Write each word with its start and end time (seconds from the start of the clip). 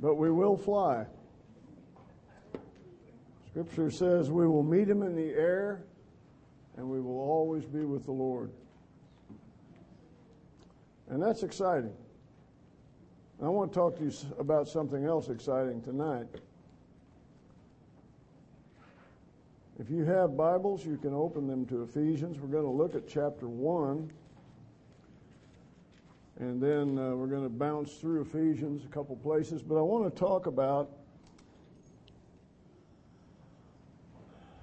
but 0.00 0.16
we 0.16 0.30
will 0.30 0.56
fly. 0.56 1.06
Scripture 3.50 3.90
says 3.90 4.30
we 4.30 4.46
will 4.46 4.62
meet 4.62 4.88
him 4.88 5.02
in 5.02 5.14
the 5.16 5.30
air 5.30 5.84
and 6.76 6.88
we 6.88 7.00
will 7.00 7.18
always 7.18 7.64
be 7.64 7.84
with 7.84 8.04
the 8.04 8.12
Lord. 8.12 8.50
And 11.08 11.22
that's 11.22 11.42
exciting. 11.42 11.94
I 13.42 13.48
want 13.48 13.72
to 13.72 13.78
talk 13.78 13.96
to 13.98 14.04
you 14.04 14.12
about 14.38 14.68
something 14.68 15.04
else 15.04 15.28
exciting 15.28 15.82
tonight. 15.82 16.26
If 19.78 19.90
you 19.90 20.04
have 20.04 20.36
Bibles, 20.36 20.86
you 20.86 20.96
can 20.96 21.12
open 21.12 21.46
them 21.46 21.66
to 21.66 21.82
Ephesians. 21.82 22.38
We're 22.40 22.48
going 22.48 22.64
to 22.64 22.70
look 22.70 22.94
at 22.94 23.06
chapter 23.06 23.46
1. 23.46 24.10
And 26.38 26.60
then 26.62 26.98
uh, 26.98 27.14
we're 27.16 27.28
going 27.28 27.44
to 27.44 27.48
bounce 27.48 27.94
through 27.94 28.20
Ephesians 28.20 28.84
a 28.84 28.88
couple 28.88 29.16
places. 29.16 29.62
But 29.62 29.78
I 29.78 29.80
want 29.80 30.12
to 30.12 30.18
talk 30.18 30.46
about 30.46 30.90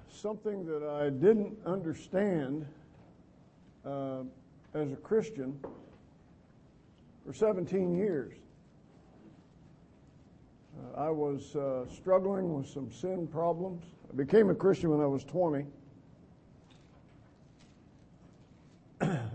something 0.08 0.64
that 0.66 0.84
I 0.84 1.10
didn't 1.10 1.56
understand 1.66 2.64
uh, 3.84 4.20
as 4.72 4.92
a 4.92 4.96
Christian 4.96 5.58
for 7.26 7.32
17 7.32 7.96
years. 7.96 8.32
Uh, 10.78 11.00
I 11.00 11.10
was 11.10 11.56
uh, 11.56 11.86
struggling 11.92 12.54
with 12.54 12.68
some 12.68 12.90
sin 12.92 13.26
problems. 13.26 13.82
I 14.12 14.16
became 14.16 14.48
a 14.48 14.54
Christian 14.54 14.90
when 14.90 15.00
I 15.00 15.06
was 15.06 15.24
20. 15.24 15.66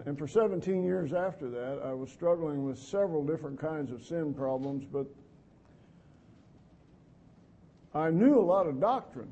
And 0.10 0.18
for 0.18 0.28
17 0.28 0.84
years 0.84 1.14
after 1.14 1.52
that, 1.52 1.82
I 1.86 1.94
was 1.94 2.10
struggling 2.10 2.66
with 2.66 2.80
several 2.80 3.24
different 3.24 3.62
kinds 3.62 3.92
of 3.92 4.04
sin 4.04 4.34
problems, 4.34 4.84
but 4.92 5.06
I 7.94 8.10
knew 8.10 8.40
a 8.40 8.42
lot 8.42 8.66
of 8.66 8.82
doctrine. 8.82 9.32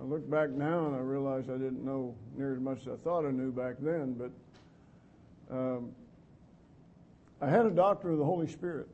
I 0.00 0.04
look 0.04 0.30
back 0.30 0.48
now 0.48 0.86
and 0.86 0.96
I 0.96 1.00
realize 1.00 1.50
I 1.50 1.58
didn't 1.58 1.84
know 1.84 2.14
near 2.34 2.54
as 2.54 2.60
much 2.60 2.80
as 2.80 2.88
I 2.88 2.96
thought 3.04 3.26
I 3.26 3.30
knew 3.30 3.52
back 3.52 3.74
then, 3.78 4.14
but 4.14 5.54
um, 5.54 5.90
I 7.42 7.50
had 7.50 7.66
a 7.66 7.70
doctrine 7.70 8.14
of 8.14 8.18
the 8.18 8.24
Holy 8.24 8.48
Spirit. 8.48 8.88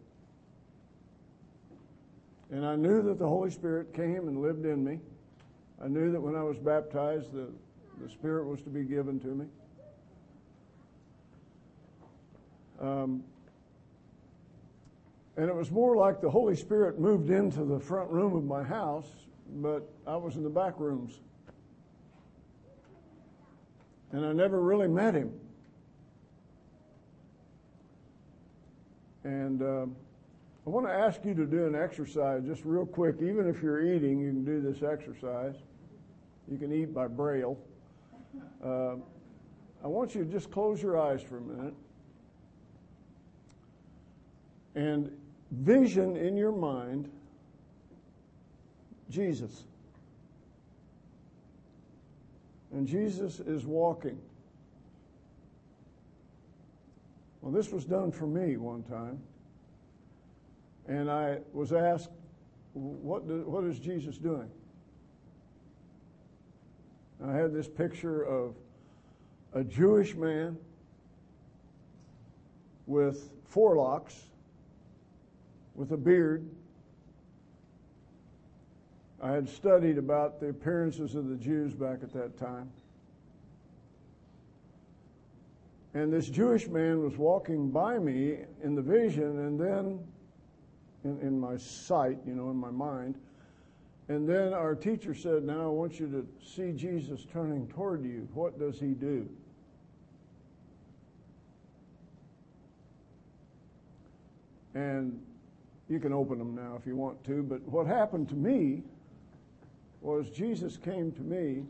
And 2.50 2.66
I 2.66 2.74
knew 2.74 3.00
that 3.02 3.20
the 3.20 3.28
Holy 3.28 3.52
Spirit 3.52 3.94
came 3.94 4.26
and 4.26 4.42
lived 4.42 4.66
in 4.66 4.84
me. 4.84 4.98
I 5.80 5.86
knew 5.86 6.10
that 6.10 6.20
when 6.20 6.34
I 6.34 6.42
was 6.42 6.58
baptized, 6.58 7.32
the, 7.32 7.46
the 8.00 8.08
Spirit 8.08 8.46
was 8.46 8.62
to 8.62 8.70
be 8.70 8.84
given 8.84 9.20
to 9.20 9.28
me. 9.28 9.46
Um, 12.80 13.22
and 15.36 15.48
it 15.48 15.54
was 15.54 15.70
more 15.70 15.96
like 15.96 16.20
the 16.20 16.30
Holy 16.30 16.56
Spirit 16.56 16.98
moved 16.98 17.30
into 17.30 17.64
the 17.64 17.80
front 17.80 18.10
room 18.10 18.36
of 18.36 18.44
my 18.44 18.62
house, 18.62 19.06
but 19.56 19.88
I 20.06 20.16
was 20.16 20.36
in 20.36 20.42
the 20.42 20.50
back 20.50 20.78
rooms. 20.78 21.20
And 24.10 24.26
I 24.26 24.32
never 24.32 24.60
really 24.60 24.88
met 24.88 25.14
him. 25.14 25.32
And 29.24 29.62
um, 29.62 29.96
I 30.66 30.70
want 30.70 30.86
to 30.86 30.92
ask 30.92 31.24
you 31.24 31.34
to 31.34 31.46
do 31.46 31.66
an 31.66 31.74
exercise 31.74 32.42
just 32.44 32.64
real 32.64 32.84
quick. 32.84 33.16
Even 33.22 33.48
if 33.48 33.62
you're 33.62 33.80
eating, 33.80 34.20
you 34.20 34.30
can 34.30 34.44
do 34.44 34.60
this 34.60 34.82
exercise. 34.82 35.54
You 36.50 36.58
can 36.58 36.72
eat 36.72 36.92
by 36.92 37.06
braille. 37.06 37.56
Uh, 38.64 38.96
I 39.82 39.86
want 39.86 40.14
you 40.14 40.24
to 40.24 40.30
just 40.30 40.50
close 40.50 40.82
your 40.82 40.98
eyes 41.00 41.22
for 41.22 41.38
a 41.38 41.40
minute 41.40 41.74
and 44.74 45.10
vision 45.50 46.16
in 46.16 46.36
your 46.36 46.52
mind 46.52 47.10
Jesus. 49.10 49.64
And 52.72 52.86
Jesus 52.86 53.40
is 53.40 53.66
walking. 53.66 54.18
Well, 57.42 57.52
this 57.52 57.70
was 57.70 57.84
done 57.84 58.10
for 58.10 58.26
me 58.26 58.56
one 58.56 58.82
time. 58.84 59.20
And 60.86 61.10
I 61.10 61.40
was 61.52 61.72
asked, 61.72 62.08
what, 62.72 63.28
do, 63.28 63.42
what 63.42 63.64
is 63.64 63.78
Jesus 63.78 64.16
doing? 64.16 64.48
I 67.24 67.32
had 67.32 67.52
this 67.52 67.68
picture 67.68 68.22
of 68.22 68.54
a 69.52 69.62
Jewish 69.62 70.14
man 70.16 70.56
with 72.86 73.30
forelocks, 73.52 74.14
with 75.74 75.92
a 75.92 75.96
beard. 75.96 76.44
I 79.22 79.30
had 79.30 79.48
studied 79.48 79.98
about 79.98 80.40
the 80.40 80.48
appearances 80.48 81.14
of 81.14 81.28
the 81.28 81.36
Jews 81.36 81.74
back 81.74 82.02
at 82.02 82.12
that 82.12 82.36
time. 82.38 82.70
And 85.94 86.12
this 86.12 86.28
Jewish 86.28 86.66
man 86.66 87.04
was 87.04 87.16
walking 87.16 87.70
by 87.70 87.98
me 87.98 88.38
in 88.64 88.74
the 88.74 88.82
vision, 88.82 89.38
and 89.46 89.60
then 89.60 90.00
in, 91.04 91.20
in 91.20 91.38
my 91.38 91.56
sight, 91.56 92.18
you 92.26 92.34
know, 92.34 92.50
in 92.50 92.56
my 92.56 92.70
mind. 92.70 93.14
And 94.12 94.28
then 94.28 94.52
our 94.52 94.74
teacher 94.74 95.14
said, 95.14 95.42
Now 95.42 95.62
I 95.62 95.68
want 95.68 95.98
you 95.98 96.06
to 96.08 96.26
see 96.46 96.72
Jesus 96.72 97.24
turning 97.32 97.66
toward 97.68 98.04
you. 98.04 98.28
What 98.34 98.58
does 98.58 98.78
he 98.78 98.88
do? 98.88 99.26
And 104.74 105.18
you 105.88 105.98
can 105.98 106.12
open 106.12 106.36
them 106.36 106.54
now 106.54 106.76
if 106.78 106.86
you 106.86 106.94
want 106.94 107.24
to, 107.24 107.42
but 107.42 107.62
what 107.62 107.86
happened 107.86 108.28
to 108.28 108.34
me 108.34 108.82
was 110.02 110.28
Jesus 110.28 110.76
came 110.76 111.10
to 111.12 111.22
me 111.22 111.64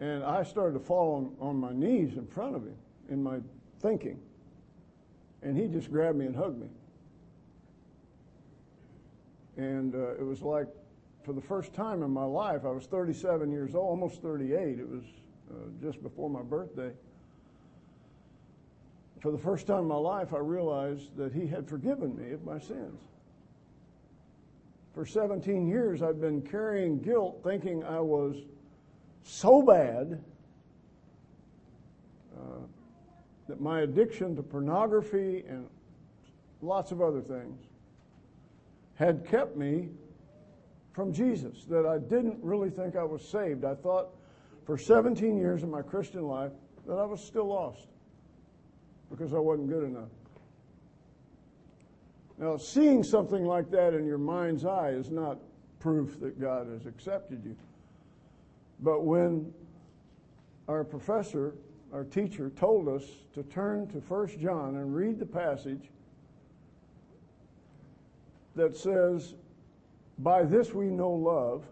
and 0.00 0.24
I 0.24 0.42
started 0.42 0.72
to 0.72 0.80
fall 0.80 1.36
on, 1.38 1.48
on 1.50 1.56
my 1.56 1.74
knees 1.74 2.16
in 2.16 2.26
front 2.26 2.56
of 2.56 2.62
him 2.62 2.76
in 3.10 3.22
my 3.22 3.40
thinking. 3.80 4.18
And 5.42 5.54
he 5.54 5.68
just 5.68 5.92
grabbed 5.92 6.16
me 6.16 6.24
and 6.24 6.34
hugged 6.34 6.58
me. 6.58 6.68
And 9.56 9.94
uh, 9.94 10.14
it 10.14 10.24
was 10.24 10.42
like, 10.42 10.68
for 11.24 11.32
the 11.32 11.40
first 11.40 11.72
time 11.72 12.02
in 12.02 12.10
my 12.10 12.24
life, 12.24 12.64
I 12.64 12.70
was 12.70 12.86
37 12.86 13.50
years 13.50 13.74
old, 13.74 13.88
almost 13.88 14.22
38. 14.22 14.78
It 14.78 14.88
was 14.88 15.02
uh, 15.50 15.54
just 15.82 16.02
before 16.02 16.30
my 16.30 16.42
birthday. 16.42 16.92
For 19.20 19.32
the 19.32 19.38
first 19.38 19.66
time 19.66 19.80
in 19.80 19.88
my 19.88 19.96
life, 19.96 20.34
I 20.34 20.38
realized 20.38 21.16
that 21.16 21.32
he 21.32 21.46
had 21.46 21.68
forgiven 21.68 22.16
me 22.16 22.32
of 22.32 22.44
my 22.44 22.58
sins. 22.58 23.00
For 24.94 25.04
17 25.04 25.66
years, 25.66 26.02
I've 26.02 26.20
been 26.20 26.42
carrying 26.42 27.00
guilt, 27.00 27.40
thinking 27.42 27.82
I 27.84 28.00
was 28.00 28.36
so 29.24 29.62
bad 29.62 30.22
uh, 32.38 32.60
that 33.48 33.60
my 33.60 33.80
addiction 33.80 34.36
to 34.36 34.42
pornography 34.42 35.44
and 35.48 35.66
lots 36.62 36.92
of 36.92 37.02
other 37.02 37.20
things 37.20 37.65
had 38.96 39.26
kept 39.26 39.56
me 39.56 39.88
from 40.92 41.12
Jesus, 41.12 41.64
that 41.64 41.86
I 41.86 41.98
didn't 41.98 42.38
really 42.42 42.70
think 42.70 42.96
I 42.96 43.04
was 43.04 43.26
saved. 43.26 43.64
I 43.64 43.74
thought 43.74 44.08
for 44.64 44.76
17 44.76 45.36
years 45.36 45.62
of 45.62 45.68
my 45.68 45.82
Christian 45.82 46.22
life 46.22 46.52
that 46.86 46.94
I 46.94 47.04
was 47.04 47.22
still 47.22 47.46
lost 47.46 47.86
because 49.10 49.32
I 49.32 49.38
wasn't 49.38 49.68
good 49.68 49.84
enough. 49.84 50.08
Now, 52.38 52.56
seeing 52.56 53.02
something 53.02 53.44
like 53.44 53.70
that 53.70 53.94
in 53.94 54.06
your 54.06 54.18
mind's 54.18 54.64
eye 54.64 54.90
is 54.90 55.10
not 55.10 55.38
proof 55.78 56.18
that 56.20 56.40
God 56.40 56.68
has 56.68 56.86
accepted 56.86 57.44
you. 57.44 57.56
But 58.80 59.04
when 59.04 59.52
our 60.68 60.84
professor, 60.84 61.54
our 61.92 62.04
teacher, 62.04 62.50
told 62.50 62.88
us 62.88 63.04
to 63.34 63.42
turn 63.44 63.86
to 63.88 63.98
1 63.98 64.38
John 64.38 64.76
and 64.76 64.94
read 64.94 65.18
the 65.18 65.26
passage 65.26 65.90
that 68.56 68.76
says, 68.76 69.34
By 70.18 70.42
this 70.42 70.74
we 70.74 70.86
know 70.86 71.10
love, 71.10 71.64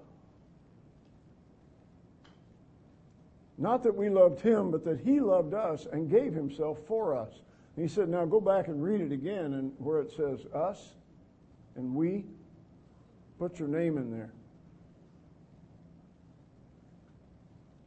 not 3.58 3.82
that 3.82 3.94
we 3.94 4.08
loved 4.08 4.40
him, 4.40 4.70
but 4.70 4.84
that 4.84 5.00
he 5.00 5.20
loved 5.20 5.54
us 5.54 5.86
and 5.92 6.10
gave 6.10 6.32
himself 6.34 6.78
for 6.86 7.16
us. 7.16 7.40
And 7.76 7.88
he 7.88 7.92
said, 7.92 8.08
Now 8.08 8.24
go 8.24 8.40
back 8.40 8.68
and 8.68 8.82
read 8.82 9.00
it 9.00 9.12
again, 9.12 9.54
and 9.54 9.72
where 9.78 10.00
it 10.00 10.12
says 10.14 10.46
us 10.54 10.94
and 11.76 11.94
we, 11.94 12.24
put 13.38 13.58
your 13.58 13.68
name 13.68 13.98
in 13.98 14.10
there. 14.10 14.32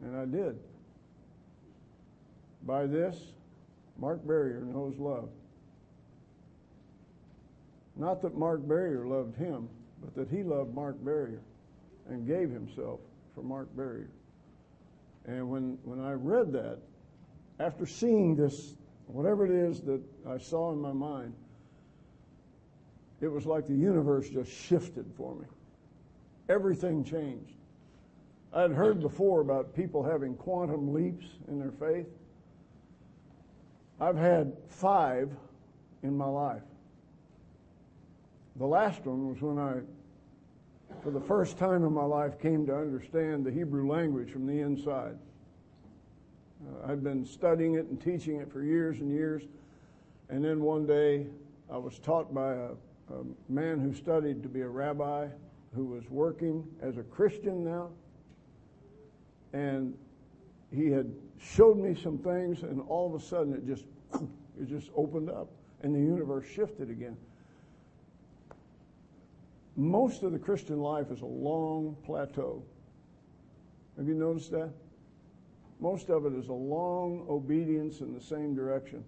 And 0.01 0.15
I 0.15 0.25
did. 0.25 0.59
By 2.63 2.85
this, 2.85 3.17
Mark 3.97 4.25
Barrier 4.27 4.61
knows 4.61 4.97
love. 4.97 5.29
Not 7.97 8.21
that 8.21 8.37
Mark 8.37 8.67
Barrier 8.67 9.05
loved 9.05 9.35
him, 9.35 9.67
but 10.01 10.13
that 10.15 10.29
he 10.29 10.43
loved 10.43 10.73
Mark 10.73 11.03
Barrier 11.03 11.41
and 12.09 12.27
gave 12.27 12.49
himself 12.49 12.99
for 13.33 13.41
Mark 13.41 13.75
Barrier. 13.75 14.09
And 15.25 15.49
when, 15.49 15.77
when 15.83 15.99
I 15.99 16.13
read 16.13 16.53
that, 16.53 16.77
after 17.59 17.85
seeing 17.85 18.35
this 18.35 18.75
whatever 19.07 19.45
it 19.45 19.51
is 19.51 19.81
that 19.81 20.01
I 20.27 20.37
saw 20.37 20.71
in 20.71 20.79
my 20.79 20.93
mind, 20.93 21.33
it 23.19 23.27
was 23.27 23.45
like 23.45 23.65
the 23.65 23.73
universe 23.73 24.29
just 24.29 24.51
shifted 24.51 25.05
for 25.17 25.33
me. 25.35 25.45
Everything 26.49 27.03
changed. 27.03 27.53
I 28.53 28.61
had 28.61 28.71
heard 28.71 29.01
before 29.01 29.41
about 29.41 29.75
people 29.75 30.03
having 30.03 30.35
quantum 30.35 30.93
leaps 30.93 31.25
in 31.47 31.59
their 31.59 31.71
faith. 31.71 32.07
I've 33.99 34.15
had 34.15 34.53
five 34.69 35.31
in 36.03 36.15
my 36.15 36.27
life. 36.27 36.61
The 38.57 38.65
last 38.65 39.05
one 39.05 39.29
was 39.29 39.39
when 39.39 39.59
I, 39.59 39.81
for 41.03 41.11
the 41.11 41.21
first 41.21 41.59
time 41.59 41.83
in 41.83 41.93
my 41.93 42.03
life, 42.03 42.39
came 42.39 42.65
to 42.65 42.75
understand 42.75 43.45
the 43.45 43.51
Hebrew 43.51 43.87
language 43.87 44.31
from 44.31 44.47
the 44.47 44.61
inside. 44.61 45.15
Uh, 46.65 46.91
I'd 46.91 47.03
been 47.03 47.23
studying 47.23 47.75
it 47.75 47.85
and 47.85 48.01
teaching 48.01 48.37
it 48.37 48.51
for 48.51 48.63
years 48.63 48.99
and 48.99 49.11
years. 49.11 49.43
And 50.29 50.43
then 50.43 50.61
one 50.61 50.87
day 50.87 51.27
I 51.71 51.77
was 51.77 51.99
taught 51.99 52.33
by 52.33 52.53
a, 52.53 52.69
a 53.13 53.23
man 53.47 53.79
who 53.79 53.93
studied 53.93 54.41
to 54.41 54.49
be 54.49 54.61
a 54.61 54.67
rabbi 54.67 55.27
who 55.75 55.85
was 55.85 56.09
working 56.09 56.67
as 56.81 56.97
a 56.97 57.03
Christian 57.03 57.63
now. 57.63 57.89
And 59.53 59.93
he 60.75 60.87
had 60.87 61.13
showed 61.39 61.77
me 61.77 61.93
some 61.93 62.17
things, 62.17 62.63
and 62.63 62.81
all 62.87 63.13
of 63.13 63.21
a 63.21 63.23
sudden 63.23 63.53
it 63.53 63.67
just 63.67 63.85
it 64.59 64.67
just 64.67 64.89
opened 64.95 65.29
up, 65.29 65.49
and 65.83 65.93
the 65.93 65.99
universe 65.99 66.45
shifted 66.47 66.89
again. 66.89 67.17
Most 69.77 70.23
of 70.23 70.31
the 70.31 70.39
Christian 70.39 70.79
life 70.79 71.11
is 71.11 71.21
a 71.21 71.25
long 71.25 71.95
plateau. 72.03 72.63
Have 73.95 74.07
you 74.07 74.15
noticed 74.15 74.51
that? 74.51 74.71
Most 75.79 76.09
of 76.09 76.25
it 76.25 76.33
is 76.33 76.49
a 76.49 76.53
long 76.53 77.25
obedience 77.29 77.99
in 78.01 78.11
the 78.11 78.19
same 78.19 78.55
direction. 78.55 79.03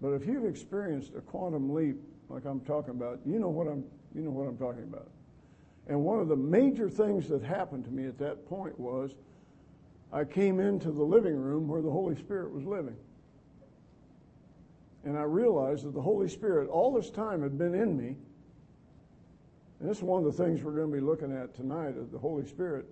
But 0.00 0.12
if 0.12 0.26
you've 0.26 0.46
experienced 0.46 1.12
a 1.16 1.20
quantum 1.20 1.72
leap, 1.74 1.96
like 2.30 2.46
I'm 2.46 2.60
talking 2.60 2.90
about, 2.90 3.20
you 3.26 3.38
know 3.38 3.50
what 3.50 3.66
I'm, 3.66 3.84
you 4.14 4.22
know 4.22 4.30
what 4.30 4.48
I'm 4.48 4.56
talking 4.56 4.84
about. 4.84 5.08
And 5.86 6.02
one 6.02 6.18
of 6.18 6.28
the 6.28 6.36
major 6.36 6.88
things 6.88 7.28
that 7.28 7.42
happened 7.42 7.84
to 7.84 7.90
me 7.90 8.06
at 8.06 8.18
that 8.18 8.48
point 8.48 8.78
was 8.80 9.14
I 10.12 10.24
came 10.24 10.60
into 10.60 10.90
the 10.90 11.02
living 11.02 11.36
room 11.36 11.68
where 11.68 11.82
the 11.82 11.90
Holy 11.90 12.16
Spirit 12.16 12.52
was 12.52 12.64
living. 12.64 12.96
And 15.04 15.16
I 15.16 15.22
realized 15.22 15.84
that 15.84 15.94
the 15.94 16.02
Holy 16.02 16.28
Spirit 16.28 16.68
all 16.68 16.92
this 16.92 17.10
time 17.10 17.42
had 17.42 17.58
been 17.58 17.74
in 17.74 17.96
me. 17.96 18.16
And 19.80 19.90
this 19.90 19.98
is 19.98 20.02
one 20.02 20.24
of 20.24 20.36
the 20.36 20.44
things 20.44 20.62
we're 20.62 20.72
going 20.72 20.90
to 20.90 20.96
be 20.96 21.04
looking 21.04 21.36
at 21.36 21.54
tonight 21.54 21.94
is 21.96 22.10
the 22.10 22.18
Holy 22.18 22.46
Spirit. 22.46 22.86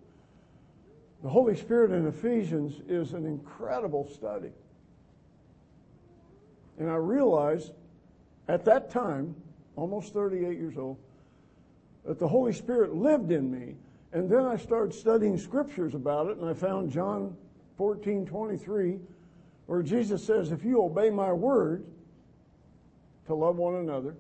The 1.23 1.29
Holy 1.29 1.57
Spirit 1.57 1.91
in 1.93 2.07
Ephesians 2.07 2.81
is 2.89 3.15
an 3.15 3.25
incredible 3.25 4.07
study. 4.15 4.51
And 6.79 6.91
I 6.91 6.97
realized 6.97 7.73
at 8.49 8.65
that 8.67 8.91
time, 8.91 9.35
almost 9.77 10.13
38 10.13 10.59
years 10.59 10.77
old, 10.77 10.99
that 12.05 12.19
the 12.19 12.29
Holy 12.29 12.53
Spirit 12.53 12.95
lived 12.95 13.33
in 13.33 13.51
me. 13.51 13.77
And 14.13 14.29
then 14.29 14.45
I 14.45 14.57
started 14.57 14.95
studying 14.95 15.39
scriptures 15.39 15.95
about 15.95 16.29
it, 16.29 16.37
and 16.37 16.49
I 16.49 16.53
found 16.53 16.93
John 16.93 17.37
14 17.79 18.27
23, 18.27 18.99
where 19.67 19.83
Jesus 19.83 20.23
says, 20.23 20.53
If 20.53 20.65
you 20.65 20.83
obey 20.83 21.11
my 21.11 21.33
word, 21.33 21.85
to 23.27 23.35
love 23.35 23.57
one 23.57 23.77
another, 23.77 24.15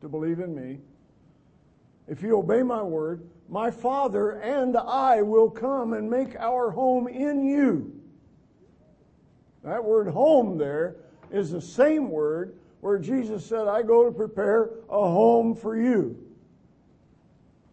to 0.00 0.08
believe 0.08 0.40
in 0.40 0.54
me, 0.54 0.80
if 2.08 2.22
you 2.22 2.38
obey 2.38 2.62
my 2.62 2.82
word, 2.82 3.28
my 3.48 3.70
Father 3.70 4.32
and 4.32 4.76
I 4.76 5.22
will 5.22 5.50
come 5.50 5.92
and 5.92 6.10
make 6.10 6.36
our 6.36 6.70
home 6.70 7.08
in 7.08 7.44
you. 7.44 7.92
That 9.62 9.84
word 9.84 10.08
home 10.08 10.58
there 10.58 10.96
is 11.30 11.50
the 11.50 11.60
same 11.60 12.10
word 12.10 12.56
where 12.80 12.98
Jesus 12.98 13.44
said, 13.44 13.66
I 13.66 13.82
go 13.82 14.04
to 14.04 14.12
prepare 14.12 14.70
a 14.88 15.00
home 15.00 15.54
for 15.54 15.76
you. 15.76 16.16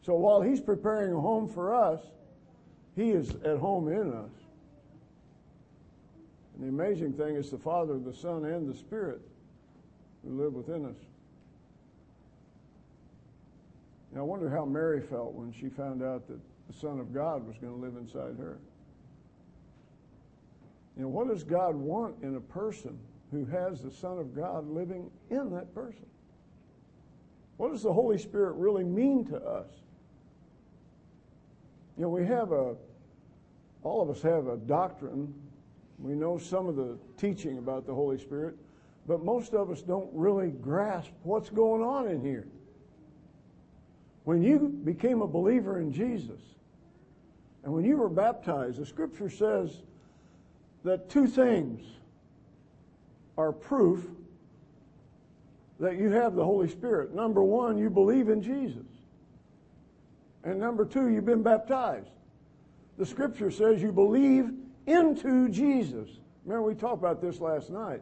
So 0.01 0.15
while 0.15 0.41
he's 0.41 0.59
preparing 0.59 1.13
a 1.13 1.19
home 1.19 1.47
for 1.47 1.74
us, 1.74 2.01
he 2.95 3.12
is 3.12 3.35
at 3.45 3.57
home 3.57 3.88
in 3.88 4.13
us. 4.13 4.31
And 6.56 6.63
the 6.63 6.68
amazing 6.69 7.13
thing 7.13 7.35
is 7.35 7.50
the 7.50 7.57
Father, 7.57 7.97
the 7.97 8.13
Son, 8.13 8.45
and 8.45 8.68
the 8.68 8.77
Spirit 8.77 9.21
who 10.24 10.41
live 10.41 10.53
within 10.53 10.85
us. 10.85 10.97
Now, 14.13 14.21
I 14.21 14.24
wonder 14.24 14.50
how 14.50 14.63
Mary 14.63 15.01
felt 15.01 15.33
when 15.33 15.51
she 15.51 15.69
found 15.69 16.04
out 16.04 16.27
that 16.27 16.39
the 16.68 16.74
Son 16.74 17.00
of 17.00 17.13
God 17.13 17.48
was 17.48 17.57
going 17.57 17.74
to 17.74 17.80
live 17.80 17.95
inside 17.95 18.38
her. 18.38 18.60
You 20.95 21.04
know, 21.04 21.10
what 21.10 21.27
does 21.27 21.44
God 21.44 21.75
want 21.75 22.15
in 22.21 22.36
a 22.36 22.39
person 22.39 23.00
who 23.31 23.45
has 23.45 23.81
the 23.81 23.89
Son 23.89 24.19
of 24.19 24.36
God 24.36 24.69
living 24.69 25.10
in 25.31 25.50
that 25.51 25.74
person? 25.74 26.06
What 27.57 27.71
does 27.71 27.81
the 27.81 27.94
Holy 27.94 28.19
Spirit 28.19 28.54
really 28.54 28.83
mean 28.83 29.25
to 29.25 29.38
us? 29.38 29.69
You 31.98 32.04
know, 32.04 32.09
we 32.09 32.25
have 32.27 32.51
a, 32.51 32.75
all 33.81 34.01
of 34.01 34.09
us 34.09 34.21
have 34.21 34.48
a 34.48 34.57
doctrine. 34.57 35.33
We 35.98 36.13
know 36.13 36.38
some 36.38 36.68
of 36.68 36.75
the 36.75 36.98
teaching 37.18 37.57
about 37.57 37.88
the 37.88 37.94
Holy 37.94 38.19
Spirit, 38.19 38.56
but 39.07 39.24
most 39.24 39.54
of 39.56 39.71
us 39.71 39.81
don't 39.81 40.09
really 40.13 40.50
grasp 40.50 41.12
what's 41.24 41.50
going 41.50 41.81
on 41.81 42.07
in 42.07 42.21
here. 42.21 42.48
When 44.23 44.41
you 44.41 44.59
became 44.83 45.21
a 45.21 45.27
believer 45.27 45.79
in 45.79 45.91
Jesus, 45.91 46.39
and 47.63 47.73
when 47.73 47.83
you 47.85 47.97
were 47.97 48.09
baptized, 48.09 48.79
the 48.79 48.85
scripture 48.85 49.29
says 49.29 49.71
that 50.83 51.09
two 51.09 51.27
things 51.27 51.81
are 53.37 53.51
proof 53.51 54.05
that 55.79 55.97
you 55.97 56.09
have 56.09 56.35
the 56.35 56.43
Holy 56.43 56.69
Spirit. 56.69 57.13
Number 57.13 57.43
one, 57.43 57.77
you 57.77 57.89
believe 57.89 58.29
in 58.29 58.41
Jesus. 58.41 58.85
And 60.43 60.59
number 60.59 60.85
two, 60.85 61.09
you've 61.09 61.25
been 61.25 61.43
baptized. 61.43 62.09
The 62.97 63.05
scripture 63.05 63.49
says 63.49 63.81
you 63.81 63.91
believe 63.91 64.51
into 64.85 65.49
Jesus. 65.49 66.09
Remember, 66.45 66.67
we 66.67 66.75
talked 66.75 66.99
about 66.99 67.21
this 67.21 67.39
last 67.39 67.69
night. 67.69 68.01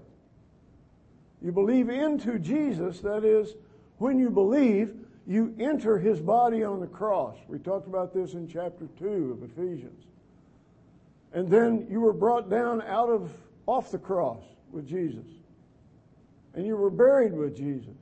You 1.41 1.51
believe 1.51 1.89
into 1.89 2.39
Jesus, 2.39 3.00
that 3.00 3.23
is, 3.23 3.56
when 3.97 4.19
you 4.19 4.29
believe, 4.29 4.95
you 5.27 5.56
enter 5.59 5.97
his 5.97 6.19
body 6.19 6.63
on 6.63 6.79
the 6.79 6.88
cross. 6.88 7.38
We 7.47 7.59
talked 7.59 7.88
about 7.88 8.13
this 8.13 8.33
in 8.33 8.47
chapter 8.47 8.88
2 9.00 9.38
of 9.38 9.51
Ephesians. 9.51 10.06
And 11.33 11.47
then 11.47 11.88
you 11.89 12.01
were 12.01 12.13
brought 12.13 12.50
down 12.50 12.81
out 12.81 13.09
of 13.09 13.31
off 13.68 13.91
the 13.91 14.00
cross 14.00 14.44
with 14.71 14.88
Jesus. 14.88 15.25
And 16.53 16.65
you 16.65 16.75
were 16.75 16.89
buried 16.89 17.33
with 17.33 17.56
Jesus. 17.56 17.95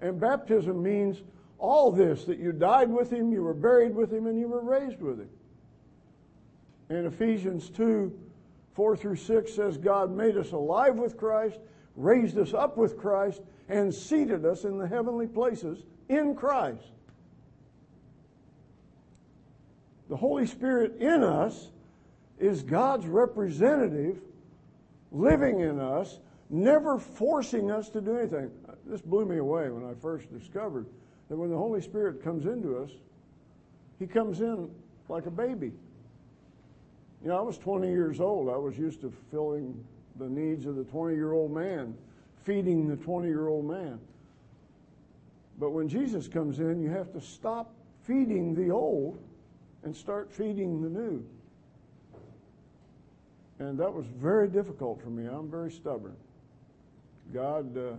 And 0.00 0.20
baptism 0.20 0.82
means 0.82 1.22
all 1.58 1.90
this 1.90 2.24
that 2.24 2.38
you 2.38 2.52
died 2.52 2.90
with 2.90 3.12
him, 3.12 3.32
you 3.32 3.42
were 3.42 3.54
buried 3.54 3.94
with 3.94 4.12
him, 4.12 4.26
and 4.26 4.38
you 4.38 4.48
were 4.48 4.60
raised 4.60 5.00
with 5.00 5.18
him. 5.18 5.30
And 6.88 7.06
Ephesians 7.06 7.70
2 7.70 8.12
4 8.74 8.96
through 8.96 9.16
6 9.16 9.52
says, 9.52 9.76
God 9.76 10.10
made 10.10 10.36
us 10.36 10.52
alive 10.52 10.96
with 10.96 11.16
Christ, 11.16 11.58
raised 11.94 12.38
us 12.38 12.54
up 12.54 12.76
with 12.78 12.96
Christ, 12.96 13.42
and 13.68 13.92
seated 13.92 14.46
us 14.46 14.64
in 14.64 14.78
the 14.78 14.86
heavenly 14.86 15.26
places 15.26 15.82
in 16.12 16.34
Christ. 16.34 16.92
The 20.08 20.16
Holy 20.16 20.46
Spirit 20.46 21.00
in 21.00 21.22
us 21.22 21.70
is 22.38 22.62
God's 22.62 23.06
representative 23.06 24.20
living 25.10 25.60
in 25.60 25.78
us, 25.78 26.18
never 26.50 26.98
forcing 26.98 27.70
us 27.70 27.88
to 27.90 28.00
do 28.00 28.18
anything. 28.18 28.50
This 28.86 29.00
blew 29.00 29.24
me 29.24 29.38
away 29.38 29.70
when 29.70 29.88
I 29.88 29.94
first 29.94 30.32
discovered 30.32 30.86
that 31.28 31.36
when 31.36 31.50
the 31.50 31.56
Holy 31.56 31.80
Spirit 31.80 32.22
comes 32.22 32.46
into 32.46 32.78
us, 32.78 32.90
He 33.98 34.06
comes 34.06 34.40
in 34.40 34.68
like 35.08 35.26
a 35.26 35.30
baby. 35.30 35.72
You 37.22 37.28
know, 37.28 37.38
I 37.38 37.42
was 37.42 37.56
20 37.58 37.88
years 37.88 38.20
old. 38.20 38.48
I 38.48 38.56
was 38.56 38.76
used 38.76 39.00
to 39.02 39.12
filling 39.30 39.82
the 40.18 40.28
needs 40.28 40.66
of 40.66 40.76
the 40.76 40.84
20 40.84 41.14
year 41.14 41.32
old 41.32 41.52
man, 41.52 41.96
feeding 42.44 42.88
the 42.88 42.96
20 42.96 43.28
year 43.28 43.48
old 43.48 43.64
man. 43.64 43.98
But 45.62 45.70
when 45.70 45.88
Jesus 45.88 46.26
comes 46.26 46.58
in, 46.58 46.82
you 46.82 46.90
have 46.90 47.12
to 47.12 47.20
stop 47.20 47.72
feeding 48.04 48.52
the 48.52 48.72
old 48.72 49.22
and 49.84 49.94
start 49.94 50.28
feeding 50.32 50.82
the 50.82 50.88
new. 50.88 51.24
And 53.60 53.78
that 53.78 53.94
was 53.94 54.04
very 54.06 54.48
difficult 54.48 55.00
for 55.00 55.10
me. 55.10 55.24
I'm 55.24 55.48
very 55.48 55.70
stubborn. 55.70 56.16
God, 57.32 57.78
uh, 57.78 57.92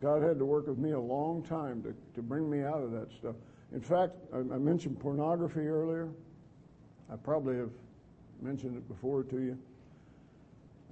God 0.00 0.24
had 0.24 0.40
to 0.40 0.44
work 0.44 0.66
with 0.66 0.78
me 0.78 0.90
a 0.90 0.98
long 0.98 1.44
time 1.44 1.84
to, 1.84 1.94
to 2.16 2.20
bring 2.20 2.50
me 2.50 2.64
out 2.64 2.82
of 2.82 2.90
that 2.90 3.12
stuff. 3.12 3.36
In 3.72 3.80
fact, 3.80 4.16
I, 4.34 4.38
I 4.38 4.58
mentioned 4.58 4.98
pornography 4.98 5.60
earlier. 5.60 6.08
I 7.12 7.14
probably 7.14 7.58
have 7.58 7.70
mentioned 8.40 8.76
it 8.76 8.88
before 8.88 9.22
to 9.22 9.36
you. 9.36 9.56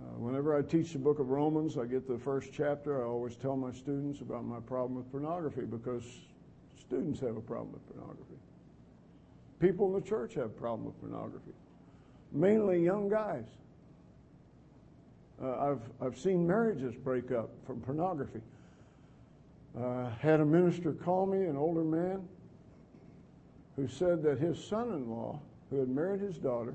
Uh, 0.00 0.18
whenever 0.18 0.56
I 0.56 0.62
teach 0.62 0.92
the 0.92 0.98
book 0.98 1.18
of 1.18 1.28
Romans, 1.28 1.76
I 1.76 1.84
get 1.84 2.08
the 2.08 2.18
first 2.18 2.50
chapter. 2.52 3.02
I 3.02 3.06
always 3.06 3.36
tell 3.36 3.56
my 3.56 3.70
students 3.70 4.22
about 4.22 4.44
my 4.44 4.60
problem 4.60 4.94
with 4.94 5.10
pornography 5.10 5.62
because 5.62 6.04
students 6.80 7.20
have 7.20 7.36
a 7.36 7.40
problem 7.40 7.72
with 7.72 7.86
pornography. 7.94 8.38
People 9.58 9.88
in 9.88 10.02
the 10.02 10.08
church 10.08 10.34
have 10.34 10.46
a 10.46 10.48
problem 10.48 10.86
with 10.86 10.98
pornography, 11.00 11.52
mainly 12.32 12.82
young 12.82 13.10
guys. 13.10 13.44
Uh, 15.42 15.72
I've, 15.72 15.82
I've 16.00 16.18
seen 16.18 16.46
marriages 16.46 16.94
break 16.94 17.30
up 17.30 17.50
from 17.66 17.80
pornography. 17.80 18.40
Uh, 19.78 20.10
had 20.18 20.40
a 20.40 20.44
minister 20.44 20.92
call 20.92 21.26
me, 21.26 21.46
an 21.46 21.56
older 21.56 21.84
man, 21.84 22.26
who 23.76 23.86
said 23.86 24.22
that 24.22 24.38
his 24.38 24.62
son 24.62 24.88
in 24.88 25.10
law, 25.10 25.38
who 25.68 25.78
had 25.78 25.88
married 25.88 26.20
his 26.20 26.38
daughter, 26.38 26.74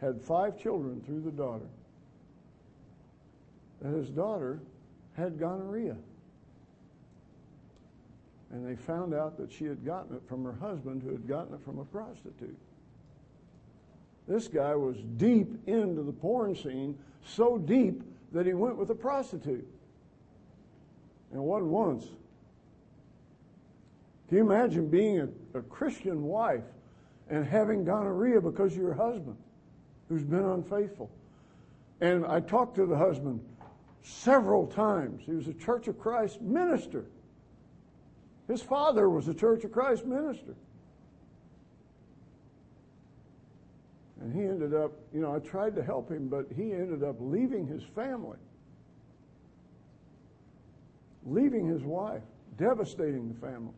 had 0.00 0.20
five 0.20 0.58
children 0.58 1.02
through 1.06 1.20
the 1.20 1.30
daughter, 1.30 1.66
that 3.82 3.92
his 3.92 4.08
daughter 4.08 4.60
had 5.16 5.38
gonorrhea. 5.38 5.96
And 8.50 8.66
they 8.66 8.76
found 8.76 9.14
out 9.14 9.36
that 9.38 9.50
she 9.50 9.64
had 9.64 9.84
gotten 9.84 10.14
it 10.14 10.22
from 10.28 10.44
her 10.44 10.52
husband, 10.52 11.02
who 11.02 11.10
had 11.10 11.26
gotten 11.26 11.54
it 11.54 11.60
from 11.64 11.78
a 11.78 11.84
prostitute. 11.84 12.56
This 14.28 14.46
guy 14.46 14.74
was 14.74 14.96
deep 15.16 15.48
into 15.66 16.02
the 16.02 16.12
porn 16.12 16.54
scene, 16.54 16.96
so 17.24 17.58
deep 17.58 18.02
that 18.32 18.46
he 18.46 18.54
went 18.54 18.76
with 18.76 18.90
a 18.90 18.94
prostitute. 18.94 19.66
And 21.32 21.42
wasn't 21.42 21.70
once. 21.70 22.04
Can 24.28 24.38
you 24.38 24.44
imagine 24.44 24.88
being 24.88 25.20
a, 25.20 25.58
a 25.58 25.62
Christian 25.62 26.22
wife 26.22 26.64
and 27.30 27.44
having 27.44 27.84
gonorrhea 27.84 28.40
because 28.40 28.72
of 28.72 28.78
your 28.78 28.94
husband 28.94 29.36
who's 30.08 30.24
been 30.24 30.44
unfaithful? 30.44 31.10
And 32.00 32.26
I 32.26 32.40
talked 32.40 32.76
to 32.76 32.86
the 32.86 32.96
husband 32.96 33.40
several 34.02 34.66
times. 34.66 35.22
He 35.24 35.32
was 35.32 35.48
a 35.48 35.54
Church 35.54 35.88
of 35.88 35.98
Christ 35.98 36.40
minister. 36.40 37.04
His 38.48 38.60
father 38.60 39.08
was 39.08 39.28
a 39.28 39.34
Church 39.34 39.64
of 39.64 39.72
Christ 39.72 40.04
minister. 40.04 40.54
And 44.20 44.32
he 44.32 44.42
ended 44.42 44.74
up, 44.74 44.92
you 45.12 45.20
know, 45.20 45.34
I 45.34 45.40
tried 45.40 45.74
to 45.76 45.82
help 45.82 46.10
him, 46.10 46.28
but 46.28 46.46
he 46.54 46.72
ended 46.72 47.02
up 47.02 47.16
leaving 47.18 47.66
his 47.66 47.82
family, 47.82 48.38
leaving 51.26 51.66
his 51.66 51.82
wife, 51.82 52.22
devastating 52.56 53.28
the 53.28 53.40
family, 53.40 53.74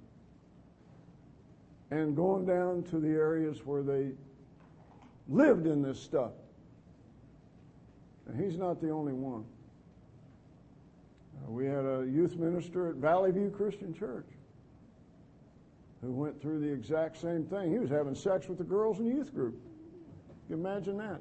and 1.90 2.14
going 2.14 2.44
down 2.44 2.82
to 2.90 2.98
the 2.98 3.08
areas 3.08 3.64
where 3.64 3.82
they 3.82 4.10
lived 5.28 5.66
in 5.66 5.80
this 5.80 5.98
stuff. 5.98 6.32
And 8.26 8.42
he's 8.42 8.58
not 8.58 8.82
the 8.82 8.90
only 8.90 9.12
one. 9.12 9.44
We 11.46 11.66
had 11.66 11.84
a 11.84 12.06
youth 12.10 12.36
minister 12.36 12.88
at 12.88 12.96
Valley 12.96 13.30
View 13.30 13.50
Christian 13.50 13.94
Church 13.94 14.26
who 16.00 16.12
went 16.12 16.40
through 16.40 16.60
the 16.60 16.70
exact 16.70 17.20
same 17.20 17.44
thing. 17.44 17.72
He 17.72 17.78
was 17.78 17.90
having 17.90 18.14
sex 18.14 18.48
with 18.48 18.58
the 18.58 18.64
girls 18.64 18.98
in 18.98 19.08
the 19.08 19.14
youth 19.14 19.34
group. 19.34 19.58
You 20.48 20.56
imagine 20.56 20.98
that? 20.98 21.20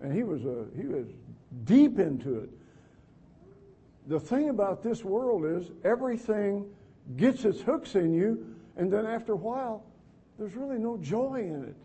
And 0.00 0.12
he 0.12 0.22
was 0.22 0.44
a 0.44 0.66
he 0.76 0.86
was 0.86 1.06
deep 1.64 1.98
into 1.98 2.38
it. 2.38 2.50
The 4.06 4.20
thing 4.20 4.50
about 4.50 4.82
this 4.82 5.02
world 5.02 5.44
is 5.46 5.70
everything 5.84 6.66
gets 7.16 7.44
its 7.44 7.60
hooks 7.60 7.94
in 7.94 8.12
you, 8.12 8.54
and 8.76 8.92
then 8.92 9.06
after 9.06 9.32
a 9.32 9.36
while, 9.36 9.84
there's 10.38 10.54
really 10.54 10.78
no 10.78 10.96
joy 10.98 11.36
in 11.36 11.64
it. 11.64 11.76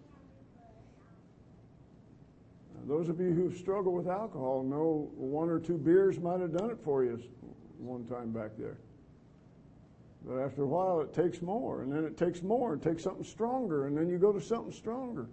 Those 2.90 3.08
of 3.08 3.20
you 3.20 3.32
who 3.32 3.54
struggle 3.54 3.94
with 3.94 4.08
alcohol 4.08 4.64
know 4.64 5.12
one 5.16 5.48
or 5.48 5.60
two 5.60 5.78
beers 5.78 6.20
might 6.20 6.40
have 6.40 6.58
done 6.58 6.72
it 6.72 6.80
for 6.84 7.04
you 7.04 7.22
one 7.78 8.04
time 8.06 8.32
back 8.32 8.50
there. 8.58 8.80
But 10.26 10.40
after 10.40 10.64
a 10.64 10.66
while, 10.66 11.00
it 11.02 11.14
takes 11.14 11.40
more, 11.44 11.84
and 11.84 11.94
then 11.94 12.04
it 12.04 12.18
takes 12.18 12.42
more, 12.42 12.74
it 12.74 12.82
takes 12.82 13.04
something 13.04 13.24
stronger, 13.24 13.86
and 13.86 13.96
then 13.96 14.10
you 14.10 14.18
go 14.18 14.34
to 14.34 14.42
something 14.42 14.74
stronger. 14.74 15.28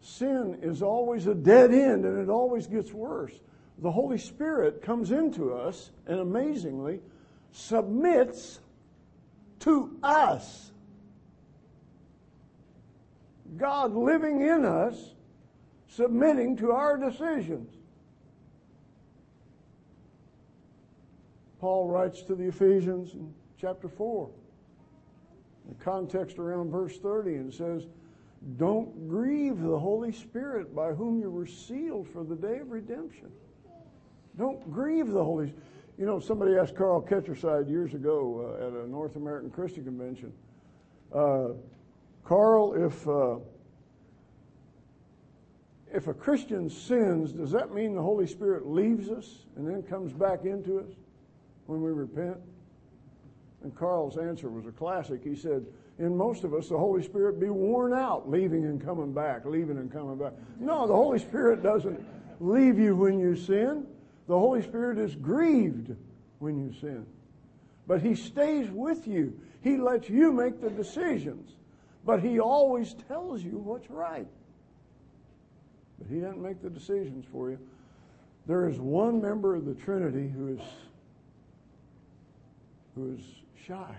Sin 0.00 0.58
is 0.62 0.82
always 0.82 1.28
a 1.28 1.34
dead 1.34 1.72
end, 1.72 2.04
and 2.04 2.18
it 2.18 2.28
always 2.28 2.66
gets 2.66 2.92
worse. 2.92 3.32
The 3.78 3.90
Holy 3.92 4.18
Spirit 4.18 4.82
comes 4.82 5.12
into 5.12 5.54
us 5.54 5.92
and 6.08 6.18
amazingly 6.18 7.02
submits 7.52 8.58
to 9.60 9.96
us. 10.02 10.72
God 13.56 13.94
living 13.94 14.40
in 14.40 14.64
us, 14.64 15.14
submitting 15.90 16.56
to 16.56 16.72
our 16.72 16.96
decisions. 16.96 17.74
Paul 21.60 21.88
writes 21.88 22.22
to 22.22 22.34
the 22.34 22.44
Ephesians 22.44 23.12
in 23.14 23.34
chapter 23.60 23.88
4. 23.88 24.30
The 25.68 25.84
context 25.84 26.38
around 26.38 26.70
verse 26.70 26.96
30 26.96 27.34
and 27.34 27.52
says, 27.52 27.82
Don't 28.56 29.08
grieve 29.08 29.60
the 29.60 29.78
Holy 29.78 30.12
Spirit 30.12 30.74
by 30.74 30.92
whom 30.92 31.20
you 31.20 31.30
were 31.30 31.46
sealed 31.46 32.08
for 32.08 32.24
the 32.24 32.34
day 32.34 32.58
of 32.58 32.70
redemption. 32.70 33.30
Don't 34.38 34.72
grieve 34.72 35.08
the 35.08 35.22
Holy 35.22 35.48
Spirit. 35.48 35.64
You 35.98 36.06
know, 36.06 36.18
somebody 36.18 36.56
asked 36.56 36.74
Carl 36.74 37.02
Ketcherside 37.02 37.68
years 37.68 37.92
ago 37.92 38.56
uh, 38.58 38.66
at 38.66 38.72
a 38.72 38.88
North 38.88 39.16
American 39.16 39.50
Christian 39.50 39.84
convention, 39.84 40.32
uh, 41.14 41.48
Carl, 42.24 42.72
if 42.72 43.06
uh, 43.06 43.36
if 45.92 46.06
a 46.06 46.14
Christian 46.14 46.70
sins, 46.70 47.32
does 47.32 47.50
that 47.52 47.74
mean 47.74 47.94
the 47.94 48.02
Holy 48.02 48.26
Spirit 48.26 48.66
leaves 48.66 49.10
us 49.10 49.46
and 49.56 49.66
then 49.66 49.82
comes 49.82 50.12
back 50.12 50.44
into 50.44 50.78
us? 50.78 50.92
when 51.70 51.82
we 51.82 51.92
repent? 51.92 52.36
And 53.62 53.74
Carl's 53.74 54.18
answer 54.18 54.50
was 54.50 54.66
a 54.66 54.72
classic. 54.72 55.22
He 55.22 55.36
said, 55.36 55.64
In 55.98 56.16
most 56.16 56.44
of 56.44 56.52
us, 56.52 56.68
the 56.68 56.78
Holy 56.78 57.02
Spirit 57.02 57.38
be 57.38 57.48
worn 57.48 57.92
out, 57.92 58.28
leaving 58.28 58.64
and 58.64 58.84
coming 58.84 59.12
back, 59.12 59.44
leaving 59.44 59.78
and 59.78 59.92
coming 59.92 60.18
back. 60.18 60.32
No, 60.58 60.86
the 60.86 60.94
Holy 60.94 61.18
Spirit 61.20 61.62
doesn't 61.62 62.04
leave 62.40 62.78
you 62.78 62.96
when 62.96 63.20
you 63.20 63.36
sin. 63.36 63.86
The 64.26 64.38
Holy 64.38 64.62
Spirit 64.62 64.98
is 64.98 65.14
grieved 65.14 65.94
when 66.40 66.58
you 66.58 66.72
sin. 66.80 67.06
But 67.86 68.02
He 68.02 68.14
stays 68.14 68.68
with 68.70 69.06
you. 69.06 69.38
He 69.62 69.76
lets 69.76 70.08
you 70.08 70.32
make 70.32 70.60
the 70.60 70.70
decisions. 70.70 71.54
But 72.04 72.20
He 72.20 72.40
always 72.40 72.94
tells 73.08 73.44
you 73.44 73.58
what's 73.58 73.90
right. 73.90 74.26
But 76.00 76.12
He 76.12 76.20
doesn't 76.20 76.42
make 76.42 76.62
the 76.62 76.70
decisions 76.70 77.24
for 77.30 77.50
you. 77.50 77.58
There 78.46 78.68
is 78.68 78.78
one 78.80 79.20
member 79.20 79.54
of 79.54 79.66
the 79.66 79.74
Trinity 79.74 80.28
who 80.28 80.54
is 80.54 80.60
who's 82.94 83.22
shy. 83.66 83.94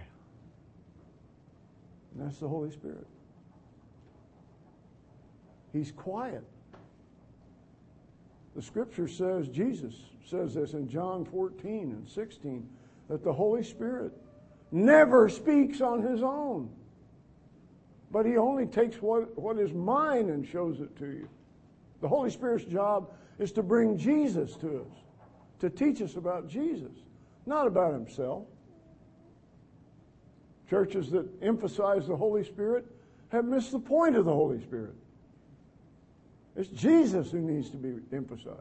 And 2.14 2.26
that's 2.26 2.38
the 2.40 2.48
Holy 2.48 2.72
Spirit. 2.72 3.08
He's 5.72 5.92
quiet. 5.92 6.44
The 8.56 8.62
scripture 8.62 9.08
says, 9.08 9.48
Jesus 9.48 9.94
says 10.26 10.54
this 10.54 10.74
in 10.74 10.90
John 10.90 11.24
14 11.26 11.92
and 11.92 12.08
16, 12.08 12.68
that 13.08 13.24
the 13.24 13.32
Holy 13.32 13.64
Spirit 13.64 14.12
never 14.72 15.30
speaks 15.30 15.80
on 15.80 16.02
his 16.02 16.22
own, 16.22 16.70
but 18.12 18.26
he 18.26 18.38
only 18.38 18.66
takes 18.66 19.02
what, 19.02 19.38
what 19.38 19.58
is 19.58 19.72
mine 19.74 20.30
and 20.30 20.46
shows 20.46 20.82
it 20.82 20.96
to 20.98 21.06
you. 21.06 21.30
The 22.02 22.08
Holy 22.08 22.30
Spirit's 22.30 22.66
job 22.66 23.12
is 23.40 23.52
to 23.54 23.64
bring 23.64 23.98
Jesus 23.98 24.56
to 24.58 24.82
us, 24.82 24.98
to 25.60 25.70
teach 25.70 26.02
us 26.02 26.16
about 26.16 26.48
Jesus, 26.48 26.92
not 27.46 27.68
about 27.68 27.94
himself. 27.94 28.44
Churches 30.70 31.12
that 31.12 31.28
emphasize 31.42 32.08
the 32.08 32.16
Holy 32.16 32.44
Spirit 32.44 32.86
have 33.30 33.46
missed 33.46 33.72
the 33.72 33.80
point 33.80 34.16
of 34.16 34.26
the 34.26 34.34
Holy 34.34 34.60
Spirit. 34.62 34.96
It's 36.56 36.70
Jesus 36.70 37.32
who 37.32 37.40
needs 37.40 37.70
to 37.70 37.78
be 37.78 37.94
emphasized. 38.12 38.60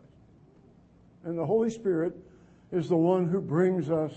And 1.25 1.37
the 1.37 1.45
Holy 1.45 1.71
Spirit 1.71 2.17
is 2.73 2.89
the 2.89 2.97
one 2.97 3.29
who 3.29 3.41
brings 3.41 3.91
us 3.91 4.13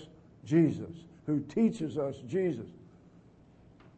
Jesus, 0.45 0.95
who 1.25 1.39
teaches 1.41 1.97
us 1.97 2.17
Jesus. 2.27 2.67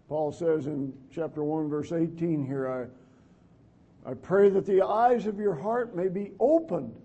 Paul 0.07 0.31
says 0.31 0.67
in 0.67 0.93
chapter 1.13 1.43
1, 1.43 1.67
verse 1.67 1.91
18 1.91 2.45
here, 2.45 2.69
I, 2.69 2.85
I 4.05 4.13
pray 4.13 4.49
that 4.49 4.65
the 4.65 4.83
eyes 4.83 5.25
of 5.25 5.39
your 5.39 5.55
heart 5.55 5.95
may 5.95 6.07
be 6.07 6.31
opened 6.39 6.95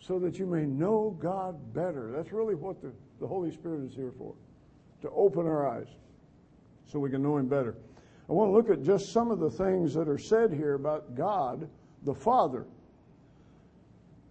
so 0.00 0.18
that 0.20 0.38
you 0.38 0.46
may 0.46 0.64
know 0.64 1.16
God 1.18 1.74
better. 1.74 2.12
That's 2.14 2.30
really 2.30 2.54
what 2.54 2.80
the, 2.80 2.92
the 3.20 3.26
Holy 3.26 3.50
Spirit 3.50 3.84
is 3.84 3.94
here 3.94 4.12
for 4.16 4.34
to 5.02 5.10
open 5.10 5.46
our 5.46 5.68
eyes 5.68 5.88
so 6.86 6.98
we 6.98 7.10
can 7.10 7.22
know 7.22 7.36
Him 7.36 7.48
better. 7.48 7.76
I 8.28 8.32
want 8.32 8.48
to 8.48 8.52
look 8.52 8.70
at 8.70 8.84
just 8.84 9.12
some 9.12 9.30
of 9.30 9.40
the 9.40 9.50
things 9.50 9.92
that 9.94 10.08
are 10.08 10.18
said 10.18 10.52
here 10.52 10.74
about 10.74 11.14
God, 11.14 11.68
the 12.04 12.14
Father. 12.14 12.66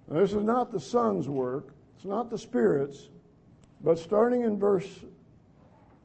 Now, 0.10 0.20
this 0.20 0.34
is 0.34 0.44
not 0.44 0.72
the 0.72 0.80
Son's 0.80 1.28
work, 1.28 1.74
it's 1.96 2.06
not 2.06 2.30
the 2.30 2.38
Spirit's, 2.38 3.10
but 3.84 4.00
starting 4.00 4.44
in 4.44 4.58
verse, 4.58 4.88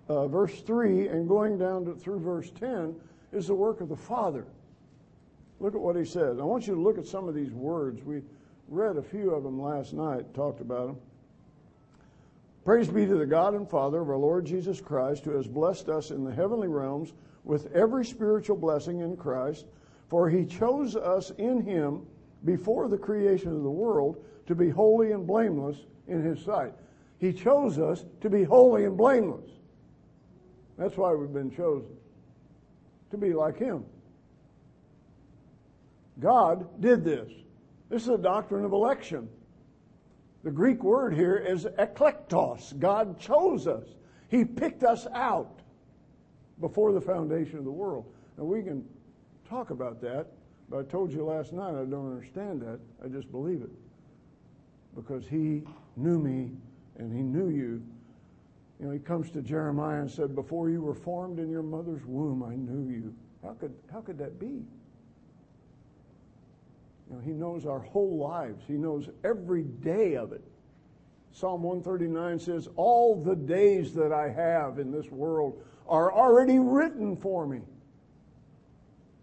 uh, 0.08 0.26
verse 0.28 0.60
3 0.62 1.08
and 1.08 1.28
going 1.28 1.56
down 1.56 1.84
to, 1.84 1.94
through 1.94 2.20
verse 2.20 2.50
10 2.58 2.94
is 3.32 3.46
the 3.46 3.54
work 3.54 3.80
of 3.80 3.88
the 3.88 3.96
Father. 3.96 4.46
Look 5.60 5.74
at 5.74 5.80
what 5.80 5.96
he 5.96 6.04
says. 6.04 6.38
I 6.38 6.44
want 6.44 6.66
you 6.66 6.74
to 6.74 6.80
look 6.80 6.98
at 6.98 7.06
some 7.06 7.28
of 7.28 7.34
these 7.34 7.52
words. 7.52 8.02
We 8.02 8.22
read 8.68 8.96
a 8.96 9.02
few 9.02 9.30
of 9.30 9.42
them 9.42 9.60
last 9.60 9.92
night, 9.92 10.32
talked 10.34 10.60
about 10.60 10.88
them. 10.88 10.96
Praise 12.64 12.88
be 12.88 13.06
to 13.06 13.16
the 13.16 13.26
God 13.26 13.54
and 13.54 13.68
Father 13.68 14.00
of 14.00 14.10
our 14.10 14.18
Lord 14.18 14.44
Jesus 14.44 14.80
Christ, 14.80 15.24
who 15.24 15.32
has 15.32 15.46
blessed 15.46 15.88
us 15.88 16.10
in 16.10 16.24
the 16.24 16.34
heavenly 16.34 16.68
realms 16.68 17.14
with 17.44 17.74
every 17.74 18.04
spiritual 18.04 18.56
blessing 18.56 19.00
in 19.00 19.16
Christ. 19.16 19.66
For 20.08 20.28
he 20.28 20.44
chose 20.44 20.94
us 20.94 21.30
in 21.38 21.62
him 21.62 22.06
before 22.44 22.88
the 22.88 22.98
creation 22.98 23.52
of 23.52 23.62
the 23.62 23.70
world 23.70 24.22
to 24.46 24.54
be 24.54 24.68
holy 24.68 25.12
and 25.12 25.26
blameless 25.26 25.78
in 26.06 26.22
his 26.22 26.42
sight. 26.44 26.72
He 27.18 27.32
chose 27.32 27.78
us 27.78 28.04
to 28.20 28.30
be 28.30 28.44
holy 28.44 28.84
and 28.84 28.96
blameless. 28.96 29.50
That's 30.76 30.96
why 30.96 31.12
we've 31.14 31.32
been 31.32 31.50
chosen. 31.50 31.96
To 33.10 33.16
be 33.16 33.32
like 33.32 33.58
him. 33.58 33.84
God 36.20 36.80
did 36.80 37.04
this. 37.04 37.30
This 37.88 38.02
is 38.02 38.08
a 38.08 38.18
doctrine 38.18 38.64
of 38.64 38.72
election. 38.72 39.28
The 40.44 40.50
Greek 40.50 40.82
word 40.82 41.14
here 41.14 41.36
is 41.36 41.64
eklektos. 41.64 42.78
God 42.78 43.18
chose 43.18 43.66
us. 43.66 43.86
He 44.28 44.44
picked 44.44 44.84
us 44.84 45.06
out 45.14 45.60
before 46.60 46.92
the 46.92 47.00
foundation 47.00 47.58
of 47.58 47.64
the 47.64 47.70
world. 47.70 48.06
Now 48.36 48.44
we 48.44 48.62
can 48.62 48.84
talk 49.48 49.70
about 49.70 50.00
that, 50.02 50.28
but 50.68 50.78
I 50.78 50.82
told 50.82 51.12
you 51.12 51.24
last 51.24 51.52
night 51.52 51.70
I 51.70 51.84
don't 51.84 52.12
understand 52.12 52.60
that. 52.62 52.78
I 53.04 53.08
just 53.08 53.30
believe 53.30 53.62
it. 53.62 53.70
Because 54.94 55.26
he 55.26 55.62
knew 55.96 56.18
me 56.18 56.50
and 56.98 57.12
he 57.12 57.22
knew 57.22 57.48
you. 57.48 57.82
You 58.80 58.86
know, 58.86 58.92
he 58.92 58.98
comes 58.98 59.30
to 59.30 59.42
Jeremiah 59.42 60.00
and 60.00 60.10
said, 60.10 60.34
Before 60.34 60.70
you 60.70 60.82
were 60.82 60.94
formed 60.94 61.38
in 61.38 61.50
your 61.50 61.62
mother's 61.62 62.04
womb, 62.04 62.42
I 62.42 62.54
knew 62.54 62.92
you. 62.92 63.14
How 63.42 63.54
could, 63.54 63.74
how 63.92 64.00
could 64.00 64.18
that 64.18 64.38
be? 64.38 64.62
Know, 67.10 67.20
he 67.24 67.32
knows 67.32 67.64
our 67.66 67.80
whole 67.80 68.18
lives. 68.18 68.62
He 68.66 68.74
knows 68.74 69.08
every 69.24 69.62
day 69.62 70.16
of 70.16 70.32
it. 70.32 70.44
Psalm 71.32 71.62
139 71.62 72.38
says, 72.38 72.68
All 72.76 73.22
the 73.22 73.36
days 73.36 73.94
that 73.94 74.12
I 74.12 74.28
have 74.28 74.78
in 74.78 74.90
this 74.90 75.10
world 75.10 75.62
are 75.88 76.12
already 76.12 76.58
written 76.58 77.16
for 77.16 77.46
me. 77.46 77.60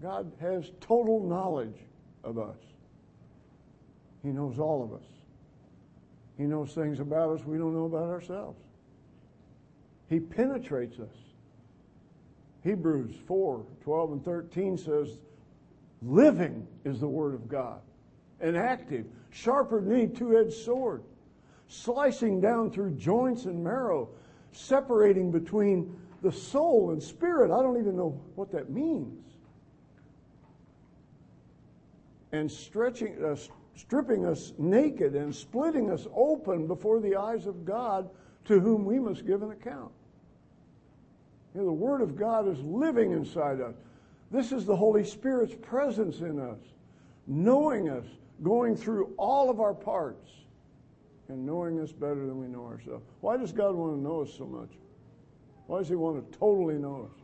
God 0.01 0.31
has 0.39 0.71
total 0.81 1.25
knowledge 1.25 1.77
of 2.23 2.39
us. 2.39 2.57
He 4.23 4.29
knows 4.29 4.59
all 4.59 4.83
of 4.83 4.93
us. 4.93 5.07
He 6.37 6.43
knows 6.43 6.73
things 6.73 6.99
about 6.99 7.29
us 7.29 7.45
we 7.45 7.57
don't 7.57 7.73
know 7.73 7.85
about 7.85 8.09
ourselves. 8.09 8.59
He 10.09 10.19
penetrates 10.19 10.99
us. 10.99 11.15
Hebrews 12.63 13.15
4 13.27 13.65
12 13.83 14.11
and 14.11 14.25
13 14.25 14.77
says, 14.77 15.19
Living 16.01 16.67
is 16.83 16.99
the 16.99 17.07
Word 17.07 17.33
of 17.33 17.47
God, 17.47 17.81
and 18.39 18.57
active, 18.57 19.05
sharper 19.31 19.81
than 19.81 19.93
any 19.93 20.07
two 20.07 20.37
edged 20.37 20.53
sword, 20.53 21.03
slicing 21.67 22.39
down 22.41 22.71
through 22.71 22.91
joints 22.91 23.45
and 23.45 23.63
marrow, 23.63 24.09
separating 24.51 25.31
between 25.31 25.95
the 26.21 26.31
soul 26.31 26.91
and 26.91 27.01
spirit. 27.01 27.51
I 27.51 27.61
don't 27.61 27.79
even 27.79 27.95
know 27.95 28.19
what 28.35 28.51
that 28.51 28.69
means. 28.69 29.21
And 32.31 32.51
stretching, 32.51 33.23
uh, 33.23 33.35
stripping 33.75 34.25
us 34.25 34.53
naked 34.57 35.15
and 35.15 35.33
splitting 35.33 35.89
us 35.89 36.07
open 36.13 36.67
before 36.67 36.99
the 36.99 37.15
eyes 37.15 37.45
of 37.45 37.65
God 37.65 38.09
to 38.45 38.59
whom 38.59 38.85
we 38.85 38.99
must 38.99 39.25
give 39.25 39.41
an 39.41 39.51
account. 39.51 39.91
You 41.53 41.61
know, 41.61 41.67
the 41.67 41.73
Word 41.73 42.01
of 42.01 42.15
God 42.17 42.47
is 42.47 42.59
living 42.59 43.11
inside 43.11 43.61
us. 43.61 43.75
This 44.31 44.51
is 44.51 44.65
the 44.65 44.75
Holy 44.75 45.03
Spirit's 45.03 45.55
presence 45.61 46.19
in 46.19 46.39
us, 46.39 46.59
knowing 47.27 47.89
us, 47.89 48.05
going 48.43 48.75
through 48.75 49.13
all 49.17 49.49
of 49.49 49.59
our 49.59 49.73
parts, 49.73 50.31
and 51.27 51.45
knowing 51.45 51.79
us 51.79 51.91
better 51.91 52.25
than 52.25 52.39
we 52.39 52.47
know 52.47 52.65
ourselves. 52.65 53.03
Why 53.21 53.37
does 53.37 53.51
God 53.51 53.75
want 53.75 53.95
to 53.95 53.99
know 53.99 54.21
us 54.21 54.33
so 54.37 54.45
much? 54.45 54.69
Why 55.67 55.79
does 55.79 55.89
He 55.89 55.95
want 55.95 56.31
to 56.31 56.37
totally 56.37 56.75
know 56.75 57.09
us? 57.11 57.21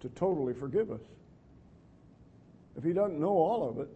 To 0.00 0.08
totally 0.10 0.52
forgive 0.52 0.90
us. 0.90 1.00
If 2.76 2.84
He 2.84 2.92
doesn't 2.92 3.18
know 3.18 3.28
all 3.28 3.68
of 3.68 3.78
it, 3.78 3.88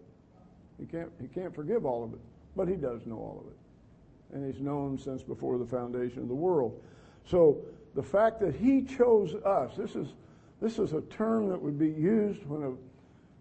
He 0.79 0.85
can't, 0.85 1.11
he 1.21 1.27
can't 1.27 1.53
forgive 1.53 1.85
all 1.85 2.03
of 2.03 2.13
it. 2.13 2.19
But 2.55 2.67
He 2.67 2.75
does 2.75 3.05
know 3.05 3.17
all 3.17 3.43
of 3.45 3.51
it. 3.51 4.35
And 4.35 4.51
He's 4.51 4.61
known 4.61 4.97
since 4.97 5.21
before 5.21 5.57
the 5.57 5.65
foundation 5.65 6.21
of 6.21 6.27
the 6.27 6.35
world. 6.35 6.81
So 7.25 7.57
the 7.95 8.03
fact 8.03 8.41
that 8.41 8.53
he 8.53 8.83
chose 8.83 9.33
us, 9.45 9.71
this 9.77 9.95
is, 9.95 10.09
this 10.61 10.77
is 10.77 10.91
a 10.93 11.01
term 11.01 11.49
that 11.49 11.59
would 11.59 11.79
be 11.79 11.89
used 11.89 12.45
when 12.45 12.77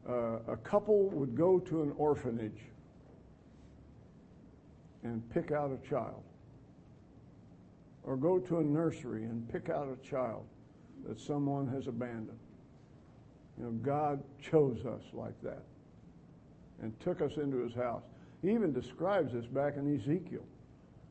a, 0.06 0.10
uh, 0.10 0.38
a 0.48 0.56
couple 0.58 1.10
would 1.10 1.36
go 1.36 1.58
to 1.58 1.82
an 1.82 1.92
orphanage 1.96 2.60
and 5.02 5.28
pick 5.30 5.50
out 5.50 5.70
a 5.70 5.88
child, 5.88 6.22
or 8.04 8.16
go 8.16 8.38
to 8.38 8.58
a 8.58 8.62
nursery 8.62 9.24
and 9.24 9.50
pick 9.52 9.68
out 9.68 9.88
a 9.88 10.08
child 10.08 10.44
that 11.06 11.18
someone 11.20 11.66
has 11.68 11.88
abandoned. 11.88 12.38
You 13.58 13.64
know, 13.64 13.70
God 13.70 14.22
chose 14.40 14.86
us 14.86 15.02
like 15.12 15.40
that 15.42 15.62
and 16.80 16.98
took 17.00 17.20
us 17.20 17.36
into 17.36 17.58
his 17.58 17.74
house. 17.74 18.02
He 18.40 18.50
even 18.50 18.72
describes 18.72 19.32
this 19.32 19.46
back 19.46 19.76
in 19.76 19.98
Ezekiel. 19.98 20.44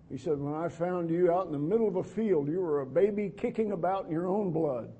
He 0.09 0.17
said, 0.17 0.39
When 0.39 0.53
I 0.53 0.69
found 0.69 1.09
you 1.09 1.31
out 1.31 1.47
in 1.47 1.51
the 1.51 1.59
middle 1.59 1.87
of 1.87 1.95
a 1.95 2.03
field, 2.03 2.47
you 2.47 2.61
were 2.61 2.81
a 2.81 2.85
baby 2.85 3.31
kicking 3.35 3.71
about 3.71 4.05
in 4.05 4.11
your 4.11 4.27
own 4.27 4.51
blood. 4.51 4.91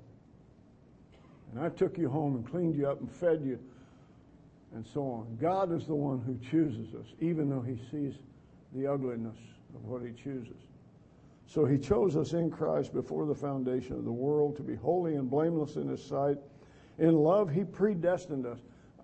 And 1.52 1.64
I 1.64 1.68
took 1.68 1.96
you 1.98 2.08
home 2.08 2.34
and 2.36 2.48
cleaned 2.48 2.74
you 2.74 2.88
up 2.88 3.00
and 3.00 3.10
fed 3.10 3.42
you 3.44 3.58
and 4.74 4.84
so 4.84 5.02
on. 5.02 5.38
God 5.40 5.72
is 5.72 5.86
the 5.86 5.94
one 5.94 6.20
who 6.20 6.36
chooses 6.50 6.94
us, 6.94 7.06
even 7.20 7.48
though 7.48 7.60
he 7.60 7.78
sees 7.90 8.14
the 8.74 8.86
ugliness 8.86 9.38
of 9.74 9.84
what 9.84 10.02
he 10.02 10.10
chooses. 10.12 10.56
So 11.46 11.64
he 11.64 11.78
chose 11.78 12.16
us 12.16 12.32
in 12.32 12.50
Christ 12.50 12.92
before 12.92 13.26
the 13.26 13.34
foundation 13.34 13.94
of 13.94 14.04
the 14.04 14.12
world 14.12 14.56
to 14.56 14.62
be 14.62 14.74
holy 14.74 15.14
and 15.14 15.30
blameless 15.30 15.76
in 15.76 15.88
his 15.88 16.02
sight. 16.02 16.38
In 16.98 17.14
love, 17.14 17.50
he 17.50 17.64
predestined 17.64 18.46
us. 18.46 18.58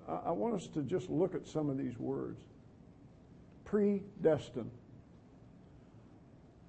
I 0.08 0.32
want 0.32 0.54
us 0.54 0.66
to 0.68 0.82
just 0.82 1.08
look 1.08 1.34
at 1.34 1.46
some 1.46 1.70
of 1.70 1.78
these 1.78 1.96
words. 1.98 2.40
Predestined. 3.64 4.70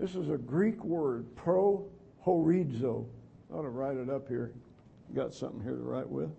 This 0.01 0.15
is 0.15 0.31
a 0.31 0.37
Greek 0.37 0.83
word, 0.83 1.27
pro 1.35 1.85
horizo. 2.25 3.05
I 3.51 3.57
ought 3.57 3.61
to 3.61 3.69
write 3.69 3.97
it 3.97 4.09
up 4.09 4.27
here. 4.27 4.51
Got 5.13 5.31
something 5.31 5.61
here 5.61 5.75
to 5.75 5.83
write 5.83 6.09
with. 6.09 6.31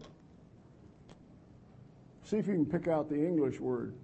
See 2.24 2.38
if 2.38 2.48
you 2.48 2.54
can 2.54 2.66
pick 2.66 2.88
out 2.88 3.08
the 3.08 3.14
English 3.14 3.60
word. 3.60 3.94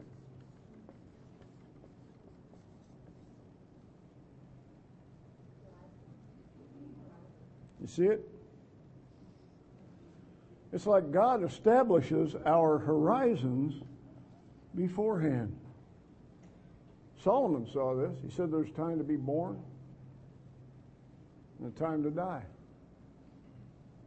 You 7.80 7.88
see 7.88 8.04
it? 8.04 8.28
It's 10.72 10.86
like 10.86 11.10
God 11.10 11.42
establishes 11.42 12.36
our 12.46 12.78
horizons 12.78 13.82
beforehand. 14.76 15.57
Solomon 17.22 17.66
saw 17.72 17.94
this. 17.94 18.16
He 18.22 18.30
said 18.30 18.50
there's 18.50 18.70
time 18.72 18.98
to 18.98 19.04
be 19.04 19.16
born 19.16 19.58
and 21.58 21.74
a 21.74 21.78
time 21.78 22.02
to 22.04 22.10
die. 22.10 22.42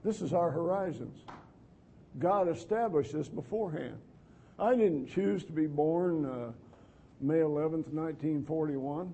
This 0.03 0.21
is 0.21 0.33
our 0.33 0.49
horizons. 0.49 1.17
God 2.19 2.47
established 2.49 3.13
this 3.13 3.27
beforehand. 3.27 3.97
I 4.57 4.75
didn't 4.75 5.07
choose 5.07 5.43
to 5.45 5.51
be 5.51 5.67
born 5.67 6.25
uh, 6.25 6.51
May 7.19 7.39
11th, 7.39 7.89
1941. 7.93 9.13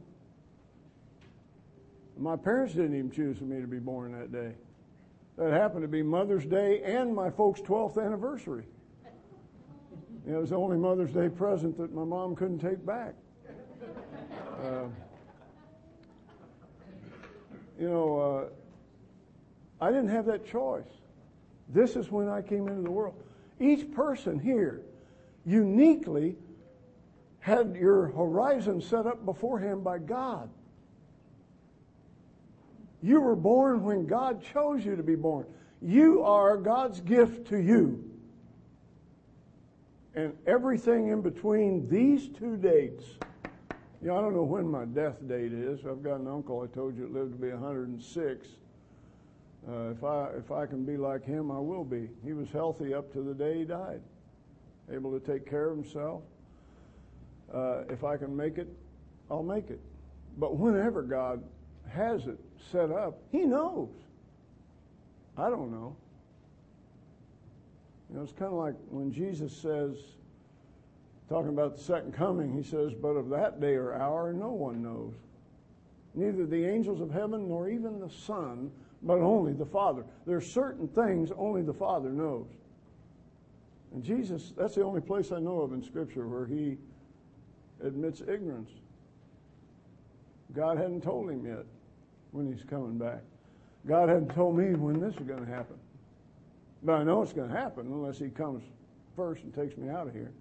My 2.18 2.36
parents 2.36 2.74
didn't 2.74 2.98
even 2.98 3.12
choose 3.12 3.38
for 3.38 3.44
me 3.44 3.62
to 3.62 3.68
be 3.68 3.80
born 3.80 4.12
that 4.14 4.32
day. 4.32 4.54
That 5.38 5.52
happened 5.52 5.84
to 5.84 5.88
be 5.88 6.02
Mother's 6.02 6.46
Day 6.46 6.82
and 6.84 7.14
my 7.14 7.30
folks' 7.30 7.62
12th 7.62 8.04
anniversary. 8.04 8.66
It 10.28 10.34
was 10.34 10.50
the 10.50 10.56
only 10.56 10.78
Mother's 10.78 11.12
Day 11.12 11.30
present 11.30 11.78
that 11.78 11.94
my 11.94 12.04
mom 12.04 12.36
couldn't 12.36 12.60
take 12.60 12.84
back. 12.86 13.14
Uh, 14.58 14.88
you 17.80 17.88
know, 17.88 18.20
uh, 18.20 19.86
I 19.86 19.90
didn't 19.92 20.10
have 20.10 20.26
that 20.26 20.48
choice. 20.48 20.88
This 21.70 21.96
is 21.96 22.12
when 22.12 22.28
I 22.28 22.42
came 22.42 22.68
into 22.68 22.82
the 22.82 22.92
world. 22.92 23.16
Each 23.60 23.92
person 23.92 24.40
here 24.40 24.82
uniquely 25.46 26.36
had 27.40 27.76
your 27.76 28.08
horizon 28.08 28.82
set 28.82 29.06
up 29.06 29.26
beforehand 29.26 29.84
by 29.84 30.00
God. 30.00 30.50
You 33.02 33.22
were 33.22 33.36
born 33.36 33.84
when 33.84 34.08
God 34.08 34.44
chose 34.54 34.84
you 34.84 34.96
to 34.96 35.04
be 35.04 35.16
born. 35.16 35.46
You 35.82 36.24
are 36.24 36.58
God's 36.58 37.00
gift 37.00 37.48
to 37.50 37.58
you. 37.58 38.04
And 40.16 40.36
everything 40.48 41.10
in 41.10 41.22
between 41.22 41.88
these 41.90 42.28
two 42.28 42.58
dates 42.58 43.04
know, 44.02 44.18
I 44.18 44.22
don't 44.22 44.36
know 44.36 44.44
when 44.44 44.70
my 44.70 44.86
death 44.86 45.16
date 45.28 45.54
is. 45.54 45.80
I've 45.86 46.04
got 46.04 46.20
an 46.20 46.28
uncle 46.28 46.62
I 46.62 46.74
told 46.74 46.98
you 46.98 47.08
lived 47.08 47.34
to 47.34 47.38
be 47.38 47.50
106. 47.50 48.48
Uh, 49.68 49.90
if 49.90 50.04
I 50.04 50.30
if 50.38 50.52
I 50.52 50.66
can 50.66 50.86
be 50.86 50.98
like 50.98 51.26
him, 51.26 51.52
I 51.52 51.60
will 51.60 51.84
be. 51.84 52.10
He 52.24 52.34
was 52.34 52.50
healthy 52.52 52.94
up 52.94 53.12
to 53.14 53.22
the 53.22 53.34
day 53.34 53.60
he 53.60 53.64
died, 53.66 54.02
able 54.92 55.20
to 55.20 55.26
take 55.26 55.50
care 55.50 55.70
of 55.70 55.78
himself. 55.78 56.22
Uh, 57.54 57.84
if 57.90 58.04
I 58.04 58.18
can 58.18 58.36
make 58.36 58.58
it, 58.58 58.68
I'll 59.30 59.44
make 59.44 59.70
it. 59.70 59.80
But 60.38 60.58
whenever 60.58 61.02
God 61.02 61.44
has 61.90 62.28
it 62.28 62.40
set 62.72 62.92
up, 62.92 63.20
He 63.32 63.40
knows. 63.40 63.90
I 65.38 65.50
don't 65.50 65.72
know. 65.72 65.96
You 68.10 68.18
know, 68.18 68.24
it's 68.24 68.32
kind 68.32 68.52
of 68.52 68.60
like 68.60 68.76
when 68.90 69.12
Jesus 69.12 69.56
says, 69.56 69.96
talking 71.30 71.50
about 71.50 71.76
the 71.76 71.84
second 71.84 72.14
coming, 72.14 72.54
he 72.54 72.64
says, 72.64 72.94
But 72.94 73.10
of 73.10 73.30
that 73.30 73.60
day 73.60 73.76
or 73.76 73.94
hour 73.94 74.34
no 74.34 74.50
one 74.50 74.82
knows. 74.82 75.14
Neither 76.16 76.46
the 76.46 76.66
angels 76.66 77.02
of 77.02 77.12
heaven 77.12 77.48
nor 77.48 77.70
even 77.70 78.00
the 78.00 78.10
Son, 78.10 78.72
but 79.04 79.20
only 79.20 79.54
the 79.54 79.66
Father. 79.66 80.04
There 80.26 80.38
are 80.38 80.42
certain 80.42 80.88
things 80.88 81.32
only 81.38 81.62
the 81.62 81.74
Father 81.74 82.10
knows. 82.10 82.48
And 83.94 84.04
Jesus, 84.04 84.54
that's 84.58 84.76
the 84.76 84.84
only 84.84 85.02
place 85.02 85.32
I 85.32 85.40
know 85.40 85.62
of 85.62 85.74
in 85.74 85.84
Scripture 85.84 86.28
where 86.28 86.46
he 86.46 86.78
admits 87.84 88.22
ignorance. 88.22 88.72
God 90.56 90.78
hadn't 90.78 91.02
told 91.02 91.30
him 91.30 91.46
yet 91.46 91.66
when 92.32 92.52
he's 92.52 92.64
coming 92.64 92.98
back. 92.98 93.22
God 93.86 94.10
hadn't 94.10 94.34
told 94.34 94.58
me 94.58 94.76
when 94.76 95.00
this 95.00 95.16
is 95.16 95.28
going 95.28 95.46
to 95.46 95.52
happen. 95.52 95.78
But 96.84 96.94
I 96.94 97.04
know 97.04 97.22
it's 97.22 97.34
going 97.34 97.50
to 97.50 97.56
happen 97.56 97.88
unless 97.88 98.18
he 98.18 98.30
comes 98.30 98.64
first 99.16 99.44
and 99.44 99.54
takes 99.54 99.78
me 99.78 99.90
out 99.90 100.08
of 100.08 100.14
here. 100.14 100.32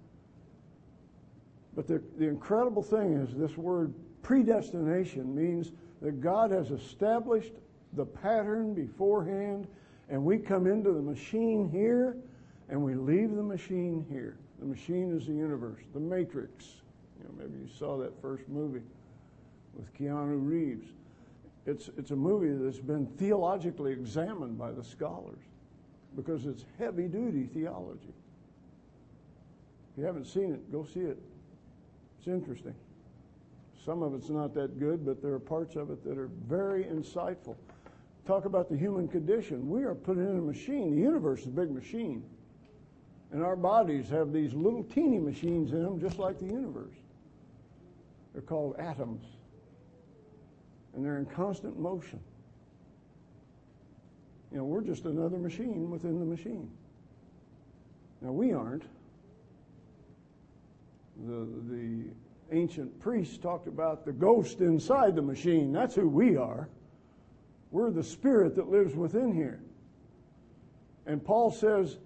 But 1.76 1.86
the, 1.86 2.02
the 2.18 2.26
incredible 2.26 2.82
thing 2.82 3.12
is 3.12 3.34
this 3.36 3.56
word 3.58 3.94
predestination 4.22 5.34
means 5.36 5.72
that 6.00 6.20
God 6.20 6.50
has 6.50 6.70
established 6.70 7.52
the 7.92 8.04
pattern 8.04 8.74
beforehand, 8.74 9.68
and 10.08 10.24
we 10.24 10.38
come 10.38 10.66
into 10.66 10.92
the 10.92 11.02
machine 11.02 11.68
here 11.70 12.16
and 12.68 12.82
we 12.82 12.94
leave 12.94 13.36
the 13.36 13.42
machine 13.42 14.04
here. 14.10 14.38
The 14.58 14.66
machine 14.66 15.14
is 15.16 15.26
the 15.26 15.34
universe, 15.34 15.82
the 15.92 16.00
matrix. 16.00 16.64
You 17.18 17.24
know, 17.24 17.34
maybe 17.38 17.58
you 17.62 17.68
saw 17.78 17.98
that 17.98 18.20
first 18.20 18.48
movie 18.48 18.82
with 19.74 19.92
Keanu 19.94 20.38
Reeves. 20.44 20.88
It's, 21.66 21.90
it's 21.98 22.10
a 22.10 22.16
movie 22.16 22.52
that's 22.64 22.78
been 22.78 23.06
theologically 23.18 23.92
examined 23.92 24.58
by 24.58 24.72
the 24.72 24.82
scholars 24.82 25.38
because 26.14 26.46
it's 26.46 26.64
heavy 26.78 27.06
duty 27.06 27.44
theology. 27.52 28.14
If 29.92 29.98
you 29.98 30.04
haven't 30.04 30.26
seen 30.26 30.52
it, 30.52 30.72
go 30.72 30.84
see 30.84 31.00
it. 31.00 31.18
It's 32.26 32.32
interesting. 32.32 32.74
Some 33.84 34.02
of 34.02 34.12
it's 34.12 34.30
not 34.30 34.52
that 34.54 34.80
good, 34.80 35.06
but 35.06 35.22
there 35.22 35.32
are 35.32 35.38
parts 35.38 35.76
of 35.76 35.90
it 35.90 36.02
that 36.02 36.18
are 36.18 36.28
very 36.48 36.82
insightful. 36.82 37.54
Talk 38.26 38.46
about 38.46 38.68
the 38.68 38.76
human 38.76 39.06
condition. 39.06 39.68
We 39.68 39.84
are 39.84 39.94
put 39.94 40.16
in 40.16 40.26
a 40.26 40.42
machine. 40.42 40.96
The 40.96 41.02
universe 41.02 41.42
is 41.42 41.46
a 41.46 41.50
big 41.50 41.70
machine. 41.70 42.24
And 43.30 43.44
our 43.44 43.54
bodies 43.54 44.08
have 44.08 44.32
these 44.32 44.52
little 44.54 44.82
teeny 44.82 45.20
machines 45.20 45.70
in 45.70 45.84
them, 45.84 46.00
just 46.00 46.18
like 46.18 46.40
the 46.40 46.46
universe. 46.46 46.96
They're 48.32 48.42
called 48.42 48.74
atoms. 48.76 49.24
And 50.96 51.04
they're 51.04 51.18
in 51.18 51.26
constant 51.26 51.78
motion. 51.78 52.18
You 54.50 54.58
know, 54.58 54.64
we're 54.64 54.80
just 54.80 55.04
another 55.04 55.38
machine 55.38 55.90
within 55.90 56.18
the 56.18 56.26
machine. 56.26 56.68
Now, 58.20 58.32
we 58.32 58.52
aren't. 58.52 58.82
The, 61.24 61.46
the 61.70 62.04
ancient 62.52 62.98
priests 63.00 63.38
talked 63.38 63.68
about 63.68 64.04
the 64.04 64.12
ghost 64.12 64.60
inside 64.60 65.16
the 65.16 65.22
machine. 65.22 65.72
That's 65.72 65.94
who 65.94 66.08
we 66.08 66.36
are. 66.36 66.68
We're 67.70 67.90
the 67.90 68.02
spirit 68.02 68.56
that 68.56 68.68
lives 68.68 68.94
within 68.94 69.34
here. 69.34 69.60
And 71.06 71.24
Paul 71.24 71.50
says 71.50 71.98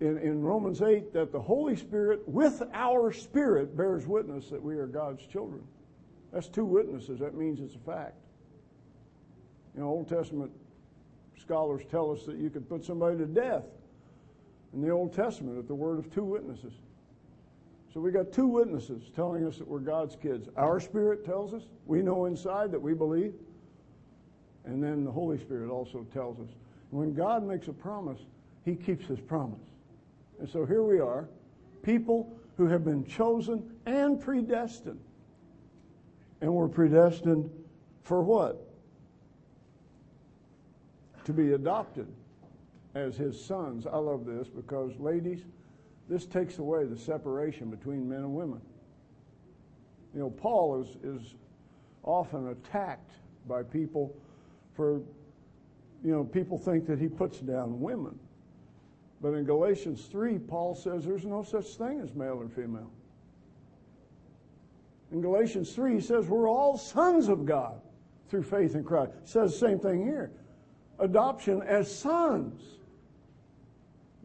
in, 0.00 0.18
in 0.18 0.42
Romans 0.42 0.82
8 0.82 1.12
that 1.12 1.32
the 1.32 1.40
Holy 1.40 1.76
Spirit, 1.76 2.26
with 2.26 2.62
our 2.72 3.12
spirit, 3.12 3.76
bears 3.76 4.06
witness 4.06 4.48
that 4.50 4.62
we 4.62 4.76
are 4.76 4.86
God's 4.86 5.24
children. 5.26 5.62
That's 6.32 6.48
two 6.48 6.64
witnesses. 6.64 7.20
That 7.20 7.34
means 7.34 7.60
it's 7.60 7.74
a 7.74 7.78
fact. 7.78 8.14
You 9.74 9.82
know, 9.82 9.88
Old 9.88 10.08
Testament 10.08 10.50
scholars 11.40 11.82
tell 11.90 12.10
us 12.10 12.24
that 12.24 12.36
you 12.36 12.50
could 12.50 12.68
put 12.68 12.84
somebody 12.84 13.16
to 13.18 13.26
death 13.26 13.64
in 14.74 14.82
the 14.82 14.90
Old 14.90 15.14
Testament 15.14 15.58
at 15.58 15.68
the 15.68 15.74
word 15.74 15.98
of 15.98 16.12
two 16.12 16.24
witnesses. 16.24 16.72
So 17.92 18.00
we 18.00 18.10
got 18.10 18.32
two 18.32 18.46
witnesses 18.46 19.04
telling 19.14 19.46
us 19.46 19.56
that 19.56 19.66
we're 19.66 19.78
God's 19.78 20.16
kids. 20.16 20.48
Our 20.56 20.80
spirit 20.80 21.24
tells 21.24 21.54
us, 21.54 21.62
we 21.86 22.02
know 22.02 22.26
inside 22.26 22.70
that 22.72 22.80
we 22.80 22.92
believe, 22.92 23.32
and 24.64 24.82
then 24.82 25.04
the 25.04 25.10
Holy 25.10 25.38
Spirit 25.38 25.70
also 25.70 26.06
tells 26.12 26.38
us. 26.40 26.48
When 26.90 27.14
God 27.14 27.46
makes 27.46 27.68
a 27.68 27.72
promise, 27.72 28.20
he 28.64 28.74
keeps 28.74 29.06
his 29.06 29.20
promise. 29.20 29.60
And 30.38 30.48
so 30.48 30.66
here 30.66 30.82
we 30.82 31.00
are, 31.00 31.28
people 31.82 32.38
who 32.56 32.66
have 32.66 32.84
been 32.84 33.04
chosen 33.06 33.62
and 33.86 34.20
predestined. 34.20 35.00
And 36.40 36.52
we're 36.52 36.68
predestined 36.68 37.50
for 38.02 38.22
what? 38.22 38.62
To 41.24 41.32
be 41.32 41.52
adopted 41.52 42.06
as 42.94 43.16
his 43.16 43.42
sons. 43.42 43.86
I 43.86 43.96
love 43.96 44.26
this 44.26 44.48
because, 44.48 44.92
ladies, 44.98 45.44
this 46.08 46.24
takes 46.26 46.58
away 46.58 46.84
the 46.84 46.96
separation 46.96 47.70
between 47.70 48.08
men 48.08 48.18
and 48.18 48.34
women. 48.34 48.60
You 50.14 50.20
know, 50.20 50.30
Paul 50.30 50.80
is, 50.80 50.96
is 51.02 51.34
often 52.02 52.48
attacked 52.48 53.12
by 53.46 53.62
people 53.62 54.16
for, 54.74 55.00
you 56.04 56.12
know, 56.12 56.24
people 56.24 56.58
think 56.58 56.86
that 56.86 56.98
he 56.98 57.08
puts 57.08 57.38
down 57.40 57.80
women. 57.80 58.18
But 59.20 59.34
in 59.34 59.44
Galatians 59.44 60.06
3, 60.06 60.38
Paul 60.38 60.74
says 60.74 61.04
there's 61.04 61.24
no 61.24 61.42
such 61.42 61.66
thing 61.76 62.00
as 62.00 62.14
male 62.14 62.38
or 62.40 62.48
female. 62.48 62.90
In 65.12 65.20
Galatians 65.20 65.72
3, 65.72 65.94
he 65.94 66.00
says 66.00 66.26
we're 66.26 66.48
all 66.48 66.76
sons 66.76 67.28
of 67.28 67.46
God 67.46 67.80
through 68.28 68.42
faith 68.42 68.74
in 68.74 68.84
Christ. 68.84 69.12
He 69.22 69.30
says 69.30 69.52
the 69.52 69.66
same 69.66 69.78
thing 69.78 70.04
here. 70.04 70.30
Adoption 70.98 71.62
as 71.62 71.92
sons. 71.94 72.62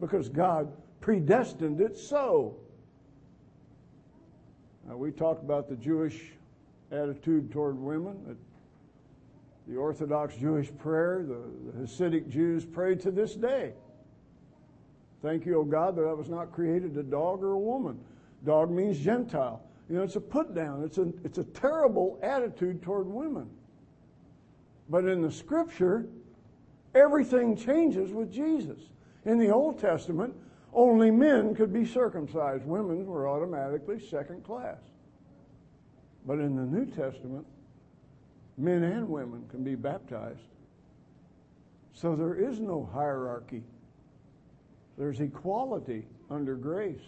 Because 0.00 0.28
God 0.28 0.72
predestined 1.02 1.80
it 1.80 1.98
so. 1.98 2.56
Now, 4.88 4.96
we 4.96 5.10
talked 5.10 5.42
about 5.42 5.68
the 5.68 5.76
Jewish 5.76 6.32
attitude 6.90 7.52
toward 7.52 7.78
women, 7.78 8.36
the 9.68 9.76
Orthodox 9.76 10.36
Jewish 10.36 10.70
prayer, 10.78 11.24
the, 11.26 11.42
the 11.70 11.86
Hasidic 11.86 12.28
Jews 12.28 12.64
pray 12.64 12.94
to 12.96 13.10
this 13.10 13.34
day. 13.34 13.74
Thank 15.22 15.46
you, 15.46 15.60
O 15.60 15.64
God, 15.64 15.94
that 15.96 16.02
I 16.02 16.12
was 16.12 16.28
not 16.28 16.50
created 16.50 16.96
a 16.96 17.02
dog 17.02 17.42
or 17.44 17.52
a 17.52 17.58
woman. 17.58 18.00
Dog 18.44 18.70
means 18.70 18.98
Gentile. 18.98 19.62
You 19.88 19.96
know, 19.96 20.02
it's 20.02 20.16
a 20.16 20.20
put 20.20 20.54
down. 20.54 20.82
It's 20.82 20.98
a, 20.98 21.12
it's 21.22 21.38
a 21.38 21.44
terrible 21.44 22.18
attitude 22.22 22.82
toward 22.82 23.06
women. 23.06 23.48
But 24.88 25.04
in 25.04 25.22
the 25.22 25.30
scripture, 25.30 26.06
everything 26.94 27.56
changes 27.56 28.10
with 28.10 28.32
Jesus. 28.32 28.80
In 29.24 29.38
the 29.38 29.50
Old 29.50 29.78
Testament, 29.78 30.34
only 30.72 31.10
men 31.10 31.54
could 31.54 31.72
be 31.72 31.84
circumcised. 31.84 32.64
Women 32.64 33.06
were 33.06 33.28
automatically 33.28 34.00
second 34.00 34.44
class. 34.44 34.78
But 36.26 36.38
in 36.38 36.56
the 36.56 36.62
New 36.62 36.86
Testament, 36.86 37.46
men 38.56 38.82
and 38.84 39.08
women 39.08 39.44
can 39.50 39.64
be 39.64 39.74
baptized. 39.74 40.40
So 41.92 42.16
there 42.16 42.34
is 42.34 42.60
no 42.60 42.88
hierarchy. 42.92 43.62
There's 44.96 45.20
equality 45.20 46.06
under 46.30 46.54
grace. 46.54 47.02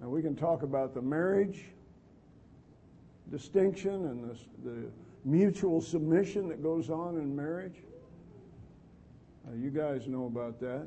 Now 0.00 0.08
we 0.08 0.22
can 0.22 0.36
talk 0.36 0.62
about 0.62 0.94
the 0.94 1.02
marriage 1.02 1.64
distinction 3.30 4.06
and 4.06 4.30
the, 4.30 4.36
the 4.64 4.86
mutual 5.24 5.80
submission 5.80 6.48
that 6.48 6.62
goes 6.62 6.90
on 6.90 7.16
in 7.16 7.34
marriage. 7.34 7.76
Uh, 9.46 9.54
you 9.56 9.70
guys 9.70 10.06
know 10.06 10.26
about 10.26 10.60
that. 10.60 10.86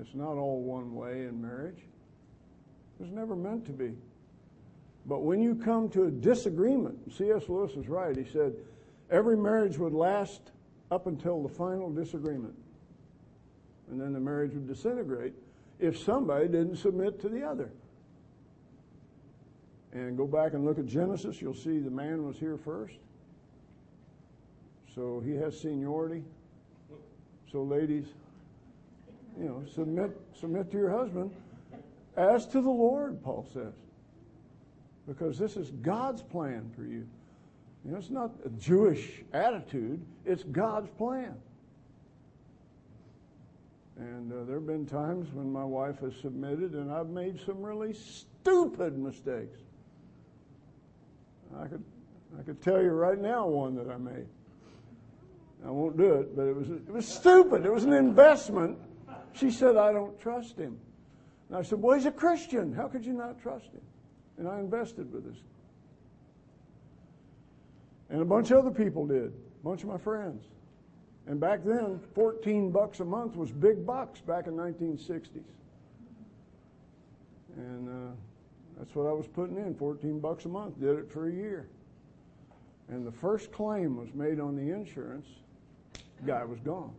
It's 0.00 0.14
not 0.14 0.36
all 0.36 0.62
one 0.62 0.94
way 0.94 1.24
in 1.24 1.40
marriage. 1.40 1.78
It 2.98 3.02
was 3.02 3.12
never 3.12 3.34
meant 3.34 3.64
to 3.66 3.72
be. 3.72 3.92
But 5.06 5.22
when 5.22 5.40
you 5.40 5.54
come 5.54 5.88
to 5.90 6.04
a 6.04 6.10
disagreement, 6.10 7.12
C.S. 7.16 7.48
Lewis 7.48 7.72
is 7.72 7.88
right. 7.88 8.16
He 8.16 8.24
said 8.24 8.54
every 9.10 9.36
marriage 9.36 9.78
would 9.78 9.92
last 9.92 10.50
up 10.90 11.06
until 11.06 11.42
the 11.42 11.48
final 11.48 11.90
disagreement. 11.90 12.54
And 13.90 14.00
then 14.00 14.12
the 14.12 14.20
marriage 14.20 14.52
would 14.52 14.66
disintegrate 14.66 15.34
if 15.78 15.98
somebody 15.98 16.48
didn't 16.48 16.76
submit 16.76 17.20
to 17.20 17.28
the 17.28 17.42
other. 17.42 17.70
And 19.92 20.16
go 20.16 20.26
back 20.26 20.54
and 20.54 20.64
look 20.64 20.78
at 20.78 20.86
Genesis, 20.86 21.40
you'll 21.40 21.54
see 21.54 21.78
the 21.78 21.90
man 21.90 22.26
was 22.26 22.36
here 22.38 22.56
first. 22.56 22.96
So 24.94 25.22
he 25.24 25.34
has 25.36 25.58
seniority. 25.58 26.22
So, 27.52 27.62
ladies, 27.62 28.06
you 29.38 29.46
know, 29.46 29.62
submit, 29.74 30.10
submit 30.38 30.70
to 30.70 30.76
your 30.76 30.90
husband 30.90 31.30
as 32.16 32.46
to 32.46 32.60
the 32.60 32.70
Lord, 32.70 33.22
Paul 33.22 33.46
says. 33.52 33.74
Because 35.06 35.38
this 35.38 35.56
is 35.56 35.70
God's 35.70 36.22
plan 36.22 36.70
for 36.74 36.82
you. 36.82 37.06
You 37.84 37.92
know, 37.92 37.98
it's 37.98 38.10
not 38.10 38.32
a 38.44 38.48
Jewish 38.50 39.22
attitude, 39.32 40.04
it's 40.24 40.42
God's 40.42 40.90
plan. 40.90 41.34
And 43.98 44.32
uh, 44.32 44.44
there 44.44 44.56
have 44.56 44.66
been 44.66 44.84
times 44.84 45.32
when 45.32 45.50
my 45.50 45.64
wife 45.64 46.00
has 46.00 46.14
submitted, 46.16 46.72
and 46.72 46.92
I've 46.92 47.08
made 47.08 47.40
some 47.46 47.62
really 47.62 47.94
stupid 47.94 48.98
mistakes. 48.98 49.58
I 51.58 51.66
could, 51.66 51.84
I 52.38 52.42
could 52.42 52.60
tell 52.60 52.82
you 52.82 52.90
right 52.90 53.18
now 53.18 53.46
one 53.46 53.76
that 53.76 53.88
I 53.88 53.96
made. 53.96 54.26
I 55.64 55.70
won't 55.70 55.96
do 55.96 56.14
it, 56.14 56.36
but 56.36 56.42
it 56.42 56.54
was, 56.54 56.68
it 56.68 56.92
was 56.92 57.08
stupid. 57.08 57.64
It 57.64 57.72
was 57.72 57.84
an 57.84 57.92
investment. 57.92 58.78
She 59.36 59.50
said, 59.50 59.76
I 59.76 59.92
don't 59.92 60.18
trust 60.18 60.56
him. 60.56 60.78
And 61.48 61.58
I 61.58 61.62
said, 61.62 61.80
Well, 61.80 61.96
he's 61.96 62.06
a 62.06 62.10
Christian. 62.10 62.72
How 62.72 62.88
could 62.88 63.04
you 63.04 63.12
not 63.12 63.40
trust 63.40 63.66
him? 63.66 63.82
And 64.38 64.48
I 64.48 64.58
invested 64.58 65.12
with 65.12 65.24
this. 65.24 65.38
And 68.08 68.22
a 68.22 68.24
bunch 68.24 68.50
of 68.50 68.58
other 68.58 68.70
people 68.70 69.06
did, 69.06 69.26
a 69.26 69.64
bunch 69.64 69.82
of 69.82 69.88
my 69.88 69.98
friends. 69.98 70.44
And 71.26 71.40
back 71.40 71.64
then, 71.64 72.00
14 72.14 72.70
bucks 72.70 73.00
a 73.00 73.04
month 73.04 73.36
was 73.36 73.50
big 73.50 73.84
bucks 73.84 74.20
back 74.20 74.46
in 74.46 74.54
1960s. 74.54 75.42
And 77.56 77.88
uh, 77.88 78.12
that's 78.78 78.94
what 78.94 79.06
I 79.06 79.12
was 79.12 79.26
putting 79.26 79.56
in, 79.56 79.74
14 79.74 80.20
bucks 80.20 80.44
a 80.44 80.48
month. 80.48 80.78
Did 80.80 80.98
it 80.98 81.10
for 81.10 81.28
a 81.28 81.32
year. 81.32 81.68
And 82.88 83.04
the 83.04 83.12
first 83.12 83.50
claim 83.50 83.96
was 83.96 84.14
made 84.14 84.38
on 84.38 84.54
the 84.54 84.72
insurance. 84.72 85.26
Guy 86.24 86.44
was 86.44 86.60
gone. 86.60 86.94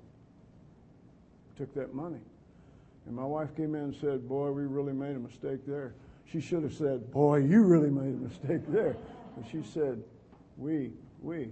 Took 1.58 1.74
that 1.74 1.94
money. 1.94 2.20
And 3.08 3.16
my 3.16 3.26
wife 3.26 3.56
came 3.56 3.74
in 3.74 3.82
and 3.82 3.96
said, 3.96 4.28
Boy, 4.28 4.52
we 4.52 4.64
really 4.64 4.94
made 4.94 5.16
a 5.16 5.20
mistake 5.20 5.66
there. 5.66 5.94
She 6.32 6.40
should 6.40 6.62
have 6.64 6.74
said, 6.74 7.12
Boy, 7.12 7.38
you 7.38 7.64
really 7.64 7.90
made 7.90 8.14
a 8.14 8.30
mistake 8.30 8.62
there. 8.68 8.96
But 9.36 9.50
she 9.50 9.64
said, 9.64 10.04
We, 10.58 10.92
we. 11.22 11.50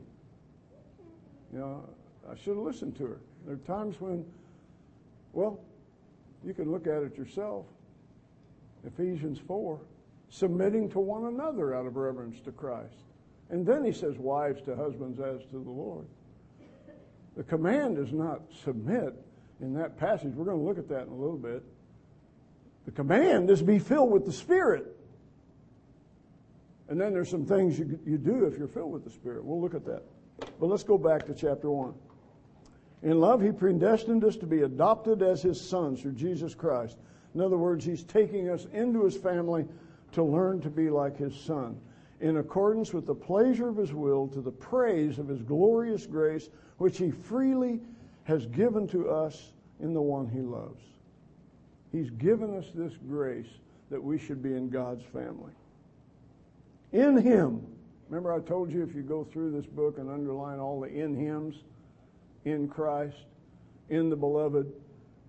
You 1.54 1.60
know, 1.60 1.90
I 2.30 2.36
should 2.36 2.56
have 2.56 2.64
listened 2.64 2.98
to 2.98 3.06
her. 3.06 3.20
There 3.46 3.56
are 3.56 3.58
times 3.60 4.00
when, 4.00 4.26
well, 5.34 5.60
you 6.46 6.54
can 6.54 6.72
look 6.72 6.88
at 6.88 7.02
it 7.02 7.18
yourself. 7.18 7.66
Ephesians 8.86 9.40
4, 9.48 9.80
submitting 10.30 10.90
to 10.92 11.00
one 11.00 11.26
another 11.26 11.74
out 11.74 11.86
of 11.86 11.96
reverence 11.96 12.40
to 12.42 12.52
Christ. 12.52 12.94
And 13.50 13.66
then 13.66 13.84
he 13.84 13.92
says, 13.92 14.18
Wives 14.18 14.62
to 14.64 14.76
husbands 14.76 15.20
as 15.20 15.42
to 15.46 15.64
the 15.64 15.72
Lord. 15.72 16.06
The 17.38 17.44
command 17.44 17.98
is 17.98 18.12
not 18.12 18.42
submit 18.64 19.16
in 19.62 19.74
that 19.76 19.98
passage. 19.98 20.34
We're 20.34 20.46
going 20.46 20.60
to 20.60 20.64
look 20.64 20.78
at 20.78 20.90
that 20.90 21.04
in 21.04 21.10
a 21.10 21.16
little 21.16 21.38
bit. 21.38 21.64
The 22.86 22.92
command 22.92 23.50
is 23.50 23.62
be 23.62 23.80
filled 23.80 24.12
with 24.12 24.26
the 24.26 24.34
Spirit. 24.34 24.96
And 26.88 27.02
then 27.02 27.14
there's 27.14 27.30
some 27.30 27.46
things 27.46 27.80
you, 27.80 28.00
you 28.06 28.18
do 28.18 28.46
if 28.46 28.58
you're 28.58 28.68
filled 28.68 28.92
with 28.92 29.04
the 29.04 29.10
Spirit. 29.10 29.44
We'll 29.44 29.62
look 29.62 29.74
at 29.74 29.86
that. 29.86 30.04
But 30.60 30.68
let's 30.68 30.84
go 30.84 30.98
back 30.98 31.26
to 31.26 31.34
chapter 31.34 31.70
1. 31.72 31.94
In 33.04 33.20
love, 33.20 33.42
he 33.42 33.52
predestined 33.52 34.24
us 34.24 34.36
to 34.38 34.46
be 34.46 34.62
adopted 34.62 35.22
as 35.22 35.42
his 35.42 35.60
sons 35.60 36.02
through 36.02 36.14
Jesus 36.14 36.54
Christ. 36.54 36.98
In 37.34 37.42
other 37.42 37.58
words, 37.58 37.86
he's 37.86 38.04
taking 38.04 38.50
us 38.50 38.66
into 38.74 39.04
his 39.04 39.18
family 39.18 39.66
to 40.14 40.24
learn 40.24 40.62
to 40.62 40.70
be 40.70 40.90
like 40.90 41.18
his 41.18 41.36
son, 41.36 41.78
in 42.22 42.38
accordance 42.38 42.94
with 42.94 43.06
the 43.06 43.16
pleasure 43.16 43.68
of 43.68 43.78
his 43.78 43.94
will, 43.94 44.28
to 44.30 44.42
the 44.42 44.52
praise 44.52 45.20
of 45.20 45.28
his 45.28 45.42
glorious 45.42 46.06
grace, 46.06 46.50
which 46.78 46.98
he 46.98 47.12
freely 47.12 47.82
has 48.26 48.46
given 48.48 48.88
to 48.90 49.10
us 49.10 49.52
in 49.80 49.94
the 49.94 50.02
one 50.02 50.28
he 50.28 50.42
loves. 50.42 50.82
He's 51.92 52.10
given 52.12 52.56
us 52.58 52.66
this 52.76 52.94
grace 53.08 53.48
that 53.90 54.04
we 54.04 54.20
should 54.20 54.44
be 54.44 54.54
in 54.54 54.70
God's 54.70 55.04
family. 55.14 55.54
In 56.92 57.18
him, 57.18 57.66
remember 58.10 58.34
I 58.34 58.40
told 58.40 58.72
you 58.72 58.84
if 58.84 58.94
you 58.94 59.02
go 59.02 59.24
through 59.24 59.52
this 59.52 59.66
book 59.66 59.98
and 59.98 60.10
underline 60.10 60.60
all 60.60 60.82
the 60.82 60.88
in 60.88 61.16
hymns, 61.16 61.56
in 62.44 62.68
Christ, 62.68 63.18
in 63.90 64.10
the 64.10 64.16
beloved, 64.16 64.72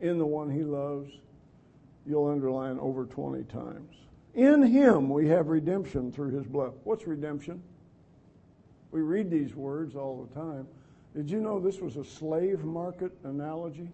in 0.01 0.19
the 0.19 0.27
one 0.27 0.51
he 0.51 0.63
loves, 0.63 1.11
you'll 2.07 2.29
underline 2.29 2.79
over 2.79 3.05
20 3.05 3.45
times. 3.45 3.95
In 4.35 4.63
him 4.63 5.09
we 5.09 5.29
have 5.29 5.49
redemption 5.49 6.13
through 6.13 6.31
his 6.31 6.47
blood. 6.47 6.73
What's 6.85 7.07
redemption? 7.07 7.63
We 8.91 9.01
read 9.01 9.31
these 9.31 9.55
words 9.55 9.97
all 9.97 10.29
the 10.29 10.41
time. 10.41 10.67
Did 11.17 11.31
you 11.31 11.41
know 11.41 11.59
this 11.59 11.81
was 11.81 11.97
a 11.97 12.05
slave 12.05 12.63
market 12.63 13.11
analogy? 13.25 13.89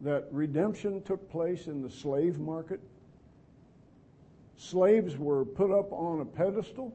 That 0.00 0.26
redemption 0.32 1.02
took 1.02 1.30
place 1.30 1.68
in 1.68 1.82
the 1.82 1.90
slave 1.90 2.40
market. 2.40 2.80
Slaves 4.56 5.16
were 5.16 5.44
put 5.44 5.70
up 5.70 5.92
on 5.92 6.20
a 6.20 6.24
pedestal 6.24 6.92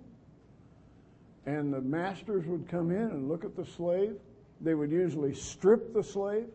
and 1.45 1.73
the 1.73 1.79
masters 1.79 2.45
would 2.45 2.67
come 2.67 2.91
in 2.91 3.03
and 3.03 3.29
look 3.29 3.45
at 3.45 3.55
the 3.55 3.65
slave. 3.65 4.17
They 4.59 4.73
would 4.73 4.91
usually 4.91 5.33
strip 5.33 5.93
the 5.93 6.03
slave, 6.03 6.47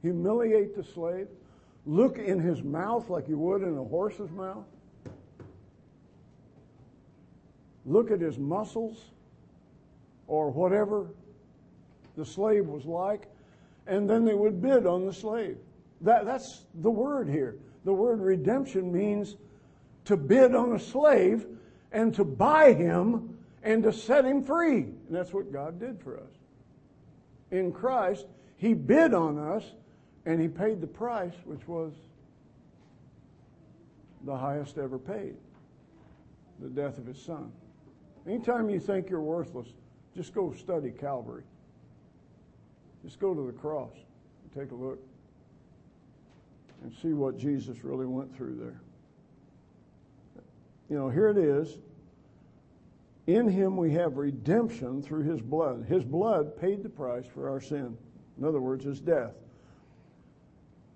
humiliate 0.00 0.74
the 0.74 0.84
slave, 0.84 1.28
look 1.84 2.16
in 2.16 2.40
his 2.40 2.62
mouth 2.62 3.10
like 3.10 3.28
you 3.28 3.36
would 3.36 3.62
in 3.62 3.76
a 3.76 3.84
horse's 3.84 4.30
mouth, 4.30 4.64
look 7.84 8.10
at 8.10 8.22
his 8.22 8.38
muscles 8.38 9.10
or 10.26 10.50
whatever 10.50 11.06
the 12.16 12.24
slave 12.24 12.66
was 12.66 12.84
like, 12.84 13.28
and 13.86 14.08
then 14.08 14.24
they 14.24 14.34
would 14.34 14.62
bid 14.62 14.86
on 14.86 15.06
the 15.06 15.12
slave. 15.12 15.56
That, 16.00 16.24
that's 16.24 16.64
the 16.74 16.90
word 16.90 17.28
here. 17.28 17.56
The 17.84 17.92
word 17.92 18.20
redemption 18.20 18.92
means 18.92 19.36
to 20.06 20.16
bid 20.16 20.54
on 20.54 20.72
a 20.72 20.78
slave 20.78 21.46
and 21.92 22.14
to 22.14 22.24
buy 22.24 22.72
him 22.72 23.38
and 23.62 23.82
to 23.82 23.92
set 23.92 24.24
him 24.24 24.42
free. 24.42 24.82
And 24.82 25.10
that's 25.10 25.32
what 25.32 25.52
God 25.52 25.80
did 25.80 26.00
for 26.00 26.16
us. 26.16 26.30
In 27.50 27.72
Christ, 27.72 28.26
He 28.56 28.74
bid 28.74 29.14
on 29.14 29.38
us 29.38 29.64
and 30.26 30.40
He 30.40 30.48
paid 30.48 30.80
the 30.80 30.86
price, 30.86 31.34
which 31.44 31.66
was 31.68 31.92
the 34.24 34.36
highest 34.36 34.78
ever 34.78 34.98
paid 34.98 35.34
the 36.60 36.68
death 36.68 36.98
of 36.98 37.06
His 37.06 37.20
Son. 37.20 37.52
Anytime 38.26 38.70
you 38.70 38.80
think 38.80 39.10
you're 39.10 39.20
worthless, 39.20 39.68
just 40.16 40.34
go 40.34 40.52
study 40.52 40.90
Calvary. 40.90 41.44
Just 43.04 43.18
go 43.18 43.34
to 43.34 43.46
the 43.46 43.52
cross 43.52 43.92
and 43.94 44.62
take 44.62 44.72
a 44.72 44.74
look 44.74 44.98
and 46.82 46.92
see 47.02 47.12
what 47.12 47.38
Jesus 47.38 47.84
really 47.84 48.06
went 48.06 48.34
through 48.36 48.56
there. 48.56 48.80
You 50.88 50.96
know, 50.98 51.08
here 51.08 51.28
it 51.28 51.38
is 51.38 51.78
in 53.26 53.48
him 53.48 53.76
we 53.76 53.92
have 53.92 54.16
redemption 54.16 55.02
through 55.02 55.22
his 55.22 55.40
blood. 55.40 55.86
His 55.88 56.04
blood 56.04 56.58
paid 56.60 56.82
the 56.82 56.88
price 56.88 57.24
for 57.32 57.48
our 57.48 57.60
sin. 57.60 57.96
In 58.38 58.44
other 58.44 58.60
words, 58.60 58.84
his 58.84 59.00
death. 59.00 59.32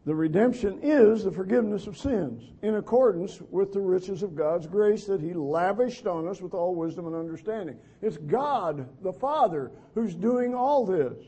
The 0.09 0.15
redemption 0.15 0.79
is 0.83 1.23
the 1.23 1.31
forgiveness 1.31 1.87
of 1.87 1.99
sins 1.99 2.43
in 2.63 2.77
accordance 2.77 3.43
with 3.51 3.75
the 3.75 3.81
riches 3.81 4.23
of 4.23 4.35
God's 4.35 4.67
grace 4.67 5.05
that 5.05 5.21
He 5.21 5.35
lavished 5.35 6.07
on 6.07 6.27
us 6.27 6.41
with 6.41 6.55
all 6.55 6.75
wisdom 6.75 7.07
and 7.07 7.15
understanding. 7.15 7.77
It's 8.01 8.17
God, 8.17 8.89
the 9.03 9.13
Father, 9.13 9.71
who's 9.95 10.15
doing 10.15 10.55
all 10.55 10.87
this. 10.87 11.23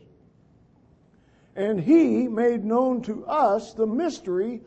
And 1.56 1.78
He 1.78 2.26
made 2.26 2.64
known 2.64 3.02
to 3.02 3.22
us 3.26 3.74
the 3.74 3.86
mystery 3.86 4.62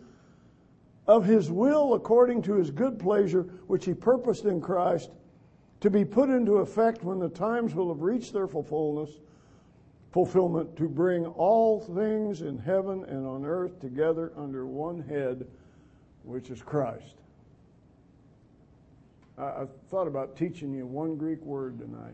of 1.07 1.25
His 1.25 1.49
will 1.49 1.95
according 1.95 2.43
to 2.43 2.53
His 2.53 2.69
good 2.69 2.99
pleasure, 2.99 3.47
which 3.65 3.85
He 3.85 3.95
purposed 3.95 4.45
in 4.45 4.61
Christ 4.61 5.09
to 5.79 5.89
be 5.89 6.05
put 6.05 6.29
into 6.29 6.57
effect 6.57 7.03
when 7.03 7.17
the 7.17 7.29
times 7.29 7.73
will 7.73 7.91
have 7.91 8.03
reached 8.03 8.31
their 8.31 8.47
fulfillment, 8.47 9.09
fulfillment 10.13 10.77
to 10.77 10.87
bring 10.87 11.25
all 11.25 11.79
things 11.79 12.43
in 12.43 12.59
heaven 12.59 13.03
and 13.05 13.25
on 13.25 13.43
earth 13.43 13.81
together 13.81 14.31
under 14.37 14.67
one 14.67 15.01
head, 15.01 15.47
which 16.23 16.51
is 16.51 16.61
Christ. 16.61 17.15
I, 19.35 19.65
thought 19.89 20.07
about 20.07 20.37
teaching 20.37 20.71
you 20.71 20.85
one 20.85 21.17
Greek 21.17 21.41
word 21.41 21.79
tonight. 21.79 22.13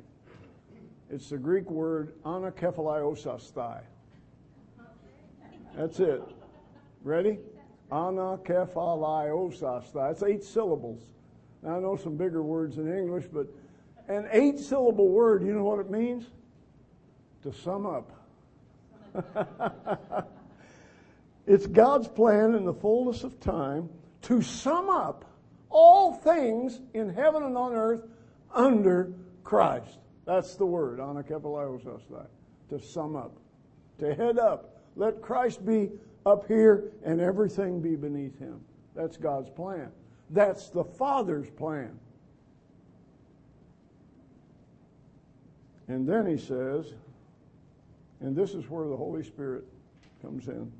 It's 1.09 1.29
the 1.29 1.37
Greek 1.37 1.69
word 1.69 2.13
anakephaliosastai. 2.23 3.81
That's 5.75 5.99
it. 5.99 6.23
Ready? 7.03 7.39
Anakephaliosastai. 7.91 9.93
That's 9.93 10.23
eight 10.23 10.45
syllables. 10.45 11.01
Now, 11.61 11.75
I 11.75 11.81
know 11.81 11.97
some 11.97 12.15
bigger 12.15 12.41
words 12.41 12.77
in 12.77 12.89
English, 12.89 13.25
but 13.33 13.47
an 14.07 14.29
eight 14.31 14.57
syllable 14.57 15.09
word, 15.09 15.43
you 15.43 15.53
know 15.53 15.65
what 15.65 15.79
it 15.79 15.91
means? 15.91 16.27
To 17.43 17.53
sum 17.53 17.85
up. 17.85 18.11
it's 21.47 21.67
God's 21.67 22.07
plan 22.07 22.53
in 22.55 22.65
the 22.65 22.73
fullness 22.73 23.23
of 23.23 23.39
time 23.39 23.89
to 24.23 24.41
sum 24.41 24.89
up 24.89 25.25
all 25.69 26.13
things 26.13 26.79
in 26.93 27.09
heaven 27.09 27.43
and 27.43 27.57
on 27.57 27.73
earth 27.73 28.05
under 28.53 29.13
Christ. 29.43 29.99
That's 30.25 30.55
the 30.55 30.65
word, 30.65 30.99
anakepaliosostai, 30.99 32.27
to 32.69 32.79
sum 32.79 33.15
up, 33.15 33.37
to 33.99 34.13
head 34.13 34.37
up. 34.37 34.77
Let 34.95 35.21
Christ 35.21 35.65
be 35.65 35.91
up 36.25 36.47
here 36.47 36.91
and 37.03 37.21
everything 37.21 37.81
be 37.81 37.95
beneath 37.95 38.37
him. 38.37 38.61
That's 38.95 39.17
God's 39.17 39.49
plan. 39.49 39.91
That's 40.29 40.69
the 40.69 40.83
Father's 40.83 41.49
plan. 41.49 41.97
And 45.87 46.07
then 46.07 46.27
he 46.27 46.37
says, 46.37 46.93
and 48.21 48.35
this 48.35 48.53
is 48.53 48.69
where 48.69 48.87
the 48.87 48.97
Holy 48.97 49.23
Spirit 49.23 49.65
comes 50.21 50.47
in. 50.47 50.71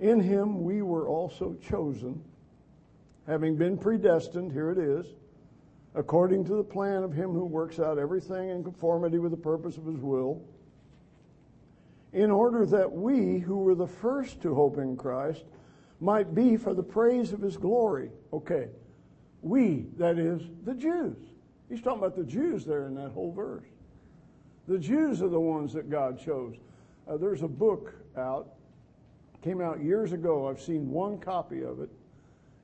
In 0.00 0.20
him 0.20 0.64
we 0.64 0.82
were 0.82 1.08
also 1.08 1.56
chosen, 1.68 2.22
having 3.26 3.56
been 3.56 3.78
predestined, 3.78 4.52
here 4.52 4.70
it 4.70 4.78
is, 4.78 5.06
according 5.94 6.44
to 6.46 6.56
the 6.56 6.64
plan 6.64 7.02
of 7.02 7.12
him 7.12 7.32
who 7.32 7.44
works 7.44 7.78
out 7.78 7.98
everything 7.98 8.50
in 8.50 8.62
conformity 8.62 9.18
with 9.18 9.30
the 9.30 9.36
purpose 9.36 9.76
of 9.76 9.86
his 9.86 10.00
will, 10.00 10.42
in 12.12 12.30
order 12.30 12.66
that 12.66 12.90
we 12.90 13.38
who 13.38 13.58
were 13.58 13.74
the 13.74 13.86
first 13.86 14.40
to 14.42 14.54
hope 14.54 14.78
in 14.78 14.96
Christ 14.96 15.44
might 16.00 16.34
be 16.34 16.56
for 16.56 16.74
the 16.74 16.82
praise 16.82 17.32
of 17.32 17.40
his 17.40 17.56
glory. 17.56 18.10
Okay. 18.32 18.68
We, 19.42 19.86
that 19.98 20.18
is, 20.18 20.42
the 20.64 20.74
Jews. 20.74 21.16
He's 21.68 21.82
talking 21.82 21.98
about 21.98 22.16
the 22.16 22.24
Jews 22.24 22.64
there 22.64 22.86
in 22.86 22.94
that 22.94 23.10
whole 23.10 23.32
verse. 23.32 23.66
The 24.66 24.78
Jews 24.78 25.22
are 25.22 25.28
the 25.28 25.40
ones 25.40 25.72
that 25.74 25.90
God 25.90 26.18
chose. 26.18 26.54
Uh, 27.06 27.16
there's 27.16 27.42
a 27.42 27.48
book 27.48 27.94
out, 28.16 28.54
came 29.42 29.60
out 29.60 29.82
years 29.82 30.12
ago. 30.12 30.48
I've 30.48 30.60
seen 30.60 30.90
one 30.90 31.18
copy 31.18 31.62
of 31.62 31.80
it. 31.80 31.90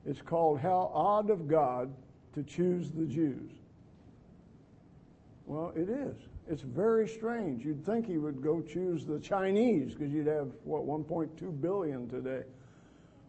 It's 0.05 0.21
called 0.21 0.59
How 0.59 0.91
Odd 0.93 1.29
of 1.29 1.47
God 1.47 1.93
to 2.33 2.43
Choose 2.43 2.89
the 2.89 3.05
Jews. 3.05 3.51
Well, 5.45 5.73
it 5.75 5.89
is. 5.89 6.15
It's 6.49 6.63
very 6.63 7.07
strange. 7.07 7.63
You'd 7.63 7.85
think 7.85 8.07
he 8.07 8.17
would 8.17 8.41
go 8.41 8.61
choose 8.61 9.05
the 9.05 9.19
Chinese 9.19 9.93
because 9.93 10.11
you'd 10.11 10.27
have, 10.27 10.47
what, 10.63 10.87
1.2 10.87 11.61
billion 11.61 12.09
today. 12.09 12.43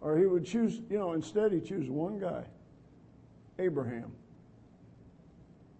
Or 0.01 0.17
he 0.19 0.27
would 0.27 0.47
choose, 0.47 0.81
you 0.89 0.99
know, 0.99 1.13
instead 1.13 1.53
he 1.53 1.61
choose 1.61 1.91
one 1.91 2.19
guy, 2.19 2.45
Abraham, 3.59 4.13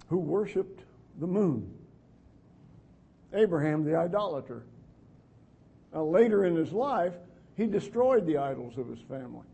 who 0.09 0.19
worshiped 0.19 0.85
the 1.19 1.27
moon. 1.27 1.73
Abraham, 3.35 3.85
the 3.85 3.97
idolater. 3.97 4.65
Now, 5.93 6.05
later 6.05 6.45
in 6.45 6.57
his 6.57 6.73
life, 6.73 7.15
he 7.57 7.67
destroyed 7.67 8.27
the 8.27 8.39
idols 8.39 8.79
of 8.79 8.89
his 8.89 9.01
family. 9.01 9.47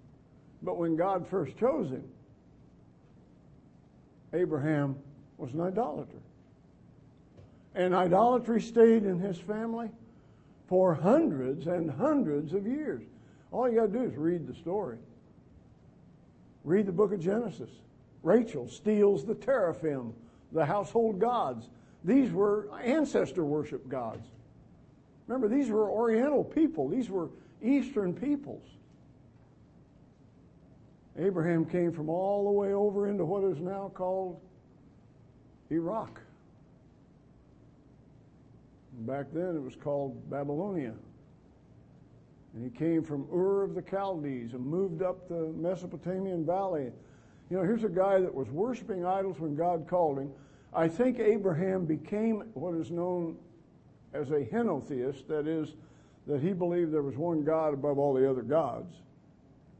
But 0.63 0.77
when 0.77 0.97
God 0.97 1.27
first 1.27 1.57
chose 1.57 1.91
him, 1.91 2.05
Abraham 4.33 4.97
was 5.37 5.53
an 5.55 5.61
idolater. 5.61 6.21
And 7.75 7.95
idolatry 7.95 8.61
stayed 8.61 9.05
in 9.05 9.19
his 9.19 9.39
family 9.39 9.89
for 10.69 10.95
hundreds 10.95 11.67
and 11.67 11.91
hundreds 11.91 12.53
of 12.53 12.67
years. 12.67 13.03
All 13.51 13.69
you 13.69 13.77
got 13.77 13.93
to 13.93 13.99
do 13.99 14.05
is 14.05 14.17
read 14.17 14.47
the 14.47 14.55
story. 14.55 14.99
Read 16.65 16.87
the 16.87 16.93
book 16.93 17.13
of 17.13 17.21
Genesis. 17.21 17.71
Rachel 18.23 18.69
steals 18.69 19.25
the 19.25 19.35
teraphim, 19.35 20.13
the 20.53 20.67
household 20.67 21.19
gods. 21.19 21.69
These 22.05 22.33
were 22.33 22.69
ancestor 22.83 23.45
worship 23.45 23.89
gods. 23.89 24.27
Remember, 25.27 25.49
these 25.49 25.69
were 25.69 25.91
Oriental 25.91 26.45
people, 26.45 26.89
these 26.89 27.11
were 27.11 27.29
Eastern 27.63 28.15
peoples. 28.15 28.65
Abraham 31.19 31.65
came 31.65 31.93
from 31.93 32.09
all 32.09 32.45
the 32.45 32.51
way 32.51 32.73
over 32.73 33.09
into 33.09 33.25
what 33.25 33.43
is 33.43 33.61
now 33.61 33.91
called 33.93 34.41
Iraq. 35.71 36.21
Back 39.01 39.27
then 39.33 39.57
it 39.57 39.63
was 39.63 39.75
called 39.75 40.31
Babylonia. 40.31 40.95
And 42.55 42.65
he 42.65 42.71
came 42.71 43.03
from 43.03 43.27
Ur 43.33 43.63
of 43.63 43.75
the 43.75 43.83
Chaldees 43.83 44.55
and 44.55 44.65
moved 44.65 45.03
up 45.03 45.29
the 45.29 45.53
Mesopotamian 45.57 46.47
valley. 46.47 46.91
You 47.51 47.57
know, 47.57 47.63
here's 47.63 47.85
a 47.85 47.89
guy 47.89 48.21
that 48.21 48.35
was 48.35 48.49
worshiping 48.49 49.05
idols 49.05 49.39
when 49.39 49.55
God 49.55 49.87
called 49.89 50.19
him. 50.19 50.31
I 50.75 50.89
think 50.89 51.19
Abraham 51.19 51.87
became 51.87 52.45
what 52.55 52.75
is 52.75 52.91
known 52.91 53.37
as 54.13 54.31
a 54.31 54.45
henotheist, 54.45 55.27
that 55.29 55.47
is, 55.47 55.75
that 56.27 56.41
he 56.41 56.53
believed 56.53 56.93
there 56.93 57.03
was 57.03 57.17
one 57.17 57.43
God 57.43 57.75
above 57.75 57.99
all 57.99 58.15
the 58.15 58.29
other 58.29 58.43
gods. 58.43 58.95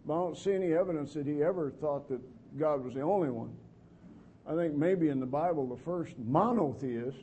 But 0.07 0.15
I 0.15 0.17
don't 0.19 0.39
see 0.39 0.53
any 0.53 0.73
evidence 0.73 1.13
that 1.15 1.27
he 1.27 1.43
ever 1.43 1.71
thought 1.71 2.09
that 2.09 2.21
God 2.59 2.83
was 2.85 2.95
the 2.95 3.03
only 3.03 3.31
one. 3.31 3.51
I 4.47 4.55
think 4.55 4.75
maybe 4.75 5.09
in 5.09 5.21
the 5.21 5.27
Bible 5.27 5.67
the 5.67 5.83
first 5.83 6.19
monotheist 6.19 7.19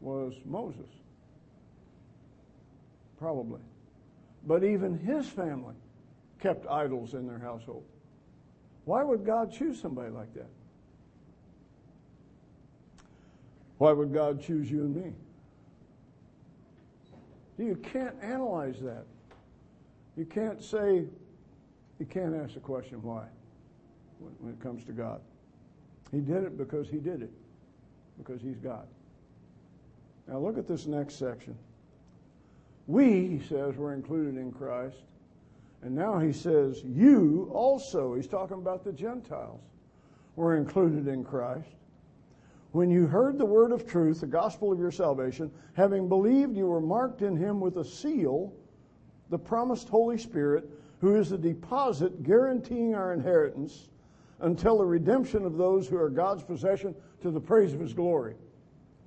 was 0.00 0.34
Moses. 0.44 0.90
Probably. 3.18 3.60
But 4.46 4.64
even 4.64 4.98
his 4.98 5.26
family 5.26 5.74
kept 6.40 6.66
idols 6.66 7.14
in 7.14 7.26
their 7.26 7.38
household. 7.38 7.84
Why 8.84 9.02
would 9.02 9.24
God 9.24 9.52
choose 9.52 9.80
somebody 9.80 10.10
like 10.10 10.32
that? 10.34 10.48
Why 13.80 13.92
would 13.92 14.12
God 14.12 14.42
choose 14.42 14.70
you 14.70 14.80
and 14.80 14.94
me? 14.94 15.12
You 17.56 17.76
can't 17.76 18.14
analyze 18.20 18.78
that. 18.80 19.06
You 20.18 20.26
can't 20.26 20.62
say, 20.62 21.06
you 21.98 22.04
can't 22.04 22.36
ask 22.36 22.52
the 22.52 22.60
question 22.60 23.02
why 23.02 23.24
when 24.18 24.52
it 24.52 24.60
comes 24.60 24.84
to 24.84 24.92
God. 24.92 25.22
He 26.12 26.18
did 26.20 26.44
it 26.44 26.58
because 26.58 26.90
he 26.90 26.98
did 26.98 27.22
it, 27.22 27.30
because 28.18 28.42
he's 28.42 28.58
God. 28.58 28.86
Now 30.28 30.40
look 30.40 30.58
at 30.58 30.68
this 30.68 30.84
next 30.84 31.14
section. 31.14 31.56
We, 32.86 33.28
he 33.28 33.40
says, 33.48 33.76
were 33.76 33.94
included 33.94 34.36
in 34.36 34.52
Christ. 34.52 34.98
And 35.80 35.94
now 35.94 36.18
he 36.18 36.34
says, 36.34 36.82
you 36.84 37.50
also, 37.50 38.14
he's 38.14 38.26
talking 38.26 38.58
about 38.58 38.84
the 38.84 38.92
Gentiles, 38.92 39.62
were 40.36 40.58
included 40.58 41.08
in 41.08 41.24
Christ. 41.24 41.70
When 42.72 42.90
you 42.90 43.06
heard 43.06 43.36
the 43.36 43.46
word 43.46 43.72
of 43.72 43.86
truth, 43.86 44.20
the 44.20 44.26
gospel 44.26 44.70
of 44.70 44.78
your 44.78 44.92
salvation, 44.92 45.50
having 45.74 46.08
believed, 46.08 46.56
you 46.56 46.66
were 46.66 46.80
marked 46.80 47.22
in 47.22 47.36
him 47.36 47.60
with 47.60 47.78
a 47.78 47.84
seal, 47.84 48.52
the 49.28 49.38
promised 49.38 49.88
Holy 49.88 50.18
Spirit, 50.18 50.68
who 51.00 51.16
is 51.16 51.30
the 51.30 51.38
deposit 51.38 52.22
guaranteeing 52.22 52.94
our 52.94 53.12
inheritance 53.12 53.88
until 54.40 54.78
the 54.78 54.84
redemption 54.84 55.44
of 55.44 55.56
those 55.56 55.88
who 55.88 55.96
are 55.96 56.10
God's 56.10 56.44
possession 56.44 56.94
to 57.22 57.30
the 57.30 57.40
praise 57.40 57.72
of 57.72 57.80
his 57.80 57.92
glory. 57.92 58.34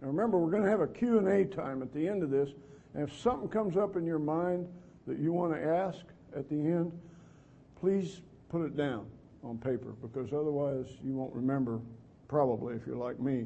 Now 0.01 0.07
remember, 0.07 0.37
we're 0.37 0.51
going 0.51 0.63
to 0.63 0.69
have 0.69 0.81
a 0.81 0.87
Q&A 0.87 1.45
time 1.45 1.81
at 1.81 1.93
the 1.93 2.07
end 2.07 2.23
of 2.23 2.29
this. 2.29 2.49
And 2.93 3.07
if 3.07 3.17
something 3.17 3.47
comes 3.47 3.77
up 3.77 3.95
in 3.95 4.05
your 4.05 4.19
mind 4.19 4.67
that 5.07 5.19
you 5.19 5.31
want 5.31 5.53
to 5.53 5.63
ask 5.63 6.05
at 6.35 6.49
the 6.49 6.55
end, 6.55 6.91
please 7.79 8.21
put 8.49 8.61
it 8.61 8.75
down 8.75 9.05
on 9.43 9.57
paper 9.57 9.93
because 10.01 10.33
otherwise 10.33 10.85
you 11.03 11.13
won't 11.13 11.33
remember, 11.33 11.79
probably, 12.33 12.73
if 12.73 12.87
you're 12.87 12.95
like 12.95 13.19
me, 13.19 13.45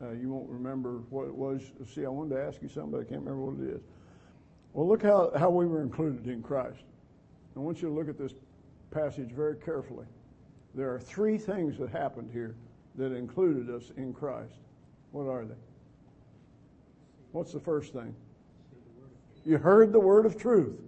uh, 0.00 0.12
you 0.12 0.30
won't 0.30 0.48
remember 0.48 1.00
what 1.10 1.26
it 1.26 1.34
was. 1.34 1.60
See, 1.92 2.04
I 2.04 2.08
wanted 2.08 2.36
to 2.36 2.40
ask 2.40 2.62
you 2.62 2.68
something, 2.68 2.92
but 2.92 3.00
I 3.00 3.04
can't 3.04 3.20
remember 3.20 3.50
what 3.50 3.68
it 3.68 3.74
is. 3.74 3.82
Well, 4.74 4.86
look 4.86 5.02
how, 5.02 5.32
how 5.36 5.50
we 5.50 5.66
were 5.66 5.82
included 5.82 6.28
in 6.28 6.40
Christ. 6.40 6.84
I 7.56 7.58
want 7.58 7.82
you 7.82 7.88
to 7.88 7.94
look 7.94 8.08
at 8.08 8.16
this 8.16 8.34
passage 8.92 9.30
very 9.32 9.56
carefully. 9.56 10.06
There 10.72 10.94
are 10.94 11.00
three 11.00 11.36
things 11.36 11.76
that 11.78 11.90
happened 11.90 12.30
here 12.32 12.54
that 12.94 13.12
included 13.12 13.68
us 13.74 13.90
in 13.96 14.12
Christ. 14.12 14.54
What 15.10 15.26
are 15.26 15.44
they? 15.44 15.56
What's 17.32 17.52
the 17.52 17.60
first 17.60 17.92
thing? 17.92 18.14
You 19.44 19.58
heard 19.58 19.92
the 19.92 19.98
word 19.98 20.26
of 20.26 20.38
truth, 20.38 20.78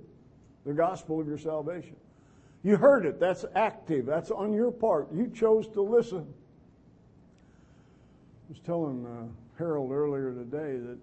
the 0.65 0.73
gospel 0.73 1.21
of 1.21 1.27
your 1.27 1.39
salvation. 1.39 1.97
You 2.63 2.77
heard 2.77 3.07
it. 3.07 3.19
That's 3.19 3.45
active. 3.57 4.07
That's 4.07 4.31
on 4.31 4.53
your 4.53 4.71
part. 4.71 5.09
You 5.13 5.33
chose 5.35 5.67
to 5.71 5.83
listen. 5.83 6.33
I 8.55 8.57
was 8.57 8.67
telling 8.67 9.05
uh, 9.05 9.27
Harold 9.59 9.91
earlier 9.91 10.33
today 10.33 10.79
that 10.79 10.99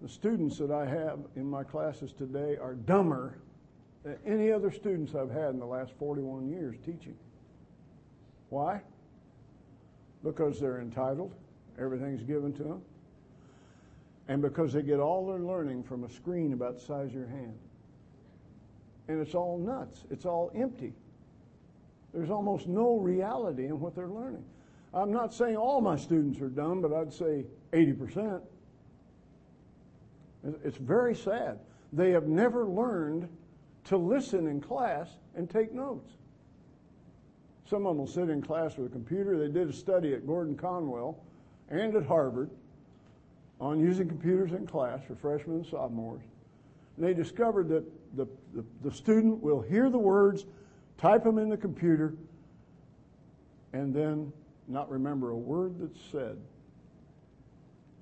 the 0.00 0.08
students 0.08 0.56
that 0.56 0.70
I 0.70 0.86
have 0.86 1.18
in 1.36 1.44
my 1.44 1.62
classes 1.62 2.14
today 2.14 2.56
are 2.56 2.72
dumber 2.72 3.36
than 4.02 4.16
any 4.24 4.50
other 4.50 4.70
students 4.70 5.14
I've 5.14 5.30
had 5.30 5.50
in 5.50 5.58
the 5.58 5.66
last 5.66 5.92
41 5.98 6.48
years 6.48 6.76
teaching. 6.86 7.16
Why? 8.48 8.80
Because 10.24 10.58
they're 10.58 10.80
entitled, 10.80 11.34
everything's 11.78 12.22
given 12.22 12.54
to 12.54 12.62
them 12.62 12.82
and 14.28 14.40
because 14.40 14.72
they 14.72 14.80
get 14.80 15.00
all 15.00 15.26
their 15.26 15.40
learning 15.40 15.82
from 15.82 16.04
a 16.04 16.08
screen 16.08 16.54
about 16.54 16.78
the 16.78 16.80
size 16.80 17.08
of 17.08 17.14
your 17.14 17.28
hand. 17.28 17.58
And 19.08 19.20
it's 19.20 19.34
all 19.34 19.58
nuts, 19.58 20.04
it's 20.10 20.24
all 20.24 20.50
empty. 20.54 20.94
There's 22.14 22.30
almost 22.30 22.68
no 22.68 22.96
reality 22.96 23.66
in 23.66 23.80
what 23.80 23.94
they're 23.94 24.08
learning. 24.08 24.44
I'm 24.92 25.12
not 25.12 25.32
saying 25.32 25.56
all 25.56 25.80
my 25.80 25.96
students 25.96 26.40
are 26.40 26.48
dumb, 26.48 26.82
but 26.82 26.92
I'd 26.92 27.12
say 27.12 27.44
80%. 27.72 28.40
It's 30.64 30.76
very 30.76 31.14
sad. 31.14 31.58
They 31.92 32.10
have 32.10 32.26
never 32.26 32.66
learned 32.66 33.28
to 33.84 33.96
listen 33.96 34.46
in 34.46 34.60
class 34.60 35.08
and 35.34 35.48
take 35.48 35.72
notes. 35.72 36.10
Some 37.68 37.86
of 37.86 37.90
them 37.90 37.98
will 37.98 38.06
sit 38.06 38.30
in 38.30 38.42
class 38.42 38.76
with 38.76 38.86
a 38.86 38.90
computer. 38.90 39.38
They 39.38 39.52
did 39.52 39.68
a 39.68 39.72
study 39.72 40.12
at 40.12 40.26
Gordon 40.26 40.56
Conwell 40.56 41.18
and 41.68 41.94
at 41.94 42.04
Harvard 42.04 42.50
on 43.60 43.78
using 43.78 44.08
computers 44.08 44.52
in 44.52 44.66
class 44.66 45.00
for 45.06 45.14
freshmen 45.14 45.56
and 45.56 45.66
sophomores. 45.66 46.22
And 46.96 47.06
they 47.06 47.14
discovered 47.14 47.68
that 47.68 47.84
the, 48.16 48.26
the, 48.54 48.64
the 48.82 48.90
student 48.90 49.40
will 49.40 49.60
hear 49.60 49.88
the 49.88 49.98
words, 49.98 50.46
type 50.98 51.22
them 51.22 51.38
in 51.38 51.48
the 51.48 51.56
computer, 51.56 52.14
and 53.72 53.94
then 53.94 54.32
not 54.70 54.90
remember 54.90 55.30
a 55.30 55.36
word 55.36 55.74
that's 55.80 56.00
said. 56.10 56.38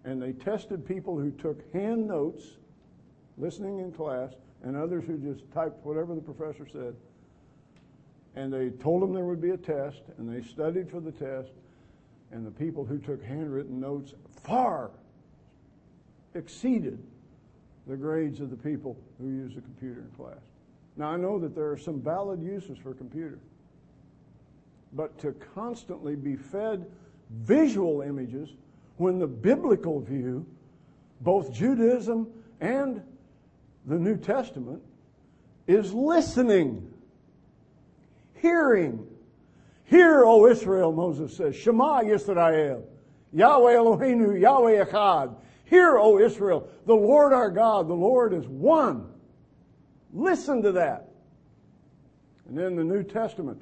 And 0.05 0.23
they 0.23 0.33
tested 0.33 0.87
people 0.87 1.19
who 1.19 1.31
took 1.33 1.73
hand 1.73 2.07
notes, 2.07 2.45
listening 3.37 3.81
in 3.81 3.93
class, 3.93 4.33
and 4.63 4.77
others 4.77 5.05
who 5.07 5.19
just 5.19 5.51
typed 5.53 5.85
whatever 5.85 6.15
the 6.15 6.21
professor 6.21 6.67
said. 6.71 6.95
And 8.37 8.53
they 8.53 8.71
told 8.71 9.03
them 9.03 9.13
there 9.13 9.25
would 9.25 9.41
be 9.41 9.51
a 9.51 9.57
test, 9.57 10.03
and 10.19 10.33
they 10.33 10.47
studied 10.47 10.91
for 10.91 11.01
the 11.01 11.13
test, 11.13 11.51
and 12.31 12.47
the 12.47 12.51
people 12.51 12.85
who 12.85 12.99
took 12.99 13.23
handwritten 13.25 13.81
notes 13.81 14.15
far 14.45 14.91
exceeded 16.35 17.03
the 17.87 17.97
grades 17.97 18.41
of 18.41 18.51
the 18.51 18.57
people 18.57 18.97
who 19.19 19.29
use 19.29 19.57
a 19.57 19.61
computer 19.61 20.01
in 20.01 20.11
class. 20.17 20.43
Now, 20.97 21.11
I 21.11 21.17
know 21.17 21.39
that 21.39 21.55
there 21.55 21.71
are 21.71 21.79
some 21.79 22.01
valid 22.01 22.43
uses 22.43 22.77
for 22.79 22.93
computer, 22.93 23.39
but 24.93 25.19
to 25.19 25.33
constantly 25.55 26.17
be 26.17 26.37
fed 26.37 26.87
visual 27.31 28.03
images 28.03 28.51
when 28.97 29.19
the 29.19 29.27
biblical 29.27 30.01
view, 30.01 30.47
both 31.21 31.53
Judaism 31.53 32.29
and 32.61 33.03
the 33.87 33.99
New 33.99 34.17
Testament, 34.17 34.83
is 35.67 35.93
listening, 35.93 36.93
hearing. 38.35 39.07
Hear, 39.85 40.25
O 40.25 40.47
Israel, 40.47 40.93
Moses 40.93 41.37
says, 41.37 41.55
Shema 41.55 42.03
Yisrael, 42.03 42.83
Yahweh 43.33 43.75
Eloheinu, 43.75 44.41
Yahweh 44.41 44.85
Echad. 44.85 45.35
Hear, 45.65 45.99
O 45.99 46.19
Israel, 46.19 46.69
the 46.87 46.95
Lord 46.95 47.33
our 47.33 47.51
God, 47.51 47.89
the 47.89 47.95
Lord 47.95 48.33
is 48.33 48.47
one. 48.47 49.07
Listen 50.13 50.63
to 50.63 50.73
that. 50.73 51.09
And 52.49 52.57
then 52.57 52.77
the 52.77 52.85
New 52.85 53.03
Testament. 53.03 53.61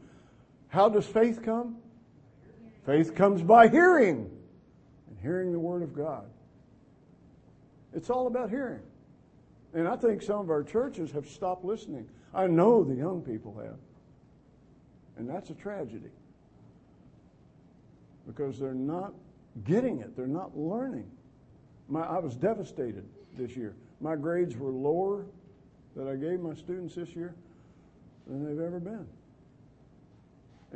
How 0.69 0.89
does 0.89 1.07
faith 1.07 1.43
come? 1.43 1.77
Faith 2.85 3.15
comes 3.15 3.43
by 3.43 3.69
hearing, 3.69 4.31
and 5.09 5.19
hearing 5.21 5.53
the 5.53 5.59
Word 5.59 5.83
of 5.83 5.95
God. 5.95 6.25
It's 7.93 8.11
all 8.11 8.27
about 8.27 8.51
hearing. 8.51 8.83
And 9.75 9.89
I 9.89 9.97
think 9.97 10.23
some 10.23 10.41
of 10.41 10.51
our 10.51 10.63
churches 10.63 11.11
have 11.13 11.27
stopped 11.27 11.65
listening. 11.65 12.09
I 12.33 12.47
know 12.47 12.85
the 12.85 12.95
young 12.95 13.23
people 13.23 13.57
have. 13.63 13.79
And 15.17 15.29
that's 15.29 15.51
a 15.51 15.55
tragedy. 15.55 16.11
Because 18.27 18.59
they're 18.59 18.75
not 18.75 19.15
getting 19.65 20.01
it, 20.01 20.17
they're 20.17 20.27
not 20.27 20.57
learning. 20.57 21.11
My, 21.89 22.03
I 22.03 22.19
was 22.19 22.37
devastated 22.37 23.05
this 23.37 23.57
year. 23.57 23.75
My 24.01 24.17
grades 24.17 24.57
were 24.57 24.71
lower 24.71 25.27
that 25.95 26.07
I 26.07 26.17
gave 26.17 26.41
my 26.41 26.55
students 26.55 26.95
this 26.95 27.15
year 27.17 27.35
than 28.27 28.45
they've 28.45 28.65
ever 28.65 28.81
been. 28.81 29.07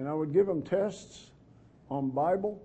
And 0.00 0.08
I 0.08 0.14
would 0.14 0.32
give 0.32 0.46
them 0.46 0.62
tests 0.62 1.30
on 1.90 2.08
Bible, 2.08 2.58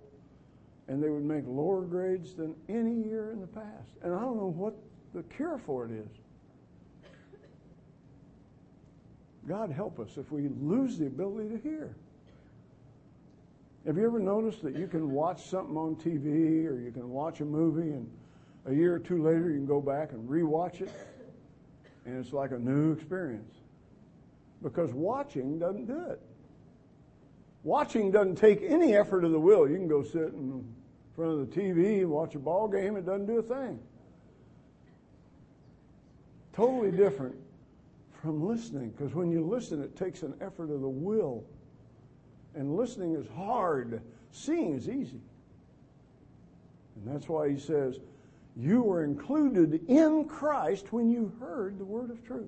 and 0.88 1.04
they 1.04 1.10
would 1.10 1.26
make 1.26 1.44
lower 1.46 1.82
grades 1.82 2.34
than 2.34 2.56
any 2.70 2.94
year 2.94 3.32
in 3.32 3.42
the 3.42 3.48
past. 3.48 3.92
And 4.02 4.16
I 4.16 4.22
don't 4.22 4.38
know 4.38 4.54
what 4.56 4.74
the 5.14 5.22
cure 5.24 5.58
for 5.58 5.84
it 5.84 5.92
is. 5.92 6.08
God 9.50 9.70
help 9.70 10.00
us 10.00 10.12
if 10.16 10.32
we 10.32 10.48
lose 10.62 10.98
the 10.98 11.08
ability 11.08 11.50
to 11.50 11.58
hear. 11.58 11.94
Have 13.86 13.98
you 13.98 14.06
ever 14.06 14.20
noticed 14.20 14.64
that 14.64 14.78
you 14.78 14.88
can 14.88 15.12
watch 15.12 15.44
something 15.44 15.76
on 15.76 15.98
TV 15.98 16.66
or 16.66 16.80
you 16.80 16.92
can 16.94 17.10
watch 17.10 17.42
a 17.42 17.46
movie 17.46 17.92
and 17.92 18.10
a 18.66 18.74
year 18.74 18.96
or 18.96 19.00
two 19.00 19.22
later 19.22 19.50
you 19.50 19.58
can 19.58 19.66
go 19.66 19.82
back 19.82 20.14
and 20.14 20.30
rewatch 20.30 20.80
it 20.80 20.90
and 22.06 22.18
it's 22.18 22.32
like 22.32 22.52
a 22.52 22.60
new 22.60 22.94
experience? 22.94 23.56
Because 24.64 24.94
watching 24.94 25.60
doesn't 25.60 25.86
do 25.86 26.00
it. 26.12 26.22
Watching 27.66 28.12
doesn't 28.12 28.36
take 28.36 28.62
any 28.62 28.96
effort 28.96 29.26
of 29.26 29.32
the 29.32 29.40
will. 29.40 29.68
You 29.68 29.76
can 29.76 29.88
go 29.88 30.04
sit 30.04 30.34
in 30.34 30.64
front 31.16 31.32
of 31.32 31.50
the 31.50 31.60
TV 31.60 32.02
and 32.02 32.12
watch 32.12 32.36
a 32.36 32.40
ball 32.40 32.68
game, 32.68 32.96
it 32.96 33.08
doesn't 33.08 33.26
do 33.26 33.40
a 33.40 33.42
thing. 33.42 33.80
Totally 36.54 36.92
different 36.92 37.36
from 38.22 38.48
listening, 38.48 38.92
because 38.92 39.16
when 39.16 39.32
you 39.32 39.44
listen, 39.44 39.82
it 39.82 39.98
takes 39.98 40.22
an 40.22 40.36
effort 40.42 40.70
of 40.70 40.82
the 40.82 40.88
will. 40.88 41.44
And 42.54 42.76
listening 42.78 43.16
is 43.16 43.26
hard, 43.36 44.00
seeing 44.32 44.76
is 44.76 44.88
easy. 44.88 45.22
And 46.96 47.16
that's 47.16 47.28
why 47.28 47.50
he 47.50 47.58
says, 47.58 47.98
You 48.56 48.84
were 48.84 49.04
included 49.04 49.90
in 49.90 50.26
Christ 50.26 50.94
when 50.94 51.10
you 51.10 51.34
heard 51.40 51.80
the 51.80 51.86
word 51.86 52.12
of 52.12 52.24
truth, 52.28 52.46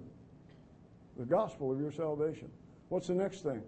the 1.18 1.26
gospel 1.26 1.72
of 1.72 1.80
your 1.80 1.92
salvation. 1.92 2.52
What's 2.90 3.08
the 3.08 3.16
next 3.16 3.42
thing? 3.42 3.64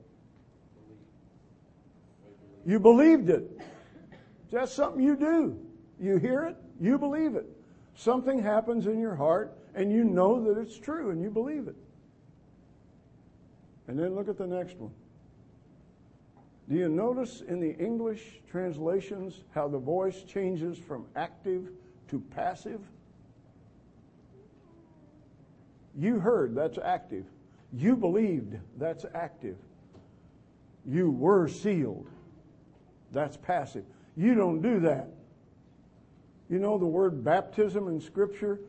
You 2.69 2.79
believed 2.79 3.31
it. 3.31 3.59
That's 4.51 4.71
something 4.71 5.03
you 5.03 5.15
do. 5.15 5.57
You 5.99 6.17
hear 6.17 6.43
it, 6.43 6.55
you 6.79 6.99
believe 6.99 7.33
it. 7.33 7.47
Something 7.95 8.43
happens 8.43 8.85
in 8.85 8.99
your 8.99 9.15
heart, 9.15 9.57
and 9.73 9.91
you 9.91 10.03
know 10.03 10.43
that 10.43 10.55
it's 10.61 10.77
true, 10.77 11.09
and 11.09 11.19
you 11.19 11.31
believe 11.31 11.67
it. 11.67 11.75
And 13.87 13.97
then 13.97 14.13
look 14.13 14.29
at 14.29 14.37
the 14.37 14.45
next 14.45 14.77
one. 14.77 14.91
Do 16.69 16.75
you 16.75 16.89
notice 16.89 17.41
in 17.41 17.59
the 17.59 17.75
English 17.83 18.39
translations 18.51 19.45
how 19.55 19.67
the 19.67 19.79
voice 19.79 20.21
changes 20.21 20.77
from 20.77 21.07
active 21.15 21.71
to 22.09 22.19
passive? 22.19 22.81
You 25.97 26.19
heard, 26.19 26.53
that's 26.53 26.77
active. 26.77 27.25
You 27.73 27.95
believed, 27.95 28.57
that's 28.77 29.07
active. 29.15 29.57
You 30.85 31.09
were 31.09 31.47
sealed, 31.47 32.07
that's 33.11 33.37
passive. 33.37 33.85
You 34.15 34.35
don't 34.35 34.61
do 34.61 34.79
that. 34.81 35.07
You 36.49 36.59
know, 36.59 36.77
the 36.77 36.85
word 36.85 37.23
baptism 37.23 37.87
in 37.87 38.01
Scripture 38.01 38.59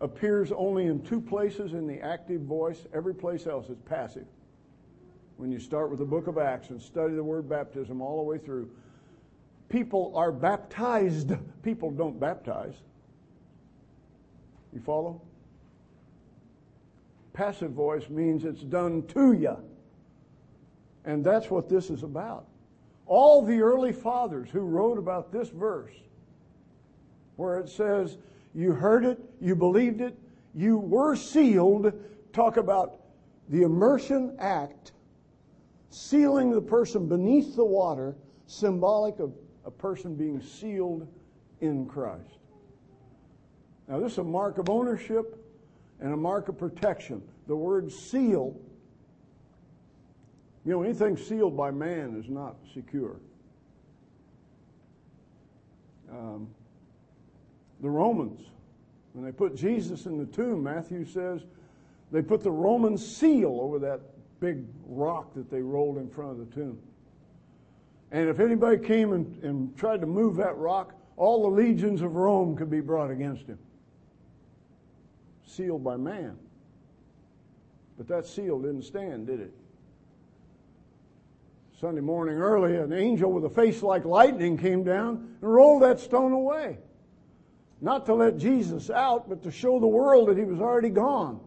appears 0.00 0.50
only 0.52 0.86
in 0.86 1.02
two 1.02 1.20
places 1.20 1.72
in 1.72 1.86
the 1.86 2.00
active 2.00 2.42
voice, 2.42 2.84
every 2.92 3.14
place 3.14 3.46
else 3.46 3.68
is 3.68 3.78
passive 3.88 4.26
when 5.42 5.50
you 5.50 5.58
start 5.58 5.90
with 5.90 5.98
the 5.98 6.04
book 6.04 6.28
of 6.28 6.38
Acts 6.38 6.70
and 6.70 6.80
study 6.80 7.14
the 7.14 7.24
word 7.24 7.48
baptism 7.48 8.00
all 8.00 8.18
the 8.18 8.22
way 8.22 8.38
through, 8.38 8.70
people 9.68 10.12
are 10.14 10.30
baptized. 10.30 11.32
People 11.64 11.90
don't 11.90 12.20
baptize. 12.20 12.74
You 14.72 14.80
follow? 14.80 15.20
Passive 17.32 17.72
voice 17.72 18.08
means 18.08 18.44
it's 18.44 18.62
done 18.62 19.04
to 19.08 19.32
you. 19.32 19.56
And 21.04 21.24
that's 21.24 21.50
what 21.50 21.68
this 21.68 21.90
is 21.90 22.04
about. 22.04 22.46
All 23.06 23.44
the 23.44 23.60
early 23.60 23.92
fathers 23.92 24.48
who 24.50 24.60
wrote 24.60 24.98
about 24.98 25.32
this 25.32 25.48
verse, 25.48 25.92
where 27.36 27.58
it 27.58 27.68
says, 27.68 28.18
You 28.54 28.72
heard 28.72 29.04
it, 29.04 29.20
you 29.40 29.56
believed 29.56 30.00
it, 30.00 30.18
you 30.54 30.78
were 30.78 31.16
sealed, 31.16 31.92
talk 32.32 32.56
about 32.56 33.00
the 33.48 33.62
immersion 33.62 34.36
act 34.38 34.92
sealing 35.90 36.50
the 36.50 36.60
person 36.60 37.06
beneath 37.06 37.54
the 37.54 37.64
water, 37.64 38.16
symbolic 38.46 39.18
of 39.18 39.32
a 39.64 39.70
person 39.70 40.14
being 40.14 40.40
sealed 40.40 41.06
in 41.60 41.86
Christ. 41.86 42.38
Now, 43.88 44.00
this 44.00 44.12
is 44.12 44.18
a 44.18 44.24
mark 44.24 44.58
of 44.58 44.70
ownership 44.70 45.38
and 46.00 46.12
a 46.12 46.16
mark 46.16 46.48
of 46.48 46.58
protection. 46.58 47.22
The 47.46 47.56
word 47.56 47.92
seal, 47.92 48.58
you 50.64 50.72
know, 50.72 50.82
anything 50.82 51.16
sealed 51.16 51.56
by 51.56 51.70
man 51.70 52.16
is 52.22 52.28
not 52.28 52.56
secure. 52.72 53.16
Um, 56.10 56.48
the 57.80 57.90
Romans, 57.90 58.40
when 59.12 59.24
they 59.24 59.32
put 59.32 59.56
Jesus 59.56 60.06
in 60.06 60.18
the 60.18 60.26
tomb, 60.26 60.62
Matthew 60.62 61.04
says 61.04 61.40
they 62.12 62.22
put 62.22 62.42
the 62.42 62.50
Roman 62.50 62.96
seal 62.96 63.58
over 63.60 63.78
that 63.80 64.00
big 64.38 64.64
rock 64.86 65.34
that 65.34 65.50
they 65.50 65.62
rolled 65.62 65.98
in 65.98 66.08
front 66.08 66.32
of 66.32 66.38
the 66.38 66.54
tomb. 66.54 66.78
And 68.12 68.28
if 68.28 68.38
anybody 68.40 68.78
came 68.78 69.14
and, 69.14 69.42
and 69.42 69.76
tried 69.76 70.00
to 70.02 70.06
move 70.06 70.36
that 70.36 70.56
rock, 70.58 70.94
all 71.16 71.42
the 71.42 71.56
legions 71.56 72.02
of 72.02 72.14
Rome 72.14 72.56
could 72.56 72.70
be 72.70 72.80
brought 72.80 73.10
against 73.10 73.46
him. 73.46 73.58
Sealed 75.46 75.82
by 75.82 75.96
man. 75.96 76.36
But 77.96 78.08
that 78.08 78.26
seal 78.26 78.60
didn't 78.60 78.82
stand, 78.82 79.26
did 79.26 79.40
it? 79.40 79.54
Sunday 81.82 82.00
morning 82.00 82.36
early, 82.36 82.76
an 82.76 82.92
angel 82.92 83.32
with 83.32 83.44
a 83.44 83.50
face 83.50 83.82
like 83.82 84.04
lightning 84.04 84.56
came 84.56 84.84
down 84.84 85.36
and 85.42 85.52
rolled 85.52 85.82
that 85.82 85.98
stone 85.98 86.30
away. 86.30 86.78
Not 87.80 88.06
to 88.06 88.14
let 88.14 88.38
Jesus 88.38 88.88
out, 88.88 89.28
but 89.28 89.42
to 89.42 89.50
show 89.50 89.80
the 89.80 89.88
world 89.88 90.28
that 90.28 90.38
he 90.38 90.44
was 90.44 90.60
already 90.60 90.90
gone. 90.90 91.40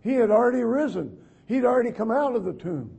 He 0.00 0.12
had 0.12 0.30
already 0.30 0.62
risen. 0.62 1.18
He'd 1.46 1.64
already 1.64 1.90
come 1.90 2.12
out 2.12 2.36
of 2.36 2.44
the 2.44 2.52
tomb. 2.52 2.92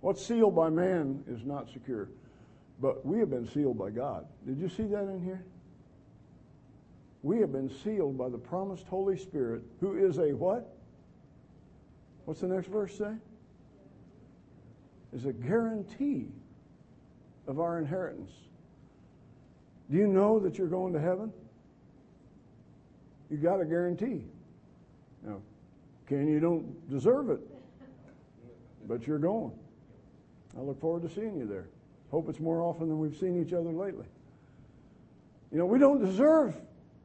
What's 0.00 0.26
sealed 0.26 0.56
by 0.56 0.70
man 0.70 1.22
is 1.28 1.44
not 1.44 1.70
secure. 1.72 2.08
But 2.80 3.06
we 3.06 3.20
have 3.20 3.30
been 3.30 3.48
sealed 3.48 3.78
by 3.78 3.90
God. 3.90 4.26
Did 4.44 4.58
you 4.58 4.68
see 4.68 4.86
that 4.86 5.04
in 5.04 5.22
here? 5.22 5.44
We 7.22 7.38
have 7.38 7.52
been 7.52 7.70
sealed 7.84 8.18
by 8.18 8.28
the 8.28 8.38
promised 8.38 8.88
Holy 8.88 9.16
Spirit, 9.16 9.62
who 9.78 9.96
is 9.96 10.18
a 10.18 10.32
what? 10.32 10.74
What's 12.24 12.40
the 12.40 12.48
next 12.48 12.66
verse 12.66 12.98
say? 12.98 13.14
Is 15.18 15.26
a 15.26 15.32
guarantee 15.32 16.28
of 17.48 17.58
our 17.58 17.80
inheritance. 17.80 18.30
Do 19.90 19.96
you 19.96 20.06
know 20.06 20.38
that 20.38 20.56
you're 20.56 20.68
going 20.68 20.92
to 20.92 21.00
heaven? 21.00 21.32
You 23.28 23.38
got 23.38 23.60
a 23.60 23.64
guarantee. 23.64 24.22
Now, 25.26 25.40
Ken, 26.08 26.28
you 26.28 26.38
don't 26.38 26.88
deserve 26.88 27.30
it. 27.30 27.40
but 28.86 29.08
you're 29.08 29.18
going. 29.18 29.50
I 30.56 30.60
look 30.60 30.80
forward 30.80 31.02
to 31.02 31.12
seeing 31.12 31.36
you 31.36 31.46
there. 31.48 31.66
Hope 32.12 32.28
it's 32.28 32.38
more 32.38 32.62
often 32.62 32.88
than 32.88 33.00
we've 33.00 33.16
seen 33.16 33.44
each 33.44 33.52
other 33.52 33.70
lately. 33.70 34.06
You 35.50 35.58
know, 35.58 35.66
we 35.66 35.80
don't 35.80 35.98
deserve 35.98 36.54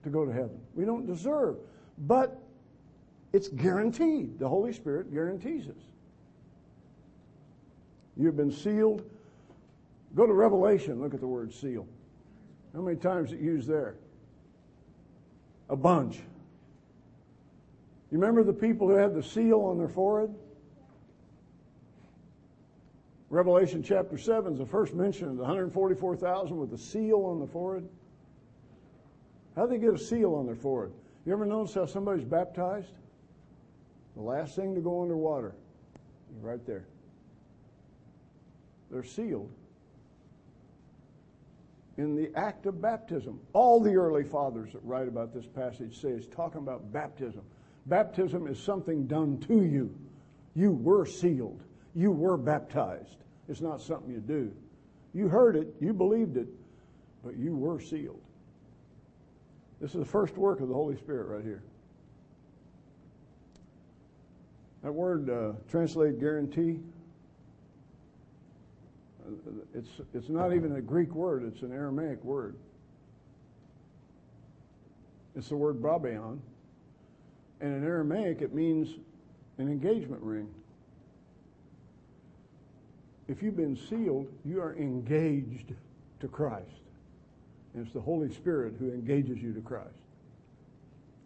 to 0.03 0.09
go 0.09 0.23
to 0.23 0.31
heaven. 0.31 0.59
We 0.75 0.85
don't 0.85 1.07
deserve. 1.07 1.55
But 1.97 2.39
it's 3.31 3.47
guaranteed. 3.47 4.37
The 4.37 4.47
Holy 4.47 4.71
Spirit 4.71 5.11
guarantees 5.11 5.67
us. 5.67 5.92
You've 8.17 8.37
been 8.37 8.51
sealed. 8.51 9.03
Go 10.15 10.27
to 10.27 10.33
Revelation, 10.33 11.01
look 11.01 11.13
at 11.13 11.19
the 11.19 11.27
word 11.27 11.53
seal. 11.53 11.87
How 12.73 12.81
many 12.81 12.97
times 12.97 13.31
it 13.31 13.39
used 13.39 13.67
there? 13.67 13.95
A 15.69 15.75
bunch. 15.75 16.17
You 18.11 18.19
remember 18.19 18.43
the 18.43 18.53
people 18.53 18.87
who 18.87 18.95
had 18.95 19.15
the 19.15 19.23
seal 19.23 19.61
on 19.61 19.77
their 19.77 19.87
forehead? 19.87 20.33
Revelation 23.29 23.81
chapter 23.81 24.19
7 24.19 24.53
is 24.53 24.59
the 24.59 24.65
first 24.65 24.93
mention 24.93 25.29
of 25.29 25.37
the 25.37 25.41
144,000 25.41 26.55
with 26.55 26.69
the 26.69 26.77
seal 26.77 27.25
on 27.25 27.39
the 27.39 27.47
forehead. 27.47 27.89
How 29.55 29.65
do 29.65 29.71
they 29.71 29.79
get 29.79 29.93
a 29.93 29.97
seal 29.97 30.35
on 30.35 30.45
their 30.45 30.55
forehead? 30.55 30.93
You 31.25 31.33
ever 31.33 31.45
notice 31.45 31.73
how 31.73 31.87
somebody's 31.87 32.25
baptized? 32.25 32.91
The 34.15 34.21
last 34.21 34.55
thing 34.55 34.75
to 34.75 34.81
go 34.81 35.01
underwater, 35.01 35.55
right 36.41 36.63
there. 36.67 36.85
They're 38.91 39.03
sealed 39.03 39.49
in 41.97 42.15
the 42.15 42.31
act 42.35 42.65
of 42.65 42.81
baptism. 42.81 43.39
All 43.53 43.79
the 43.79 43.95
early 43.95 44.23
fathers 44.23 44.73
that 44.73 44.83
write 44.83 45.07
about 45.07 45.33
this 45.33 45.45
passage 45.45 45.99
say 46.01 46.09
it's 46.09 46.27
talking 46.27 46.59
about 46.59 46.91
baptism. 46.91 47.41
Baptism 47.85 48.47
is 48.47 48.59
something 48.59 49.05
done 49.05 49.39
to 49.47 49.63
you. 49.63 49.95
You 50.55 50.71
were 50.71 51.05
sealed. 51.05 51.61
You 51.93 52.11
were 52.11 52.37
baptized. 52.37 53.17
It's 53.47 53.61
not 53.61 53.81
something 53.81 54.11
you 54.11 54.19
do. 54.19 54.51
You 55.13 55.27
heard 55.27 55.55
it, 55.55 55.75
you 55.79 55.93
believed 55.93 56.37
it, 56.37 56.47
but 57.23 57.37
you 57.37 57.55
were 57.55 57.79
sealed. 57.79 58.21
This 59.79 59.91
is 59.91 59.99
the 59.99 60.05
first 60.05 60.37
work 60.37 60.61
of 60.61 60.69
the 60.69 60.73
Holy 60.73 60.95
Spirit 60.97 61.27
right 61.27 61.43
here. 61.43 61.61
That 64.81 64.93
word 64.93 65.29
uh, 65.29 65.53
translated 65.69 66.19
guarantee, 66.19 66.79
it's, 69.73 69.89
it's 70.13 70.29
not 70.29 70.53
even 70.53 70.75
a 70.75 70.81
Greek 70.81 71.13
word, 71.13 71.43
it's 71.43 71.61
an 71.61 71.71
Aramaic 71.71 72.23
word. 72.23 72.55
It's 75.35 75.49
the 75.49 75.55
word 75.55 75.81
arrabon. 75.81 76.39
And 77.61 77.75
in 77.75 77.83
Aramaic, 77.83 78.41
it 78.41 78.53
means 78.53 78.89
an 79.57 79.67
engagement 79.67 80.21
ring. 80.21 80.47
If 83.27 83.41
you've 83.41 83.55
been 83.55 83.77
sealed, 83.89 84.27
you 84.43 84.61
are 84.61 84.75
engaged 84.75 85.73
to 86.19 86.27
Christ. 86.27 86.67
And 87.73 87.85
it's 87.85 87.93
the 87.93 88.01
Holy 88.01 88.31
Spirit 88.33 88.75
who 88.79 88.91
engages 88.91 89.41
you 89.41 89.53
to 89.53 89.61
Christ. 89.61 89.87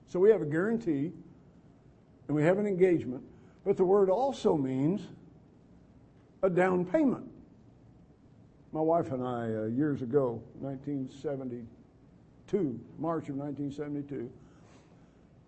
So 0.08 0.20
we 0.20 0.30
have 0.30 0.42
a 0.42 0.46
guarantee 0.46 1.12
and 2.28 2.36
we 2.36 2.44
have 2.44 2.60
an 2.60 2.68
engagement, 2.68 3.24
but 3.66 3.78
the 3.78 3.84
word 3.84 4.10
also 4.10 4.56
means 4.56 5.02
a 6.44 6.50
down 6.50 6.86
payment. 6.86 7.30
My 8.72 8.82
wife 8.82 9.12
and 9.12 9.24
I, 9.24 9.54
uh, 9.54 9.66
years 9.66 10.02
ago, 10.02 10.42
1972, 10.60 12.80
March 13.00 13.30
of 13.30 13.36
1972, 13.36 14.30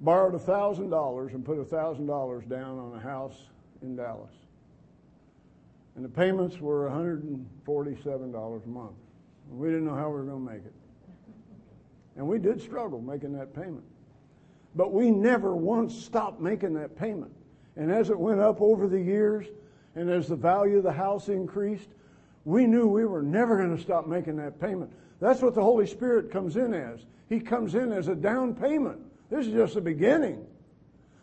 borrowed 0.01 0.33
$1,000 0.33 1.33
and 1.33 1.43
put 1.43 1.57
$1,000 1.57 2.49
down 2.49 2.79
on 2.79 2.95
a 2.95 2.99
house 2.99 3.37
in 3.81 3.95
Dallas. 3.95 4.33
And 5.95 6.05
the 6.05 6.09
payments 6.09 6.59
were 6.59 6.89
$147 6.89 8.65
a 8.65 8.69
month. 8.69 8.95
We 9.51 9.67
didn't 9.67 9.85
know 9.85 9.95
how 9.95 10.09
we 10.09 10.15
were 10.15 10.23
going 10.23 10.45
to 10.45 10.53
make 10.53 10.65
it. 10.65 10.73
And 12.15 12.27
we 12.27 12.39
did 12.39 12.61
struggle 12.61 13.01
making 13.01 13.33
that 13.33 13.53
payment. 13.53 13.83
But 14.75 14.93
we 14.93 15.11
never 15.11 15.55
once 15.55 15.95
stopped 15.95 16.39
making 16.39 16.73
that 16.75 16.97
payment. 16.97 17.31
And 17.75 17.91
as 17.91 18.09
it 18.09 18.19
went 18.19 18.39
up 18.39 18.61
over 18.61 18.87
the 18.87 18.99
years, 18.99 19.47
and 19.95 20.09
as 20.09 20.27
the 20.27 20.35
value 20.35 20.77
of 20.77 20.83
the 20.83 20.91
house 20.91 21.27
increased, 21.27 21.89
we 22.49 22.65
knew 22.65 22.87
we 22.87 23.05
were 23.05 23.21
never 23.21 23.57
going 23.57 23.77
to 23.77 23.81
stop 23.81 24.07
making 24.07 24.37
that 24.37 24.59
payment. 24.59 24.91
That's 25.19 25.43
what 25.43 25.53
the 25.53 25.61
Holy 25.61 25.85
Spirit 25.85 26.31
comes 26.31 26.57
in 26.57 26.73
as. 26.73 27.01
He 27.29 27.39
comes 27.39 27.75
in 27.75 27.93
as 27.93 28.07
a 28.07 28.15
down 28.15 28.55
payment. 28.55 28.99
This 29.29 29.45
is 29.45 29.53
just 29.53 29.75
the 29.75 29.81
beginning. 29.81 30.47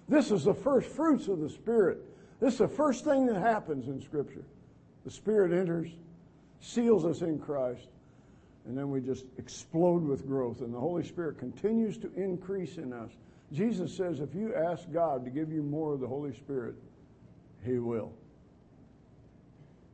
This 0.09 0.31
is 0.31 0.45
the 0.45 0.55
first 0.55 0.89
fruits 0.89 1.27
of 1.27 1.41
the 1.41 1.51
Spirit. 1.51 1.99
This 2.39 2.53
is 2.53 2.59
the 2.61 2.68
first 2.68 3.05
thing 3.05 3.27
that 3.27 3.41
happens 3.41 3.89
in 3.89 4.01
Scripture. 4.01 4.45
The 5.05 5.11
Spirit 5.11 5.53
enters, 5.53 5.89
seals 6.61 7.05
us 7.05 7.22
in 7.22 7.41
Christ, 7.41 7.89
and 8.64 8.79
then 8.79 8.89
we 8.91 9.01
just 9.01 9.24
explode 9.37 10.05
with 10.05 10.29
growth. 10.29 10.61
And 10.61 10.72
the 10.72 10.79
Holy 10.79 11.03
Spirit 11.03 11.41
continues 11.41 11.99
to 11.99 12.12
increase 12.14 12.77
in 12.77 12.93
us. 12.93 13.11
Jesus 13.53 13.93
says 13.93 14.20
if 14.20 14.33
you 14.33 14.55
ask 14.55 14.93
God 14.93 15.24
to 15.24 15.31
give 15.33 15.51
you 15.51 15.64
more 15.64 15.93
of 15.93 15.99
the 15.99 16.07
Holy 16.07 16.35
Spirit, 16.35 16.77
He 17.64 17.81
will. 17.81 18.12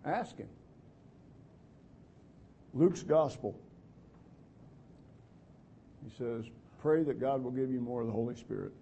Ask 0.04 0.36
Him. 0.36 0.48
Luke's 2.74 3.02
Gospel. 3.02 3.58
He 6.04 6.16
says, 6.16 6.46
pray 6.80 7.02
that 7.04 7.20
God 7.20 7.42
will 7.42 7.50
give 7.50 7.70
you 7.70 7.80
more 7.80 8.00
of 8.00 8.06
the 8.06 8.12
Holy 8.12 8.34
Spirit. 8.34 8.72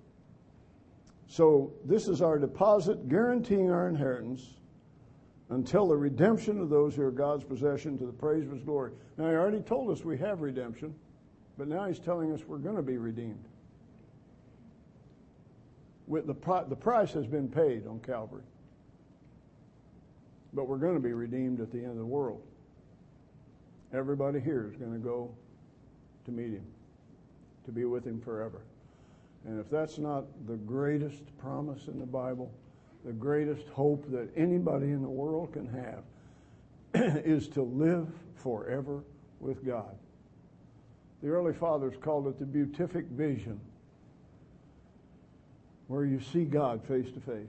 So, 1.27 1.73
this 1.85 2.09
is 2.09 2.23
our 2.23 2.39
deposit 2.39 3.09
guaranteeing 3.09 3.71
our 3.71 3.89
inheritance 3.89 4.55
until 5.51 5.87
the 5.87 5.97
redemption 5.97 6.61
of 6.61 6.71
those 6.71 6.95
who 6.95 7.03
are 7.03 7.11
God's 7.11 7.45
possession 7.45 7.99
to 7.99 8.07
the 8.07 8.13
praise 8.13 8.47
of 8.47 8.53
his 8.53 8.63
glory. 8.63 8.93
Now, 9.17 9.29
he 9.29 9.35
already 9.35 9.61
told 9.61 9.91
us 9.91 10.05
we 10.05 10.19
have 10.19 10.41
redemption, 10.41 10.95
but 11.59 11.69
now 11.69 11.87
he's 11.87 11.99
telling 11.99 12.33
us 12.33 12.41
we're 12.47 12.59
going 12.59 12.77
to 12.77 12.83
be 12.83 12.97
redeemed. 12.99 13.45
With 16.07 16.27
the, 16.27 16.65
the 16.69 16.77
price 16.77 17.13
has 17.13 17.27
been 17.27 17.49
paid 17.49 17.87
on 17.87 18.01
Calvary, 18.01 18.43
but 20.53 20.67
we're 20.67 20.79
going 20.79 20.95
to 20.95 21.01
be 21.01 21.13
redeemed 21.13 21.61
at 21.61 21.71
the 21.71 21.79
end 21.79 21.91
of 21.91 21.99
the 21.99 22.05
world. 22.05 22.43
Everybody 23.93 24.41
here 24.41 24.71
is 24.71 24.77
going 24.77 24.93
to 24.93 24.99
go 24.99 25.35
to 26.25 26.31
meet 26.31 26.53
him, 26.53 26.67
to 27.65 27.73
be 27.73 27.85
with 27.85 28.07
him 28.07 28.21
forever. 28.21 28.63
And 29.47 29.59
if 29.59 29.71
that's 29.71 29.99
not 29.99 30.25
the 30.47 30.57
greatest 30.57 31.23
promise 31.39 31.89
in 31.89 31.99
the 31.99 32.07
Bible, 32.07 32.53
the 33.05 33.13
greatest 33.13 33.67
hope 33.69 34.11
that 34.11 34.29
anybody 34.37 34.87
in 34.87 35.03
the 35.03 35.09
world 35.09 35.53
can 35.53 35.67
have 35.67 36.05
is 37.25 37.49
to 37.49 37.63
live 37.63 38.09
forever 38.37 39.03
with 39.41 39.65
God. 39.65 39.97
The 41.23 41.29
early 41.29 41.53
fathers 41.53 41.95
called 42.01 42.27
it 42.29 42.39
the 42.39 42.47
beatific 42.47 43.07
vision, 43.07 43.61
where 45.89 46.05
you 46.05 46.21
see 46.21 46.45
God 46.45 46.83
face 46.85 47.11
to 47.13 47.21
face. 47.21 47.49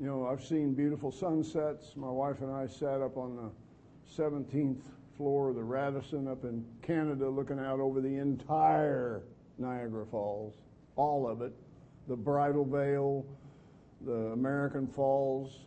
You 0.00 0.06
know, 0.06 0.28
I've 0.28 0.44
seen 0.44 0.74
beautiful 0.74 1.10
sunsets. 1.10 1.96
My 1.96 2.10
wife 2.10 2.40
and 2.40 2.52
I 2.52 2.66
sat 2.66 3.00
up 3.00 3.16
on 3.16 3.34
the 3.34 4.22
17th 4.22 4.82
floor 5.16 5.50
of 5.50 5.56
the 5.56 5.64
Radisson 5.64 6.28
up 6.28 6.44
in 6.44 6.64
Canada 6.82 7.28
looking 7.28 7.58
out 7.58 7.80
over 7.80 8.00
the 8.00 8.16
entire 8.16 9.22
Niagara 9.58 10.06
Falls, 10.06 10.54
all 10.94 11.28
of 11.28 11.42
it 11.42 11.52
the 12.06 12.16
Bridal 12.16 12.64
Veil, 12.64 13.26
the 14.06 14.32
American 14.32 14.86
Falls, 14.86 15.58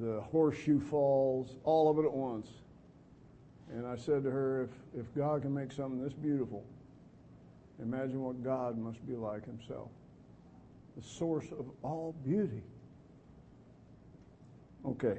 the 0.00 0.20
Horseshoe 0.20 0.78
Falls, 0.78 1.56
all 1.64 1.88
of 1.88 1.98
it 1.98 2.04
at 2.04 2.12
once. 2.12 2.48
And 3.72 3.86
I 3.86 3.96
said 3.96 4.24
to 4.24 4.30
her, 4.30 4.64
if, 4.64 5.00
if 5.00 5.14
God 5.14 5.42
can 5.42 5.54
make 5.54 5.72
something 5.72 6.02
this 6.02 6.12
beautiful, 6.12 6.64
imagine 7.80 8.20
what 8.20 8.42
God 8.44 8.76
must 8.76 9.04
be 9.06 9.14
like 9.14 9.46
himself. 9.46 9.88
The 10.96 11.02
source 11.02 11.46
of 11.52 11.70
all 11.82 12.14
beauty. 12.24 12.62
Okay. 14.86 15.18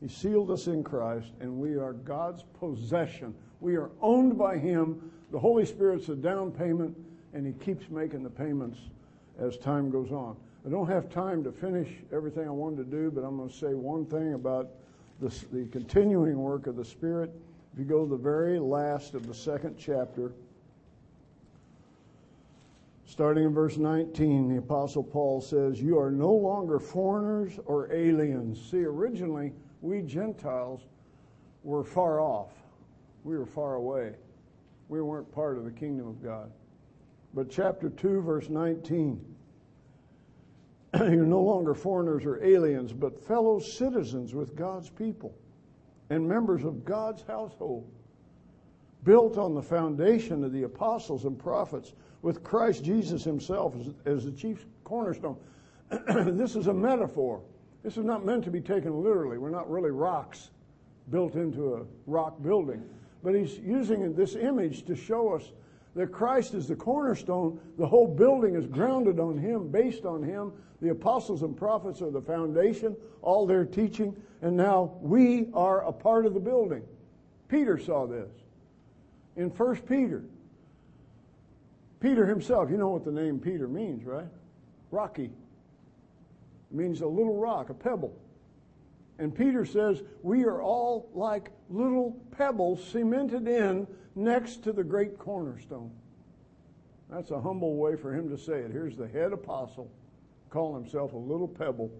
He 0.00 0.08
sealed 0.08 0.50
us 0.50 0.66
in 0.66 0.84
Christ, 0.84 1.32
and 1.40 1.58
we 1.58 1.76
are 1.76 1.92
God's 1.92 2.44
possession. 2.58 3.34
We 3.60 3.76
are 3.76 3.90
owned 4.02 4.36
by 4.36 4.58
Him. 4.58 5.10
The 5.30 5.38
Holy 5.38 5.64
Spirit's 5.64 6.08
a 6.08 6.14
down 6.14 6.50
payment, 6.50 6.96
and 7.32 7.46
He 7.46 7.52
keeps 7.64 7.88
making 7.90 8.22
the 8.22 8.30
payments 8.30 8.78
as 9.38 9.56
time 9.56 9.90
goes 9.90 10.12
on. 10.12 10.36
I 10.66 10.70
don't 10.70 10.88
have 10.88 11.10
time 11.10 11.44
to 11.44 11.52
finish 11.52 11.88
everything 12.12 12.46
I 12.46 12.50
wanted 12.50 12.90
to 12.90 12.96
do, 12.96 13.10
but 13.10 13.22
I'm 13.24 13.36
going 13.36 13.48
to 13.48 13.54
say 13.54 13.74
one 13.74 14.06
thing 14.06 14.34
about 14.34 14.70
the 15.20 15.66
continuing 15.70 16.38
work 16.38 16.66
of 16.66 16.76
the 16.76 16.84
Spirit. 16.84 17.30
If 17.72 17.78
you 17.78 17.84
go 17.84 18.04
to 18.04 18.10
the 18.10 18.16
very 18.16 18.58
last 18.58 19.14
of 19.14 19.26
the 19.26 19.34
second 19.34 19.76
chapter, 19.78 20.32
starting 23.14 23.44
in 23.44 23.54
verse 23.54 23.76
19, 23.76 24.48
the 24.48 24.58
Apostle 24.58 25.04
Paul 25.04 25.40
says, 25.40 25.80
You 25.80 26.00
are 26.00 26.10
no 26.10 26.32
longer 26.32 26.80
foreigners 26.80 27.60
or 27.64 27.92
aliens. 27.92 28.60
See, 28.72 28.82
originally, 28.82 29.52
we 29.82 30.02
Gentiles 30.02 30.80
were 31.62 31.84
far 31.84 32.20
off, 32.20 32.50
we 33.22 33.38
were 33.38 33.46
far 33.46 33.74
away. 33.74 34.14
We 34.88 35.00
weren't 35.00 35.30
part 35.30 35.58
of 35.58 35.64
the 35.64 35.70
kingdom 35.70 36.08
of 36.08 36.24
God. 36.24 36.50
But 37.34 37.48
chapter 37.48 37.88
2, 37.88 38.20
verse 38.22 38.48
19, 38.48 39.24
You're 40.94 41.24
no 41.24 41.40
longer 41.40 41.72
foreigners 41.72 42.26
or 42.26 42.42
aliens, 42.42 42.92
but 42.92 43.24
fellow 43.24 43.60
citizens 43.60 44.34
with 44.34 44.56
God's 44.56 44.90
people 44.90 45.32
and 46.10 46.28
members 46.28 46.64
of 46.64 46.84
God's 46.84 47.22
household, 47.22 47.88
built 49.04 49.38
on 49.38 49.54
the 49.54 49.62
foundation 49.62 50.42
of 50.42 50.52
the 50.52 50.64
apostles 50.64 51.26
and 51.26 51.38
prophets, 51.38 51.92
with 52.24 52.42
Christ 52.42 52.82
Jesus 52.82 53.22
himself 53.22 53.74
as, 53.78 53.90
as 54.06 54.24
the 54.24 54.32
chief 54.32 54.64
cornerstone. 54.82 55.36
this 55.90 56.56
is 56.56 56.68
a 56.68 56.72
metaphor. 56.72 57.42
This 57.82 57.98
is 57.98 58.04
not 58.04 58.24
meant 58.24 58.44
to 58.44 58.50
be 58.50 58.62
taken 58.62 59.02
literally. 59.02 59.36
We're 59.36 59.50
not 59.50 59.70
really 59.70 59.90
rocks 59.90 60.50
built 61.10 61.34
into 61.34 61.74
a 61.74 61.82
rock 62.06 62.42
building. 62.42 62.82
But 63.22 63.34
he's 63.34 63.58
using 63.58 64.14
this 64.14 64.36
image 64.36 64.86
to 64.86 64.96
show 64.96 65.34
us 65.34 65.52
that 65.94 66.12
Christ 66.12 66.54
is 66.54 66.66
the 66.66 66.74
cornerstone. 66.74 67.60
The 67.76 67.86
whole 67.86 68.08
building 68.08 68.56
is 68.56 68.66
grounded 68.66 69.20
on 69.20 69.36
him, 69.36 69.68
based 69.68 70.06
on 70.06 70.22
him. 70.22 70.50
The 70.80 70.92
apostles 70.92 71.42
and 71.42 71.54
prophets 71.54 72.00
are 72.00 72.10
the 72.10 72.22
foundation, 72.22 72.96
all 73.20 73.46
their 73.46 73.66
teaching, 73.66 74.16
and 74.40 74.56
now 74.56 74.94
we 75.02 75.48
are 75.52 75.84
a 75.84 75.92
part 75.92 76.24
of 76.24 76.32
the 76.32 76.40
building. 76.40 76.82
Peter 77.48 77.78
saw 77.78 78.06
this 78.06 78.30
in 79.36 79.50
1 79.50 79.76
Peter. 79.82 80.24
Peter 82.04 82.26
himself, 82.26 82.70
you 82.70 82.76
know 82.76 82.90
what 82.90 83.02
the 83.02 83.10
name 83.10 83.38
Peter 83.38 83.66
means, 83.66 84.04
right? 84.04 84.28
Rocky. 84.90 85.24
It 85.24 86.76
means 86.76 87.00
a 87.00 87.06
little 87.06 87.38
rock, 87.38 87.70
a 87.70 87.74
pebble. 87.74 88.14
And 89.18 89.34
Peter 89.34 89.64
says, 89.64 90.02
We 90.22 90.44
are 90.44 90.60
all 90.60 91.08
like 91.14 91.50
little 91.70 92.14
pebbles 92.36 92.86
cemented 92.86 93.48
in 93.48 93.86
next 94.16 94.62
to 94.64 94.72
the 94.72 94.84
great 94.84 95.18
cornerstone. 95.18 95.90
That's 97.08 97.30
a 97.30 97.40
humble 97.40 97.76
way 97.76 97.96
for 97.96 98.12
him 98.12 98.28
to 98.28 98.36
say 98.36 98.58
it. 98.58 98.70
Here's 98.70 98.98
the 98.98 99.08
head 99.08 99.32
apostle 99.32 99.90
calling 100.50 100.82
himself 100.82 101.14
a 101.14 101.16
little 101.16 101.48
pebble 101.48 101.90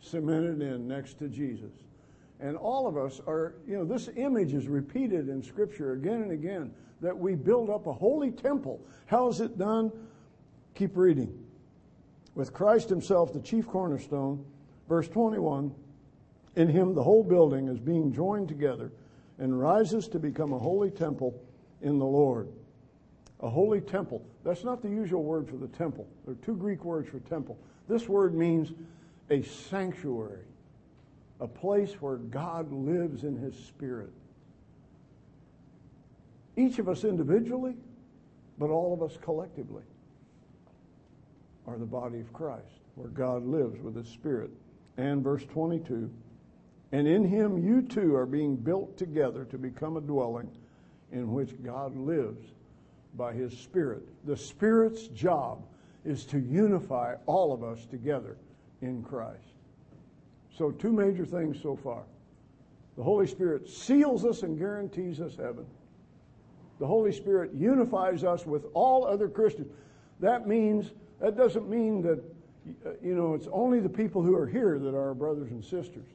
cemented 0.00 0.62
in 0.62 0.86
next 0.86 1.18
to 1.18 1.28
Jesus. 1.28 1.72
And 2.38 2.56
all 2.56 2.86
of 2.86 2.96
us 2.96 3.20
are, 3.26 3.54
you 3.66 3.76
know, 3.76 3.84
this 3.84 4.08
image 4.16 4.54
is 4.54 4.68
repeated 4.68 5.28
in 5.28 5.42
Scripture 5.42 5.94
again 5.94 6.22
and 6.22 6.30
again 6.30 6.72
that 7.00 7.16
we 7.16 7.34
build 7.34 7.70
up 7.70 7.86
a 7.86 7.92
holy 7.92 8.30
temple. 8.30 8.80
How 9.06 9.28
is 9.28 9.40
it 9.40 9.58
done? 9.58 9.92
Keep 10.74 10.96
reading. 10.96 11.32
With 12.34 12.52
Christ 12.52 12.88
Himself, 12.88 13.32
the 13.32 13.40
chief 13.40 13.66
cornerstone, 13.66 14.44
verse 14.88 15.08
21 15.08 15.74
in 16.56 16.68
Him, 16.68 16.94
the 16.94 17.02
whole 17.02 17.22
building 17.22 17.68
is 17.68 17.78
being 17.78 18.12
joined 18.12 18.48
together 18.48 18.92
and 19.38 19.58
rises 19.58 20.08
to 20.08 20.18
become 20.18 20.52
a 20.52 20.58
holy 20.58 20.90
temple 20.90 21.40
in 21.82 21.98
the 21.98 22.04
Lord. 22.04 22.48
A 23.40 23.48
holy 23.48 23.80
temple. 23.80 24.24
That's 24.44 24.64
not 24.64 24.82
the 24.82 24.88
usual 24.88 25.22
word 25.22 25.48
for 25.48 25.56
the 25.56 25.68
temple. 25.68 26.08
There 26.24 26.32
are 26.32 26.44
two 26.44 26.56
Greek 26.56 26.84
words 26.84 27.08
for 27.08 27.20
temple. 27.20 27.56
This 27.88 28.08
word 28.08 28.34
means 28.34 28.72
a 29.30 29.42
sanctuary, 29.42 30.44
a 31.40 31.46
place 31.46 31.92
where 32.00 32.16
God 32.16 32.72
lives 32.72 33.22
in 33.22 33.36
His 33.36 33.54
Spirit. 33.54 34.10
Each 36.58 36.80
of 36.80 36.88
us 36.88 37.04
individually, 37.04 37.76
but 38.58 38.68
all 38.68 38.92
of 38.92 39.00
us 39.00 39.16
collectively, 39.22 39.84
are 41.68 41.78
the 41.78 41.86
body 41.86 42.18
of 42.18 42.32
Christ, 42.32 42.80
where 42.96 43.10
God 43.10 43.46
lives 43.46 43.80
with 43.80 43.94
His 43.94 44.08
Spirit. 44.08 44.50
And 44.96 45.22
verse 45.22 45.44
22 45.44 46.10
And 46.90 47.06
in 47.06 47.24
Him 47.24 47.58
you 47.64 47.82
two 47.82 48.16
are 48.16 48.26
being 48.26 48.56
built 48.56 48.96
together 48.98 49.44
to 49.44 49.56
become 49.56 49.96
a 49.96 50.00
dwelling 50.00 50.50
in 51.12 51.32
which 51.32 51.62
God 51.62 51.96
lives 51.96 52.44
by 53.16 53.32
His 53.32 53.56
Spirit. 53.56 54.02
The 54.26 54.36
Spirit's 54.36 55.06
job 55.08 55.64
is 56.04 56.24
to 56.26 56.40
unify 56.40 57.14
all 57.26 57.52
of 57.52 57.62
us 57.62 57.86
together 57.86 58.36
in 58.82 59.04
Christ. 59.04 59.54
So, 60.56 60.72
two 60.72 60.92
major 60.92 61.24
things 61.24 61.62
so 61.62 61.76
far. 61.76 62.02
The 62.96 63.04
Holy 63.04 63.28
Spirit 63.28 63.68
seals 63.68 64.24
us 64.24 64.42
and 64.42 64.58
guarantees 64.58 65.20
us 65.20 65.36
heaven 65.36 65.64
the 66.78 66.86
Holy 66.86 67.12
Spirit 67.12 67.52
unifies 67.54 68.24
us 68.24 68.46
with 68.46 68.66
all 68.74 69.06
other 69.06 69.28
Christians. 69.28 69.68
That 70.20 70.46
means, 70.46 70.92
that 71.20 71.36
doesn't 71.36 71.68
mean 71.68 72.02
that, 72.02 72.22
you 73.02 73.14
know, 73.14 73.34
it's 73.34 73.48
only 73.52 73.80
the 73.80 73.88
people 73.88 74.22
who 74.22 74.36
are 74.36 74.46
here 74.46 74.78
that 74.78 74.94
are 74.94 75.08
our 75.08 75.14
brothers 75.14 75.50
and 75.50 75.64
sisters. 75.64 76.06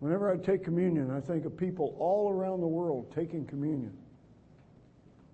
Whenever 0.00 0.30
I 0.30 0.36
take 0.36 0.62
communion, 0.62 1.10
I 1.10 1.20
think 1.20 1.44
of 1.44 1.56
people 1.56 1.96
all 1.98 2.30
around 2.30 2.60
the 2.60 2.66
world 2.66 3.10
taking 3.14 3.46
communion. 3.46 3.96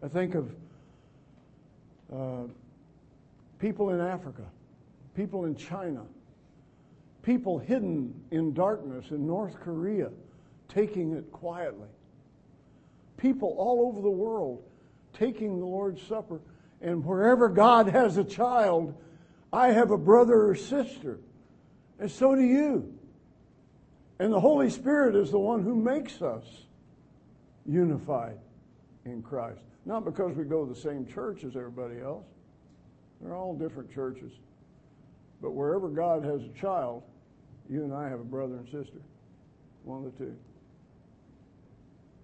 I 0.03 0.09
think 0.09 0.35
of 0.35 0.51
uh, 2.15 2.49
people 3.59 3.91
in 3.91 4.01
Africa, 4.01 4.45
people 5.17 5.45
in 5.45 5.57
China, 5.57 6.03
people 7.23 7.59
hidden 7.59 8.15
in 8.31 8.55
darkness 8.55 9.11
in 9.11 9.27
North 9.27 9.59
Korea, 9.61 10.11
taking 10.69 11.13
it 11.13 11.31
quietly 11.33 11.89
people 13.17 13.55
all 13.59 13.87
over 13.89 14.01
the 14.01 14.11
world 14.11 14.63
taking 15.13 15.59
the 15.59 15.67
Lord's 15.67 16.03
Supper. 16.03 16.41
And 16.81 17.05
wherever 17.05 17.49
God 17.49 17.89
has 17.89 18.17
a 18.17 18.25
child, 18.25 18.95
I 19.53 19.69
have 19.69 19.91
a 19.91 19.99
brother 19.99 20.49
or 20.49 20.55
sister. 20.55 21.21
And 21.99 22.11
so 22.11 22.35
do 22.35 22.43
you. 22.43 22.93
And 24.19 24.33
the 24.33 24.41
Holy 24.41 24.71
Spirit 24.71 25.15
is 25.15 25.31
the 25.31 25.39
one 25.39 25.63
who 25.63 25.75
makes 25.75 26.23
us 26.23 26.45
unified 27.67 28.39
in 29.05 29.23
Christ. 29.23 29.61
Not 29.85 30.05
because 30.05 30.37
we 30.37 30.45
go 30.45 30.65
to 30.65 30.73
the 30.73 30.81
same 30.81 31.07
church 31.07 31.45
as 31.45 31.57
everybody 31.57 32.01
else, 32.01 32.25
they're 33.21 33.35
all 33.35 33.55
different 33.55 33.93
churches. 33.93 34.33
But 35.41 35.53
wherever 35.53 35.89
God 35.89 36.25
has 36.25 36.43
a 36.43 36.61
child, 36.61 37.03
you 37.69 37.85
and 37.85 37.93
I 37.93 38.09
have 38.09 38.21
a 38.21 38.25
brother 38.25 38.57
and 38.57 38.67
sister. 38.67 39.01
One 39.85 40.05
of 40.05 40.13
the 40.19 40.25
two. 40.25 40.37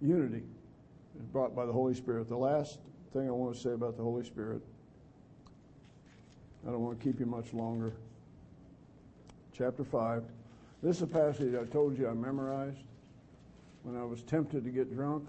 Unity 0.01 0.43
is 1.19 1.27
brought 1.27 1.55
by 1.55 1.67
the 1.67 1.73
Holy 1.73 1.95
Spirit. 1.95 2.29
The 2.29 2.37
last 2.37 2.79
thing 3.13 3.29
I 3.29 3.33
want 3.33 3.55
to 3.55 3.61
say 3.61 3.73
about 3.73 3.97
the 3.97 4.03
Holy 4.03 4.25
Spirit, 4.25 4.63
I 6.67 6.71
don't 6.71 6.81
want 6.81 6.99
to 6.99 7.05
keep 7.05 7.21
you 7.21 7.27
much 7.27 7.53
longer. 7.53 7.93
Chapter 9.53 9.85
5. 9.85 10.25
This 10.83 10.97
is 10.97 11.03
a 11.03 11.07
passage 11.07 11.55
I 11.55 11.65
told 11.65 11.99
you 11.99 12.09
I 12.09 12.15
memorized 12.15 12.85
when 13.83 13.97
I 13.97 14.05
was 14.05 14.23
tempted 14.23 14.65
to 14.65 14.71
get 14.71 14.95
drunk. 14.95 15.27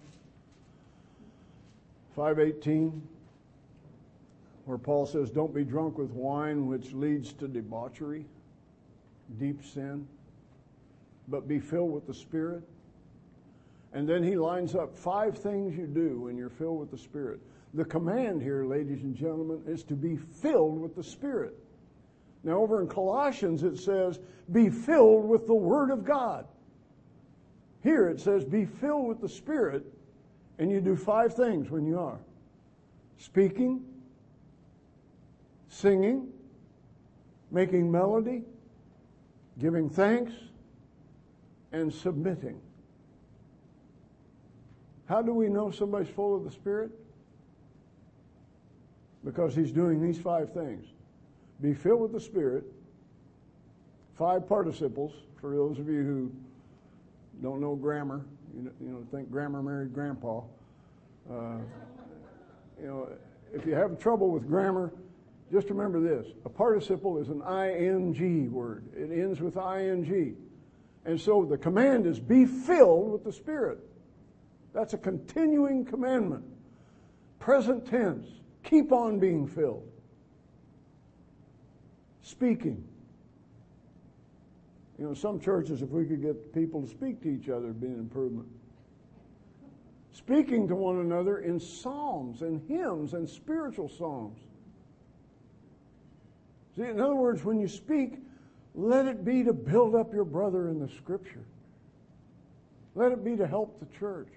518, 2.16 3.02
where 4.66 4.78
Paul 4.78 5.06
says, 5.06 5.30
Don't 5.30 5.54
be 5.54 5.64
drunk 5.64 5.98
with 5.98 6.12
wine, 6.12 6.68
which 6.68 6.92
leads 6.92 7.34
to 7.34 7.48
debauchery, 7.48 8.26
deep 9.40 9.64
sin, 9.64 10.08
but 11.28 11.48
be 11.48 11.60
filled 11.60 11.94
with 11.94 12.06
the 12.06 12.14
Spirit 12.14 12.64
and 13.94 14.08
then 14.08 14.24
he 14.24 14.36
lines 14.36 14.76
up 14.76 14.96
five 14.96 15.38
things 15.38 15.76
you 15.76 15.88
do 15.88 16.22
when 16.22 16.38
you're 16.38 16.50
filled 16.50 16.80
with 16.80 16.92
the 16.92 16.98
Spirit. 16.98 17.40
The 17.74 17.86
command 17.86 18.42
here, 18.42 18.66
ladies 18.66 19.04
and 19.04 19.16
gentlemen, 19.16 19.62
is 19.68 19.84
to 19.86 19.96
be 19.96 20.16
filled 20.16 20.80
with 20.80 20.96
the 20.96 21.04
Spirit. 21.04 21.56
Now, 22.44 22.54
over 22.60 22.82
in 22.82 22.88
Colossians, 22.88 23.64
it 23.64 23.78
says, 23.78 24.20
be 24.52 24.70
filled 24.70 25.28
with 25.28 25.46
the 25.46 25.56
Word 25.56 25.92
of 25.92 26.06
God. 26.06 26.48
Here 27.84 28.08
it 28.10 28.20
says, 28.20 28.46
be 28.46 28.66
filled 28.66 29.08
with 29.08 29.22
the 29.22 29.30
Spirit, 29.30 29.86
and 30.58 30.72
you 30.72 30.82
do 30.82 30.96
five 30.96 31.34
things 31.34 31.70
when 31.70 31.86
you 31.86 32.00
are 32.00 32.20
speaking, 33.18 33.84
singing, 35.68 36.28
making 37.52 37.92
melody, 37.92 38.44
giving 39.60 39.90
thanks, 39.90 40.32
and 41.72 41.94
submitting. 41.94 42.62
How 45.10 45.24
do 45.24 45.34
we 45.34 45.50
know 45.50 45.72
somebody's 45.72 46.14
full 46.14 46.36
of 46.36 46.44
the 46.44 46.52
Spirit? 46.52 46.92
Because 49.26 49.56
he's 49.56 49.72
doing 49.72 50.00
these 50.02 50.20
five 50.20 50.54
things 50.54 50.86
be 51.62 51.74
filled 51.74 52.00
with 52.00 52.14
the 52.14 52.22
Spirit, 52.22 52.64
five 54.18 54.48
participles, 54.48 55.12
for 55.42 55.54
those 55.54 55.78
of 55.78 55.90
you 55.90 56.04
who 56.04 56.32
don't 57.42 57.60
know 57.60 57.76
grammar, 57.76 58.26
you 58.56 58.62
know, 58.62 58.72
you 58.80 58.88
know 58.88 59.06
think 59.12 59.30
grammar 59.30 59.62
married 59.62 59.94
grandpa. 59.94 60.42
Uh, 61.30 61.58
you 62.80 62.88
know, 62.88 63.10
if 63.54 63.66
you 63.66 63.74
have 63.74 64.00
trouble 64.00 64.30
with 64.30 64.48
grammar, 64.48 64.94
just 65.52 65.70
remember 65.70 66.00
this 66.00 66.32
a 66.46 66.50
participle 66.50 67.18
is 67.18 67.28
an 67.28 67.42
ing 67.42 68.52
word, 68.54 68.86
it 68.96 69.12
ends 69.12 69.42
with 69.42 69.58
ing. 69.58 70.38
And 71.04 71.20
so 71.20 71.44
the 71.44 71.58
command 71.58 72.06
is 72.06 72.20
be 72.20 72.46
filled 72.46 73.12
with 73.12 73.24
the 73.24 73.34
Spirit. 73.34 73.80
That's 74.74 74.94
a 74.94 74.98
continuing 74.98 75.86
commandment. 75.86 76.44
Present 77.40 77.86
tense. 77.86 78.28
Keep 78.64 78.92
on 78.92 79.20
being 79.20 79.48
filled. 79.48 79.88
Speaking. 82.22 82.84
You 85.00 85.06
know, 85.06 85.14
some 85.14 85.40
churches, 85.40 85.82
if 85.82 85.90
we 85.90 86.06
could 86.06 86.22
get 86.22 86.54
people 86.54 86.82
to 86.82 86.88
speak 86.88 87.22
to 87.24 87.30
each 87.30 87.50
other, 87.50 87.68
would 87.68 87.82
be 87.82 87.88
an 87.88 88.00
improvement. 88.00 88.48
Speaking 90.12 90.68
to 90.68 90.76
one 90.76 91.00
another 91.00 91.40
in 91.40 91.60
psalms 91.60 92.42
and 92.42 92.62
hymns 92.68 93.14
and 93.14 93.28
spiritual 93.28 93.88
songs. 93.88 94.38
See, 96.76 96.84
in 96.84 97.00
other 97.00 97.16
words, 97.16 97.44
when 97.46 97.60
you 97.60 97.68
speak, 97.68 98.16
let 98.76 99.06
it 99.06 99.24
be 99.24 99.44
to 99.44 99.54
build 99.54 99.96
up 99.96 100.14
your 100.14 100.26
brother 100.26 100.70
in 100.70 100.80
the 100.80 100.90
scripture. 100.90 101.46
Let 102.96 103.12
it 103.12 103.24
be 103.24 103.38
to 103.38 103.48
help 103.48 103.80
the 103.80 103.98
church. 103.98 104.30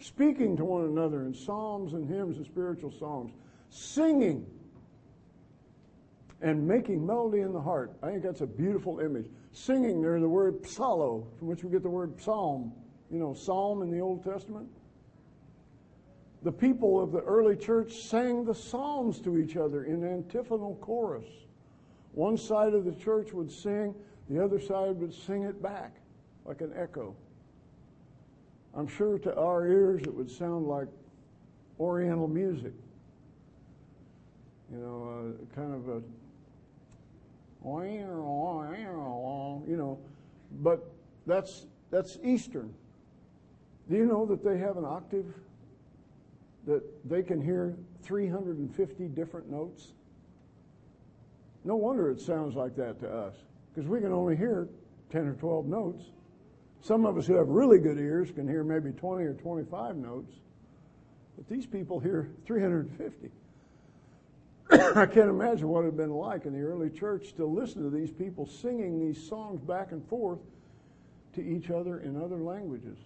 Speaking 0.00 0.56
to 0.56 0.64
one 0.64 0.84
another 0.84 1.26
in 1.26 1.34
psalms 1.34 1.92
and 1.92 2.08
hymns 2.08 2.38
and 2.38 2.46
spiritual 2.46 2.90
songs. 2.90 3.32
Singing 3.68 4.46
and 6.40 6.66
making 6.66 7.06
melody 7.06 7.40
in 7.40 7.52
the 7.52 7.60
heart. 7.60 7.92
I 8.02 8.06
think 8.06 8.22
that's 8.22 8.40
a 8.40 8.46
beautiful 8.46 9.00
image. 9.00 9.26
Singing 9.52 10.00
there, 10.00 10.18
the 10.18 10.28
word 10.28 10.62
psallo, 10.62 11.26
from 11.38 11.48
which 11.48 11.62
we 11.62 11.70
get 11.70 11.82
the 11.82 11.90
word 11.90 12.18
psalm. 12.20 12.72
You 13.10 13.18
know, 13.18 13.34
psalm 13.34 13.82
in 13.82 13.90
the 13.90 14.00
Old 14.00 14.24
Testament. 14.24 14.68
The 16.42 16.52
people 16.52 16.98
of 17.02 17.12
the 17.12 17.20
early 17.20 17.54
church 17.54 17.92
sang 17.92 18.44
the 18.46 18.54
psalms 18.54 19.20
to 19.20 19.36
each 19.36 19.56
other 19.58 19.84
in 19.84 20.02
antiphonal 20.02 20.76
chorus. 20.80 21.26
One 22.12 22.38
side 22.38 22.72
of 22.72 22.86
the 22.86 22.94
church 22.94 23.34
would 23.34 23.52
sing, 23.52 23.94
the 24.30 24.42
other 24.42 24.58
side 24.58 24.96
would 24.96 25.12
sing 25.12 25.42
it 25.42 25.62
back 25.62 25.96
like 26.46 26.62
an 26.62 26.72
echo. 26.74 27.14
I'm 28.76 28.86
sure 28.86 29.18
to 29.18 29.36
our 29.36 29.66
ears 29.66 30.02
it 30.02 30.14
would 30.14 30.30
sound 30.30 30.66
like 30.66 30.88
Oriental 31.78 32.28
music. 32.28 32.72
You 34.70 34.78
know, 34.78 35.34
uh, 35.40 35.54
kind 35.54 35.74
of 35.74 35.88
a, 35.88 36.02
you 39.66 39.76
know, 39.76 39.98
but 40.62 40.92
that's 41.26 41.66
that's 41.90 42.18
Eastern. 42.22 42.72
Do 43.90 43.96
you 43.96 44.06
know 44.06 44.24
that 44.26 44.44
they 44.44 44.58
have 44.58 44.76
an 44.76 44.84
octave 44.84 45.26
that 46.66 46.82
they 47.08 47.22
can 47.22 47.40
hear 47.40 47.74
350 48.02 49.08
different 49.08 49.50
notes? 49.50 49.92
No 51.64 51.76
wonder 51.76 52.10
it 52.10 52.20
sounds 52.20 52.54
like 52.54 52.76
that 52.76 53.00
to 53.00 53.12
us, 53.12 53.34
because 53.74 53.88
we 53.88 54.00
can 54.00 54.12
only 54.12 54.36
hear 54.36 54.68
10 55.10 55.26
or 55.26 55.34
12 55.34 55.66
notes. 55.66 56.04
Some 56.82 57.04
of 57.04 57.18
us 57.18 57.26
who 57.26 57.34
have 57.34 57.48
really 57.48 57.78
good 57.78 57.98
ears 57.98 58.30
can 58.30 58.48
hear 58.48 58.64
maybe 58.64 58.90
20 58.92 59.24
or 59.24 59.34
25 59.34 59.96
notes, 59.96 60.32
but 61.36 61.48
these 61.48 61.66
people 61.66 62.00
hear 62.00 62.30
350. 62.46 63.30
I 64.98 65.06
can't 65.06 65.28
imagine 65.28 65.68
what 65.68 65.80
it 65.80 65.82
would 65.82 65.86
have 65.86 65.96
been 65.96 66.14
like 66.14 66.46
in 66.46 66.52
the 66.52 66.62
early 66.62 66.90
church 66.90 67.34
to 67.34 67.44
listen 67.44 67.82
to 67.82 67.90
these 67.90 68.10
people 68.10 68.46
singing 68.46 68.98
these 68.98 69.22
songs 69.28 69.60
back 69.60 69.92
and 69.92 70.06
forth 70.08 70.38
to 71.34 71.42
each 71.42 71.70
other 71.70 71.98
in 72.00 72.20
other 72.20 72.38
languages. 72.38 72.98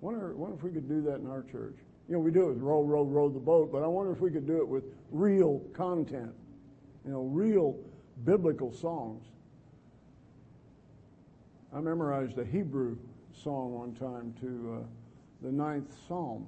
Wonder, 0.00 0.34
wonder 0.34 0.56
if 0.56 0.62
we 0.62 0.70
could 0.70 0.88
do 0.88 1.02
that 1.02 1.16
in 1.16 1.28
our 1.28 1.42
church. 1.42 1.76
You 2.08 2.14
know, 2.14 2.20
we 2.20 2.30
do 2.30 2.44
it 2.44 2.54
with 2.54 2.58
row, 2.58 2.82
row, 2.82 3.02
row 3.02 3.28
the 3.28 3.40
boat, 3.40 3.72
but 3.72 3.82
I 3.82 3.86
wonder 3.86 4.12
if 4.12 4.20
we 4.20 4.30
could 4.30 4.46
do 4.46 4.58
it 4.58 4.68
with 4.68 4.84
real 5.10 5.60
content 5.74 6.32
you 7.08 7.14
know, 7.14 7.22
real 7.22 7.74
biblical 8.26 8.70
songs. 8.70 9.24
I 11.74 11.80
memorized 11.80 12.38
a 12.38 12.44
Hebrew 12.44 12.96
song 13.32 13.72
one 13.74 13.94
time 13.94 14.34
to 14.40 14.80
uh, 14.80 14.86
the 15.42 15.52
ninth 15.52 15.94
psalm 16.06 16.46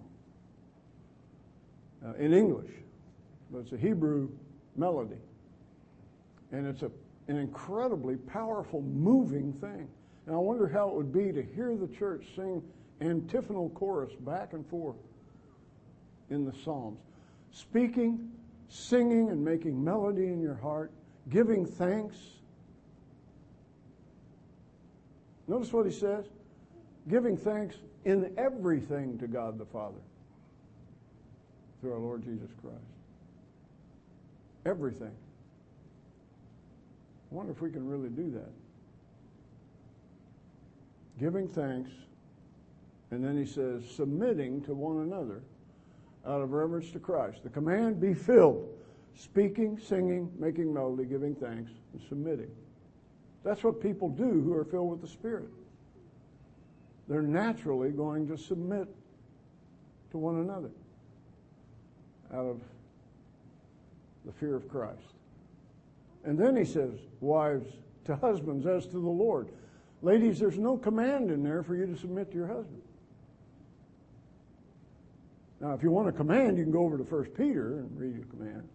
uh, 2.04 2.14
in 2.14 2.32
English, 2.32 2.70
but 3.50 3.58
it's 3.60 3.72
a 3.72 3.76
Hebrew 3.76 4.30
melody. 4.76 5.20
And 6.52 6.66
it's 6.66 6.82
a, 6.82 6.90
an 7.28 7.36
incredibly 7.36 8.16
powerful, 8.16 8.82
moving 8.82 9.52
thing. 9.52 9.88
And 10.26 10.34
I 10.34 10.38
wonder 10.38 10.66
how 10.68 10.88
it 10.88 10.94
would 10.94 11.12
be 11.12 11.32
to 11.32 11.42
hear 11.54 11.76
the 11.76 11.88
church 11.88 12.26
sing 12.34 12.62
antiphonal 13.00 13.70
chorus 13.70 14.12
back 14.20 14.52
and 14.52 14.66
forth 14.68 14.96
in 16.30 16.44
the 16.44 16.52
Psalms, 16.64 16.98
speaking 17.52 18.30
singing 18.70 19.30
and 19.30 19.44
making 19.44 19.82
melody 19.82 20.26
in 20.26 20.40
your 20.40 20.54
heart, 20.54 20.92
giving 21.28 21.66
thanks. 21.66 22.16
Notice 25.50 25.72
what 25.72 25.84
he 25.84 25.90
says 25.90 26.26
giving 27.08 27.36
thanks 27.36 27.74
in 28.04 28.32
everything 28.38 29.18
to 29.18 29.26
God 29.26 29.58
the 29.58 29.64
Father 29.64 29.98
through 31.80 31.92
our 31.92 31.98
Lord 31.98 32.22
Jesus 32.22 32.50
Christ. 32.62 32.76
Everything. 34.64 35.10
I 37.32 37.34
wonder 37.34 37.50
if 37.50 37.60
we 37.60 37.68
can 37.68 37.84
really 37.84 38.10
do 38.10 38.30
that. 38.30 38.52
Giving 41.18 41.48
thanks, 41.48 41.90
and 43.10 43.24
then 43.24 43.36
he 43.36 43.44
says, 43.44 43.82
submitting 43.90 44.62
to 44.62 44.74
one 44.74 44.98
another 44.98 45.42
out 46.28 46.42
of 46.42 46.52
reverence 46.52 46.92
to 46.92 47.00
Christ. 47.00 47.42
The 47.42 47.50
command 47.50 48.00
be 48.00 48.14
filled, 48.14 48.68
speaking, 49.16 49.80
singing, 49.80 50.30
making 50.38 50.72
melody, 50.72 51.06
giving 51.06 51.34
thanks, 51.34 51.72
and 51.92 52.00
submitting. 52.08 52.50
That's 53.42 53.64
what 53.64 53.80
people 53.80 54.08
do 54.08 54.42
who 54.42 54.54
are 54.54 54.64
filled 54.64 54.90
with 54.90 55.00
the 55.00 55.08
Spirit. 55.08 55.48
They're 57.08 57.22
naturally 57.22 57.90
going 57.90 58.28
to 58.28 58.36
submit 58.36 58.88
to 60.10 60.18
one 60.18 60.36
another 60.36 60.70
out 62.32 62.46
of 62.46 62.60
the 64.24 64.32
fear 64.32 64.54
of 64.54 64.68
Christ. 64.68 65.14
And 66.24 66.38
then 66.38 66.56
he 66.56 66.64
says, 66.64 66.92
Wives 67.20 67.72
to 68.04 68.16
husbands 68.16 68.66
as 68.66 68.86
to 68.86 68.92
the 68.92 69.08
Lord. 69.08 69.48
Ladies, 70.02 70.38
there's 70.38 70.58
no 70.58 70.76
command 70.76 71.30
in 71.30 71.42
there 71.42 71.62
for 71.62 71.74
you 71.74 71.86
to 71.86 71.96
submit 71.96 72.30
to 72.30 72.36
your 72.36 72.46
husband. 72.46 72.82
Now, 75.60 75.72
if 75.72 75.82
you 75.82 75.90
want 75.90 76.08
a 76.08 76.12
command, 76.12 76.56
you 76.56 76.64
can 76.64 76.72
go 76.72 76.84
over 76.84 76.96
to 76.96 77.04
1 77.04 77.24
Peter 77.36 77.78
and 77.78 77.98
read 77.98 78.16
a 78.16 78.36
command. 78.36 78.66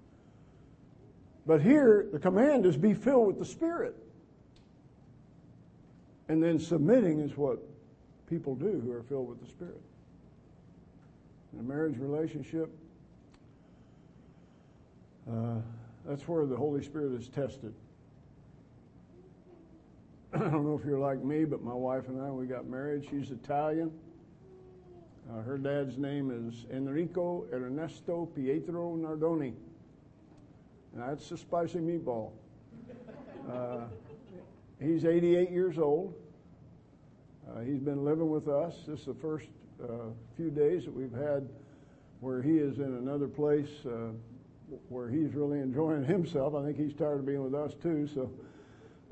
But 1.47 1.61
here, 1.61 2.07
the 2.11 2.20
command 2.20 2.66
is 2.66 2.78
be 2.78 2.93
filled 2.93 3.28
with 3.28 3.39
the 3.39 3.45
Spirit. 3.45 3.95
And 6.28 6.41
then 6.41 6.59
submitting 6.59 7.19
is 7.19 7.38
what 7.38 7.59
people 8.28 8.55
do 8.55 8.82
who 8.84 8.91
are 8.91 9.03
filled 9.03 9.30
with 9.30 9.41
the 9.41 9.47
Spirit. 9.47 9.82
In 11.53 11.59
a 11.59 11.63
marriage 11.63 11.97
relationship, 11.97 12.69
uh, 15.30 15.55
that's 16.05 16.28
where 16.28 16.45
the 16.45 16.55
Holy 16.55 16.84
Spirit 16.84 17.13
is 17.19 17.30
tested. 17.30 17.73
I 20.34 20.39
don't 20.39 20.65
know 20.65 20.78
if 20.80 20.86
you're 20.86 20.99
like 20.99 21.23
me, 21.23 21.45
but 21.45 21.63
my 21.63 21.73
wife 21.73 22.07
and 22.07 22.21
I, 22.21 22.30
we 22.30 22.45
got 22.45 22.67
married. 22.67 23.07
She's 23.09 23.32
Italian. 23.32 23.91
Uh, 25.32 25.41
her 25.41 25.57
dad's 25.57 25.97
name 25.97 26.30
is 26.30 26.65
Enrico 26.71 27.45
Ernesto 27.51 28.28
Pietro 28.36 28.95
Nardoni. 28.95 29.53
And 30.93 31.01
that's 31.01 31.32
a 31.32 31.38
spicy 31.38 31.80
meatball. 31.80 32.32
Uh, 33.51 33.86
he's 34.86 35.06
88 35.06 35.52
years 35.52 35.78
old. 35.78 36.14
Uh, 37.50 37.62
he's 37.62 37.80
been 37.80 38.04
living 38.04 38.30
with 38.30 38.48
us. 38.48 38.76
This 38.88 39.02
is 39.02 39.06
the 39.06 39.14
first 39.14 39.48
uh, 39.84 40.10
few 40.36 40.50
days 40.50 40.86
that 40.86 40.94
we've 40.94 41.14
had 41.14 41.48
where 42.20 42.42
he 42.42 42.58
is 42.58 42.80
in 42.80 42.96
another 42.98 43.28
place 43.28 43.70
uh, 43.86 44.12
where 44.90 45.10
he's 45.10 45.34
really 45.34 45.60
enjoying 45.60 46.04
himself. 46.06 46.56
I 46.56 46.64
think 46.64 46.78
he's 46.78 46.94
tired 46.94 47.20
of 47.20 47.26
being 47.26 47.44
with 47.44 47.56
us 47.56 47.74
too. 47.82 48.08
So, 48.08 48.32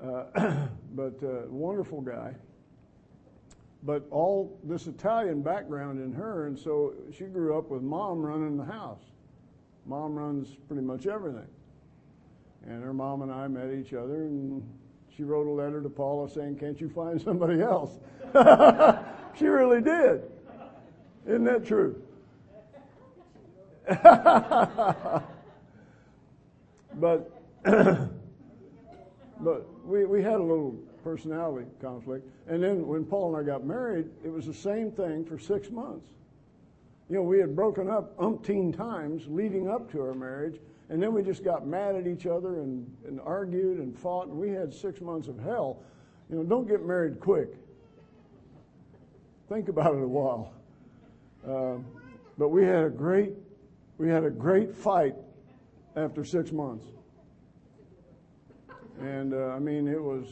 uh, 0.03 0.67
but 0.95 1.21
wonderful 1.49 2.01
guy 2.01 2.35
but 3.85 4.07
all 4.11 4.57
this 4.63 4.87
Italian 4.87 5.41
background 5.41 6.01
in 6.01 6.13
her, 6.13 6.47
and 6.47 6.57
so 6.57 6.93
she 7.15 7.25
grew 7.25 7.57
up 7.57 7.69
with 7.69 7.81
mom 7.81 8.21
running 8.21 8.57
the 8.57 8.65
house. 8.65 9.03
Mom 9.85 10.15
runs 10.15 10.47
pretty 10.67 10.81
much 10.81 11.05
everything. 11.05 11.47
And 12.65 12.81
her 12.81 12.93
mom 12.93 13.23
and 13.23 13.31
I 13.31 13.47
met 13.49 13.73
each 13.73 13.93
other, 13.93 14.23
and 14.23 14.63
she 15.15 15.23
wrote 15.23 15.47
a 15.47 15.51
letter 15.51 15.81
to 15.81 15.89
Paula 15.89 16.29
saying, 16.29 16.57
Can't 16.57 16.79
you 16.81 16.89
find 16.89 17.21
somebody 17.21 17.61
else? 17.61 17.91
she 19.37 19.45
really 19.45 19.81
did. 19.81 20.23
Isn't 21.27 21.43
that 21.45 21.65
true? 21.65 22.01
but 26.95 27.31
but 29.39 29.67
we, 29.85 30.05
we 30.05 30.21
had 30.23 30.35
a 30.35 30.43
little 30.43 30.75
personality 31.03 31.67
conflict. 31.81 32.27
And 32.47 32.63
then 32.63 32.87
when 32.87 33.05
Paul 33.05 33.35
and 33.35 33.43
I 33.43 33.51
got 33.51 33.65
married, 33.65 34.09
it 34.23 34.31
was 34.31 34.45
the 34.45 34.53
same 34.53 34.91
thing 34.91 35.25
for 35.25 35.37
six 35.37 35.69
months. 35.69 36.07
You 37.09 37.17
know, 37.17 37.23
we 37.23 37.39
had 37.39 37.55
broken 37.55 37.89
up 37.89 38.17
umpteen 38.17 38.75
times 38.75 39.23
leading 39.27 39.69
up 39.69 39.91
to 39.91 40.01
our 40.01 40.13
marriage, 40.13 40.59
and 40.93 41.01
then 41.01 41.11
we 41.11 41.23
just 41.23 41.43
got 41.43 41.65
mad 41.65 41.95
at 41.95 42.05
each 42.05 42.27
other 42.27 42.59
and, 42.59 42.85
and 43.07 43.19
argued 43.21 43.79
and 43.79 43.97
fought, 43.97 44.27
and 44.27 44.37
we 44.37 44.51
had 44.51 44.71
six 44.71 45.01
months 45.01 45.27
of 45.27 45.39
hell. 45.39 45.79
You 46.29 46.35
know, 46.35 46.43
don't 46.43 46.67
get 46.67 46.85
married 46.85 47.19
quick. 47.19 47.55
Think 49.49 49.69
about 49.69 49.95
it 49.95 50.03
a 50.03 50.07
while. 50.07 50.53
Uh, 51.43 51.77
but 52.37 52.49
we 52.49 52.63
had 52.63 52.83
a 52.83 52.91
great, 52.91 53.31
we 53.97 54.07
had 54.07 54.23
a 54.23 54.29
great 54.29 54.71
fight 54.71 55.15
after 55.95 56.23
six 56.23 56.51
months. 56.51 56.85
And 59.01 59.33
uh, 59.33 59.47
I 59.47 59.57
mean, 59.57 59.87
it 59.87 60.01
was 60.01 60.27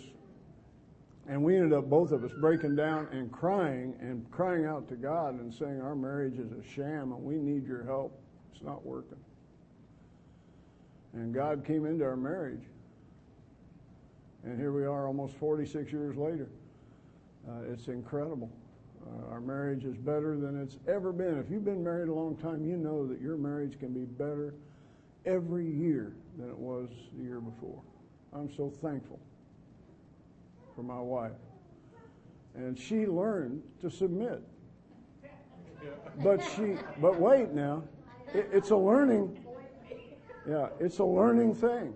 and 1.28 1.44
we 1.44 1.56
ended 1.56 1.74
up, 1.74 1.90
both 1.90 2.12
of 2.12 2.24
us, 2.24 2.32
breaking 2.40 2.76
down 2.76 3.08
and 3.12 3.32
crying 3.32 3.96
and 4.00 4.30
crying 4.30 4.66
out 4.66 4.88
to 4.90 4.96
God 4.96 5.40
and 5.40 5.52
saying, 5.52 5.82
Our 5.82 5.96
marriage 5.96 6.38
is 6.38 6.52
a 6.52 6.64
sham 6.76 7.14
and 7.14 7.24
we 7.24 7.38
need 7.38 7.66
your 7.66 7.84
help. 7.84 8.22
It's 8.54 8.62
not 8.62 8.86
working. 8.86 9.18
And 11.14 11.34
God 11.34 11.66
came 11.66 11.86
into 11.86 12.06
our 12.06 12.16
marriage 12.16 12.64
And 14.44 14.58
here 14.58 14.72
we 14.72 14.86
are 14.86 15.08
almost 15.08 15.36
46 15.36 15.92
years 15.92 16.16
later. 16.18 16.50
Uh, 17.48 17.72
it's 17.72 17.88
incredible. 17.88 18.50
Uh, 19.06 19.32
our 19.32 19.42
marriage 19.42 19.84
is 19.84 19.98
better 19.98 20.38
than 20.38 20.62
it's 20.62 20.78
ever 20.88 21.12
been. 21.12 21.38
If 21.40 21.50
you've 21.50 21.66
been 21.66 21.84
married 21.84 22.10
a 22.10 22.14
long 22.14 22.36
time, 22.38 22.64
you 22.66 22.78
know 22.78 23.06
that 23.08 23.20
your 23.22 23.38
marriage 23.38 23.80
can 23.80 23.94
be 23.94 24.06
better 24.06 24.54
every 25.26 25.66
year 25.66 26.14
than 26.38 26.50
it 26.50 26.58
was 26.58 26.90
the 27.18 27.24
year 27.24 27.40
before. 27.40 27.82
I'm 28.34 28.54
so 28.56 28.70
thankful 28.82 29.20
for 30.76 30.84
my 30.84 31.00
wife. 31.00 31.32
And 32.56 32.78
she 32.78 33.06
learned 33.06 33.64
to 33.82 33.90
submit. 33.90 34.42
But 36.24 36.42
she, 36.56 36.76
but 37.00 37.20
wait 37.20 37.52
now, 37.52 37.84
it, 38.34 38.50
it's 38.52 38.70
a 38.70 38.76
learning, 38.78 39.44
yeah, 40.48 40.68
it's 40.80 41.00
a 41.00 41.06
learning 41.06 41.56
thing. 41.56 41.94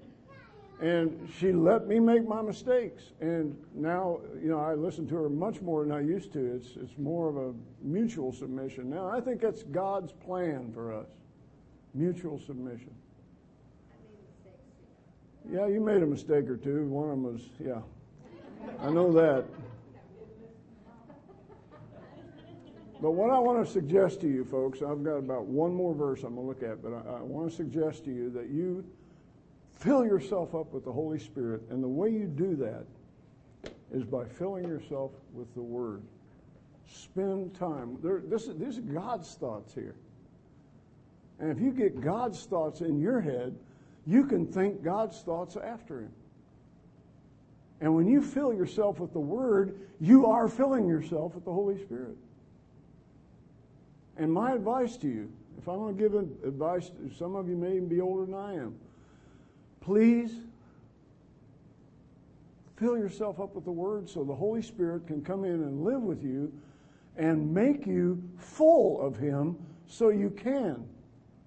And 0.82 1.30
she 1.40 1.54
let 1.54 1.88
me 1.88 2.00
make 2.00 2.28
my 2.28 2.42
mistakes. 2.42 3.04
And 3.22 3.56
now, 3.74 4.20
you 4.42 4.50
know, 4.50 4.60
I 4.60 4.74
listen 4.74 5.08
to 5.08 5.16
her 5.16 5.30
much 5.30 5.62
more 5.62 5.84
than 5.84 5.92
I 5.94 6.02
used 6.02 6.34
to. 6.34 6.54
It's, 6.54 6.76
it's 6.76 6.98
more 6.98 7.30
of 7.30 7.38
a 7.38 7.54
mutual 7.82 8.34
submission. 8.34 8.90
Now, 8.90 9.08
I 9.08 9.22
think 9.22 9.40
that's 9.40 9.64
God's 9.64 10.12
plan 10.12 10.72
for 10.74 10.94
us 10.94 11.08
mutual 11.96 12.40
submission. 12.40 12.92
Yeah, 15.50 15.68
you 15.68 15.80
made 15.80 16.04
a 16.04 16.06
mistake 16.06 16.50
or 16.50 16.58
two. 16.58 16.86
One 16.88 17.10
of 17.10 17.12
them 17.12 17.24
was, 17.24 17.42
yeah. 17.64 17.82
I 18.82 18.90
know 18.90 19.12
that. 19.14 19.46
But 23.02 23.12
what 23.12 23.30
I 23.30 23.40
want 23.40 23.66
to 23.66 23.72
suggest 23.72 24.22
to 24.22 24.28
you, 24.28 24.46
folks, 24.46 24.82
I've 24.82 25.04
got 25.04 25.18
about 25.18 25.46
one 25.46 25.74
more 25.74 25.94
verse 25.94 26.24
I'm 26.24 26.36
going 26.36 26.48
to 26.48 26.48
look 26.48 26.64
at, 26.64 26.82
but 26.82 26.94
I, 26.94 27.18
I 27.18 27.22
want 27.22 27.50
to 27.50 27.56
suggest 27.56 28.06
to 28.06 28.12
you 28.12 28.30
that 28.32 28.50
you 28.50 28.86
fill 29.78 30.06
yourself 30.06 30.56
up 30.56 30.72
with 30.72 30.86
the 30.86 30.92
Holy 30.92 31.20
Spirit. 31.20 31.64
And 31.70 31.84
the 31.84 31.88
way 31.88 32.10
you 32.10 32.26
do 32.26 32.56
that 32.56 32.86
is 33.92 34.04
by 34.04 34.26
filling 34.26 34.68
yourself 34.68 35.12
with 35.34 35.54
the 35.56 35.62
Word. 35.62 36.02
Spend 36.88 37.54
time. 37.54 37.98
There, 38.02 38.22
this, 38.26 38.46
this 38.46 38.78
is 38.78 38.80
God's 38.80 39.34
thoughts 39.36 39.74
here. 39.74 39.96
And 41.40 41.52
if 41.52 41.60
you 41.60 41.72
get 41.72 42.00
God's 42.00 42.46
thoughts 42.46 42.80
in 42.80 43.00
your 43.00 43.20
head, 43.20 43.56
you 44.06 44.26
can 44.26 44.48
think 44.48 44.84
God's 44.84 45.20
thoughts 45.22 45.58
after 45.58 46.02
Him. 46.02 46.12
And 47.82 47.94
when 47.94 48.08
you 48.08 48.22
fill 48.22 48.54
yourself 48.54 49.00
with 49.00 49.12
the 49.12 49.20
Word, 49.20 49.80
you 50.00 50.28
are 50.28 50.48
filling 50.48 50.88
yourself 50.88 51.36
with 51.36 51.44
the 51.44 51.52
Holy 51.52 51.78
Spirit. 51.84 52.16
And 54.18 54.32
my 54.32 54.54
advice 54.54 54.98
to 54.98 55.08
you, 55.08 55.32
if 55.58 55.68
I'm 55.68 55.78
going 55.78 55.98
to 55.98 56.02
give 56.02 56.14
advice, 56.48 56.92
some 57.18 57.36
of 57.36 57.50
you 57.50 57.56
may 57.56 57.76
even 57.76 57.88
be 57.88 58.02
older 58.02 58.26
than 58.26 58.36
I 58.36 58.54
am, 58.56 58.76
please 59.82 60.32
fill 62.78 62.98
yourself 62.98 63.40
up 63.40 63.56
with 63.56 63.66
the 63.66 63.72
Word 63.72 64.10
so 64.10 64.24
the 64.24 64.36
Holy 64.36 64.62
Spirit 64.62 65.08
can 65.08 65.24
come 65.24 65.44
in 65.44 65.54
and 65.54 65.84
live 65.84 66.02
with 66.02 66.24
you 66.24 66.52
and 67.18 67.54
make 67.54 67.86
you 67.86 68.22
full 68.38 69.02
of 69.02 69.18
Him 69.18 69.58
so 69.88 70.10
you 70.10 70.30
can 70.30 70.86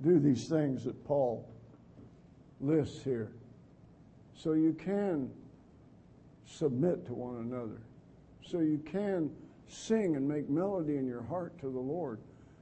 do 0.03 0.19
these 0.19 0.49
things 0.49 0.85
that 0.85 1.05
Paul 1.05 1.47
lists 2.61 3.03
here. 3.03 3.33
So 4.35 4.53
you 4.53 4.73
can 4.73 5.31
submit 6.47 7.05
to 7.07 7.15
one 7.15 7.37
another. 7.37 7.81
So 8.47 8.61
you 8.61 8.79
can 8.79 9.31
sing 9.69 10.17
and 10.17 10.27
make 10.27 10.49
melody 10.49 10.97
in 10.97 11.07
your 11.07 11.23
heart 11.23 11.59
to 11.59 11.67
the 11.67 11.79
Lord. 11.79 12.19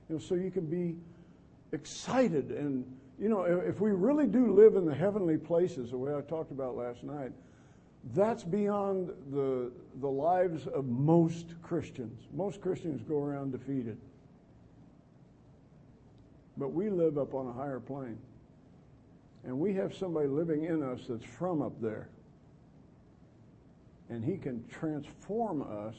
You 0.09 0.17
know, 0.17 0.21
so 0.21 0.35
you 0.35 0.51
can 0.51 0.67
be 0.67 0.97
excited 1.73 2.51
and 2.51 2.85
you 3.19 3.29
know, 3.31 3.45
if 3.45 3.81
we 3.81 3.93
really 3.93 4.27
do 4.27 4.53
live 4.53 4.77
in 4.77 4.85
the 4.85 4.95
heavenly 4.95 5.39
places, 5.39 5.91
the 5.91 5.97
way 5.97 6.15
I 6.15 6.21
talked 6.21 6.51
about 6.51 6.77
last 6.77 7.03
night, 7.03 7.33
that's 8.15 8.45
beyond 8.45 9.11
the, 9.33 9.73
the 10.01 10.09
lives 10.09 10.67
of 10.67 10.87
most 10.87 11.55
Christians. 11.63 12.29
Most 12.35 12.61
Christians 12.61 13.03
go 13.09 13.23
around 13.23 13.53
defeated. 13.53 13.97
But 16.59 16.69
we 16.69 16.91
live 16.91 17.19
up 17.19 17.35
on 17.35 17.47
a 17.47 17.53
higher 17.53 17.81
plane. 17.81 18.19
And 19.45 19.59
we 19.59 19.73
have 19.75 19.95
somebody 19.95 20.29
living 20.29 20.65
in 20.65 20.83
us 20.83 21.01
that's 21.09 21.25
from 21.25 21.63
up 21.63 21.81
there. 21.81 22.09
And 24.11 24.25
he 24.25 24.37
can 24.37 24.65
transform 24.69 25.63
us 25.63 25.95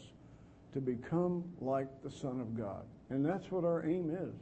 to 0.74 0.82
become 0.82 1.44
like 1.60 1.88
the 2.04 2.12
Son 2.12 2.40
of 2.40 2.56
God. 2.58 2.84
And 3.10 3.26
that's 3.26 3.50
what 3.52 3.64
our 3.64 3.86
aim 3.86 4.10
is 4.10 4.34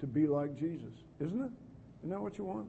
to 0.00 0.06
be 0.06 0.26
like 0.26 0.58
Jesus, 0.58 0.92
isn't 1.20 1.40
it? 1.40 1.50
Isn't 2.00 2.10
that 2.10 2.20
what 2.20 2.36
you 2.36 2.44
want? 2.44 2.68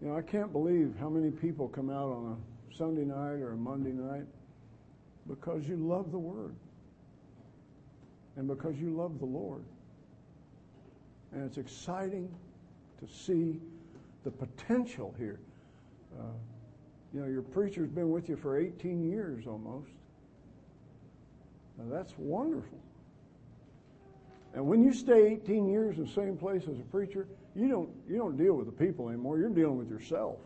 You 0.00 0.08
know, 0.08 0.16
I 0.16 0.22
can't 0.22 0.52
believe 0.52 0.94
how 1.00 1.08
many 1.08 1.30
people 1.30 1.68
come 1.68 1.90
out 1.90 2.10
on 2.10 2.36
a 2.36 2.76
Sunday 2.76 3.04
night 3.04 3.40
or 3.40 3.52
a 3.52 3.56
Monday 3.56 3.92
night 3.92 4.26
because 5.28 5.66
you 5.66 5.76
love 5.76 6.10
the 6.10 6.18
Word 6.18 6.54
and 8.36 8.48
because 8.48 8.76
you 8.76 8.90
love 8.90 9.18
the 9.18 9.26
Lord. 9.26 9.64
And 11.32 11.44
it's 11.44 11.58
exciting 11.58 12.28
to 13.00 13.12
see 13.12 13.60
the 14.24 14.30
potential 14.30 15.14
here. 15.18 15.40
Uh, 16.18 16.24
you 17.12 17.20
know, 17.20 17.26
your 17.26 17.42
preacher's 17.42 17.88
been 17.88 18.10
with 18.10 18.28
you 18.28 18.36
for 18.36 18.58
18 18.58 19.10
years 19.10 19.46
almost. 19.46 19.90
Now, 21.78 21.84
that's 21.94 22.12
wonderful. 22.16 22.78
And 24.54 24.66
when 24.66 24.82
you 24.82 24.92
stay 24.92 25.32
18 25.32 25.68
years 25.68 25.96
in 25.96 26.04
the 26.04 26.10
same 26.10 26.36
place 26.36 26.62
as 26.64 26.78
a 26.78 26.82
preacher, 26.82 27.26
you 27.54 27.68
don't, 27.68 27.88
you 28.08 28.18
don't 28.18 28.36
deal 28.36 28.54
with 28.54 28.66
the 28.66 28.72
people 28.72 29.08
anymore. 29.08 29.38
You're 29.38 29.48
dealing 29.48 29.78
with 29.78 29.88
yourself. 29.88 30.38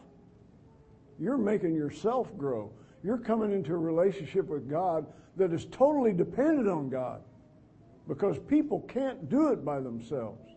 You're 1.18 1.38
making 1.38 1.74
yourself 1.74 2.36
grow. 2.36 2.70
You're 3.02 3.18
coming 3.18 3.52
into 3.52 3.72
a 3.72 3.78
relationship 3.78 4.46
with 4.46 4.68
God 4.68 5.06
that 5.36 5.52
is 5.52 5.66
totally 5.66 6.12
dependent 6.12 6.68
on 6.68 6.88
God 6.88 7.22
because 8.08 8.38
people 8.38 8.80
can't 8.82 9.28
do 9.28 9.48
it 9.48 9.64
by 9.64 9.80
themselves. 9.80 10.50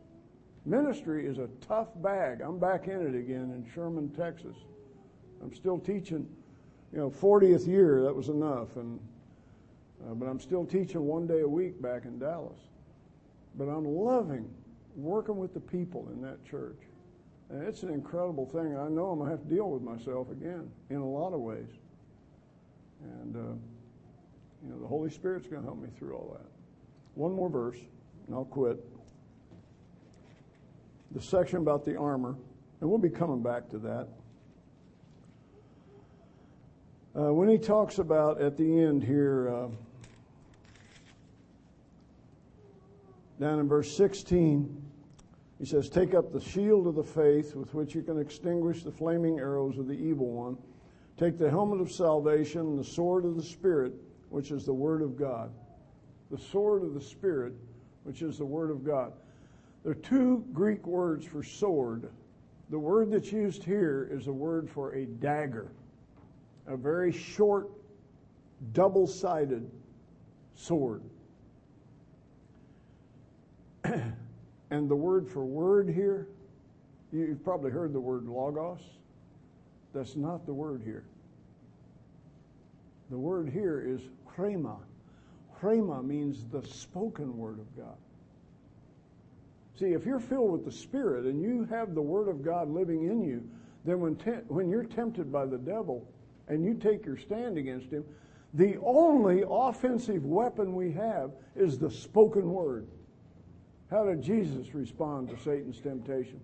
Ministry 0.66 1.26
is 1.26 1.38
a 1.38 1.48
tough 1.68 1.88
bag. 1.96 2.42
I'm 2.42 2.60
back 2.60 2.88
in 2.88 3.02
it 3.02 3.18
again 3.18 3.52
in 3.56 3.66
Sherman, 3.74 4.10
Texas. 4.10 4.56
I'm 5.42 5.54
still 5.54 5.80
teaching, 5.80 6.28
you 6.92 7.00
know, 7.00 7.10
40th 7.10 7.68
year, 7.68 8.04
that 8.04 8.16
was 8.16 8.30
enough. 8.30 8.76
And, 8.76 9.00
uh, 10.06 10.14
but 10.14 10.28
I'm 10.28 10.40
still 10.40 10.66
teaching 10.66 11.02
one 11.02 11.26
day 11.26 11.42
a 11.42 11.48
week 11.48 11.82
back 11.82 12.06
in 12.06 12.20
Dallas. 12.20 12.60
But 13.60 13.66
I'm 13.66 13.84
loving 13.84 14.50
working 14.96 15.36
with 15.36 15.54
the 15.54 15.60
people 15.60 16.10
in 16.14 16.22
that 16.22 16.44
church. 16.46 16.80
And 17.50 17.68
it's 17.68 17.84
an 17.84 17.90
incredible 17.90 18.46
thing. 18.46 18.78
I 18.78 18.88
know 18.88 19.10
I'm 19.10 19.20
going 19.20 19.30
to 19.30 19.32
have 19.32 19.44
to 19.44 19.54
deal 19.54 19.70
with 19.70 19.82
myself 19.82 20.32
again 20.32 20.72
in 20.90 20.98
a 20.98 21.06
lot 21.06 21.34
of 21.34 21.42
ways. 21.42 21.68
And, 23.04 23.36
uh, 23.36 23.40
you 24.64 24.70
know, 24.70 24.80
the 24.80 24.88
Holy 24.88 25.10
Spirit's 25.10 25.46
going 25.46 25.62
to 25.62 25.68
help 25.68 25.82
me 25.82 25.90
through 25.98 26.16
all 26.16 26.38
that. 26.40 26.48
One 27.16 27.34
more 27.34 27.50
verse, 27.50 27.78
and 28.28 28.36
I'll 28.36 28.46
quit. 28.46 28.78
The 31.12 31.22
section 31.22 31.58
about 31.58 31.84
the 31.84 31.98
armor, 31.98 32.36
and 32.80 32.90
we'll 32.90 32.98
be 32.98 33.10
coming 33.10 33.44
back 33.44 33.70
to 33.72 33.78
that. 33.80 34.08
Uh, 37.14 37.34
when 37.34 37.50
he 37.50 37.58
talks 37.58 37.98
about 37.98 38.40
at 38.40 38.56
the 38.56 38.80
end 38.80 39.04
here, 39.04 39.50
uh, 39.50 39.68
down 43.40 43.60
in 43.60 43.68
verse 43.68 43.96
16, 43.96 44.84
he 45.60 45.66
says, 45.66 45.90
Take 45.90 46.14
up 46.14 46.32
the 46.32 46.42
shield 46.42 46.88
of 46.88 46.96
the 46.96 47.04
faith 47.04 47.56
with 47.56 47.74
which 47.74 47.96
you 47.96 48.02
can 48.02 48.20
extinguish 48.20 48.84
the 48.84 48.92
flaming 48.92 49.40
arrows 49.40 49.78
of 49.78 49.88
the 49.88 49.94
evil 49.94 50.28
one. 50.28 50.58
Take 51.18 51.38
the 51.38 51.50
helmet 51.50 51.82
of 51.82 51.92
salvation, 51.92 52.62
and 52.62 52.80
the 52.80 52.84
sword 52.84 53.26
of 53.26 53.36
the 53.36 53.44
Spirit, 53.44 53.94
which 54.30 54.52
is 54.52 54.66
the 54.66 54.74
Word 54.74 55.02
of 55.02 55.18
God. 55.18 55.52
The 56.32 56.38
sword 56.38 56.84
of 56.84 56.94
the 56.94 57.02
Spirit, 57.02 57.54
which 58.04 58.22
is 58.22 58.38
the 58.38 58.46
Word 58.46 58.72
of 58.72 58.86
God. 58.86 59.14
There 59.84 59.92
are 59.92 59.96
two 59.96 60.46
Greek 60.54 60.86
words 60.86 61.26
for 61.26 61.44
sword. 61.44 62.10
The 62.70 62.80
word 62.80 63.12
that's 63.12 63.32
used 63.32 63.64
here 63.64 64.08
is 64.12 64.28
a 64.28 64.32
word 64.32 64.70
for 64.70 64.94
a 64.94 65.06
dagger, 65.06 65.72
a 66.68 66.78
very 66.78 67.12
short, 67.12 67.70
double 68.74 69.08
sided 69.08 69.70
sword. 70.54 71.02
and 74.72 74.90
the 74.90 74.96
word 74.96 75.28
for 75.28 75.46
word 75.46 75.90
here, 75.90 76.28
you've 77.12 77.44
probably 77.44 77.72
heard 77.72 77.94
the 77.94 78.00
word 78.00 78.28
logos. 78.28 78.82
That's 79.94 80.16
not 80.16 80.46
the 80.46 80.54
word 80.54 80.82
here. 80.84 81.04
The 83.10 83.18
word 83.18 83.50
here 83.50 83.82
is 83.82 84.02
rhema. 84.38 84.78
Rhema 85.62 86.06
means 86.06 86.46
the 86.52 86.66
spoken 86.68 87.38
word 87.38 87.60
of 87.60 87.76
God. 87.76 87.98
See, 89.80 89.94
if 89.94 90.06
you're 90.06 90.20
filled 90.20 90.52
with 90.52 90.66
the 90.66 90.72
Spirit 90.72 91.26
and 91.26 91.42
you 91.42 91.66
have 91.70 91.96
the 91.96 92.02
Word 92.02 92.28
of 92.28 92.44
God 92.44 92.70
living 92.70 93.04
in 93.04 93.22
you, 93.22 93.50
then 93.86 94.02
when, 94.02 94.18
te- 94.18 94.44
when 94.50 94.70
you're 94.70 94.84
tempted 94.84 95.32
by 95.32 95.46
the 95.46 95.58
devil 95.58 96.06
and 96.50 96.66
you 96.66 96.74
take 96.74 97.06
your 97.06 97.18
stand 97.18 97.58
against 97.58 97.90
him, 97.90 98.04
the 98.54 98.78
only 98.84 99.44
offensive 99.50 100.26
weapon 100.26 100.76
we 100.76 100.92
have 100.92 101.32
is 101.56 101.78
the 101.78 101.90
spoken 101.90 102.52
word. 102.52 102.88
How 103.90 104.06
did 104.06 104.22
Jesus 104.22 104.74
respond 104.76 105.30
to 105.30 105.38
Satan's 105.38 105.80
temptation? 105.80 106.40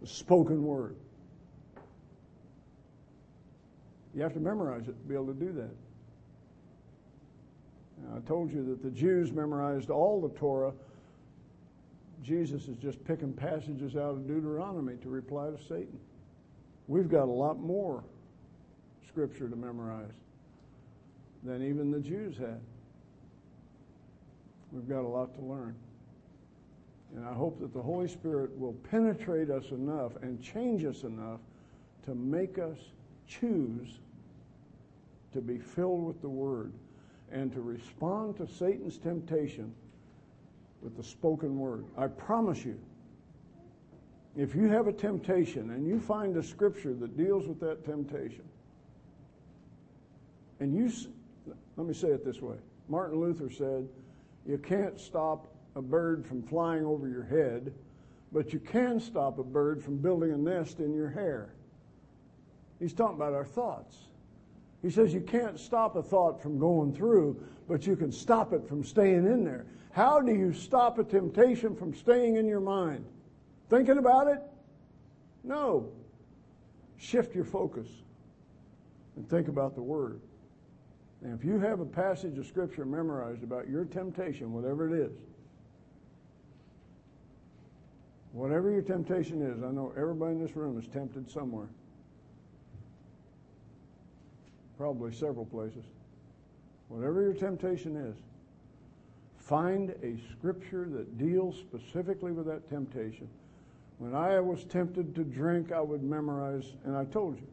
The 0.00 0.06
spoken 0.06 0.64
word. 0.64 0.96
You 4.14 4.22
have 4.22 4.32
to 4.32 4.40
memorize 4.40 4.88
it 4.88 4.92
to 4.92 5.08
be 5.08 5.14
able 5.14 5.26
to 5.26 5.34
do 5.34 5.52
that. 5.52 5.70
Now, 8.02 8.16
I 8.16 8.20
told 8.20 8.52
you 8.52 8.64
that 8.66 8.82
the 8.82 8.90
Jews 8.90 9.32
memorized 9.32 9.90
all 9.90 10.20
the 10.20 10.30
Torah. 10.30 10.72
Jesus 12.22 12.68
is 12.68 12.76
just 12.78 13.04
picking 13.04 13.32
passages 13.32 13.94
out 13.96 14.12
of 14.12 14.26
Deuteronomy 14.26 14.96
to 15.02 15.10
reply 15.10 15.50
to 15.50 15.58
Satan. 15.68 15.98
We've 16.88 17.08
got 17.08 17.24
a 17.24 17.32
lot 17.32 17.60
more 17.60 18.02
scripture 19.06 19.48
to 19.48 19.56
memorize 19.56 20.10
than 21.44 21.62
even 21.62 21.90
the 21.90 22.00
Jews 22.00 22.36
had. 22.36 22.60
We've 24.72 24.88
got 24.88 25.00
a 25.00 25.08
lot 25.08 25.34
to 25.34 25.40
learn. 25.40 25.76
And 27.16 27.26
I 27.26 27.32
hope 27.32 27.60
that 27.60 27.72
the 27.72 27.82
Holy 27.82 28.08
Spirit 28.08 28.56
will 28.58 28.74
penetrate 28.90 29.50
us 29.50 29.70
enough 29.70 30.12
and 30.22 30.40
change 30.40 30.84
us 30.84 31.02
enough 31.02 31.40
to 32.04 32.14
make 32.14 32.58
us 32.58 32.78
choose 33.26 33.98
to 35.32 35.40
be 35.40 35.58
filled 35.58 36.04
with 36.04 36.20
the 36.20 36.28
Word 36.28 36.72
and 37.32 37.52
to 37.52 37.60
respond 37.60 38.36
to 38.36 38.46
Satan's 38.46 38.98
temptation 38.98 39.72
with 40.82 40.96
the 40.96 41.02
spoken 41.02 41.58
Word. 41.58 41.84
I 41.96 42.06
promise 42.06 42.64
you, 42.64 42.78
if 44.36 44.54
you 44.54 44.68
have 44.68 44.86
a 44.86 44.92
temptation 44.92 45.70
and 45.70 45.86
you 45.86 45.98
find 45.98 46.36
a 46.36 46.42
scripture 46.42 46.94
that 46.94 47.16
deals 47.16 47.46
with 47.46 47.60
that 47.60 47.84
temptation, 47.84 48.44
and 50.60 50.74
you, 50.74 50.90
let 51.76 51.86
me 51.86 51.94
say 51.94 52.08
it 52.08 52.24
this 52.24 52.40
way 52.40 52.56
Martin 52.88 53.20
Luther 53.20 53.50
said, 53.50 53.88
You 54.46 54.58
can't 54.58 55.00
stop 55.00 55.48
a 55.76 55.82
bird 55.82 56.26
from 56.26 56.42
flying 56.42 56.84
over 56.84 57.08
your 57.08 57.24
head, 57.24 57.72
but 58.32 58.52
you 58.52 58.58
can 58.58 59.00
stop 59.00 59.38
a 59.38 59.44
bird 59.44 59.82
from 59.82 59.98
building 59.98 60.32
a 60.32 60.36
nest 60.36 60.80
in 60.80 60.94
your 60.94 61.10
hair. 61.10 61.54
He's 62.78 62.92
talking 62.92 63.16
about 63.16 63.34
our 63.34 63.44
thoughts. 63.44 63.96
He 64.82 64.90
says 64.90 65.12
you 65.12 65.20
can't 65.20 65.58
stop 65.58 65.96
a 65.96 66.02
thought 66.02 66.42
from 66.42 66.58
going 66.58 66.94
through, 66.94 67.42
but 67.68 67.86
you 67.86 67.96
can 67.96 68.10
stop 68.10 68.52
it 68.52 68.66
from 68.66 68.82
staying 68.82 69.26
in 69.26 69.44
there. 69.44 69.66
How 69.92 70.20
do 70.20 70.32
you 70.32 70.52
stop 70.52 70.98
a 70.98 71.04
temptation 71.04 71.76
from 71.76 71.94
staying 71.94 72.36
in 72.36 72.46
your 72.46 72.60
mind? 72.60 73.04
Thinking 73.68 73.98
about 73.98 74.28
it? 74.28 74.40
No. 75.44 75.90
Shift 76.96 77.34
your 77.34 77.44
focus 77.44 77.88
and 79.16 79.28
think 79.28 79.48
about 79.48 79.74
the 79.74 79.82
Word. 79.82 80.20
And 81.22 81.38
if 81.38 81.44
you 81.44 81.58
have 81.58 81.80
a 81.80 81.84
passage 81.84 82.38
of 82.38 82.46
Scripture 82.46 82.86
memorized 82.86 83.42
about 83.42 83.68
your 83.68 83.84
temptation, 83.84 84.52
whatever 84.52 84.88
it 84.88 84.98
is, 84.98 85.12
whatever 88.32 88.70
your 88.70 88.82
temptation 88.82 89.42
is, 89.42 89.62
I 89.62 89.70
know 89.70 89.92
everybody 89.96 90.32
in 90.32 90.40
this 90.40 90.56
room 90.56 90.78
is 90.78 90.86
tempted 90.88 91.30
somewhere. 91.30 91.68
Probably 94.78 95.12
several 95.12 95.44
places. 95.44 95.84
Whatever 96.88 97.22
your 97.22 97.34
temptation 97.34 97.96
is, 97.96 98.16
find 99.38 99.90
a 100.02 100.16
scripture 100.32 100.88
that 100.90 101.18
deals 101.18 101.56
specifically 101.58 102.32
with 102.32 102.46
that 102.46 102.68
temptation. 102.68 103.28
When 103.98 104.14
I 104.14 104.40
was 104.40 104.64
tempted 104.64 105.14
to 105.14 105.24
drink, 105.24 105.72
I 105.72 105.80
would 105.80 106.02
memorize, 106.02 106.72
and 106.84 106.96
I 106.96 107.04
told 107.04 107.38
you, 107.38 107.46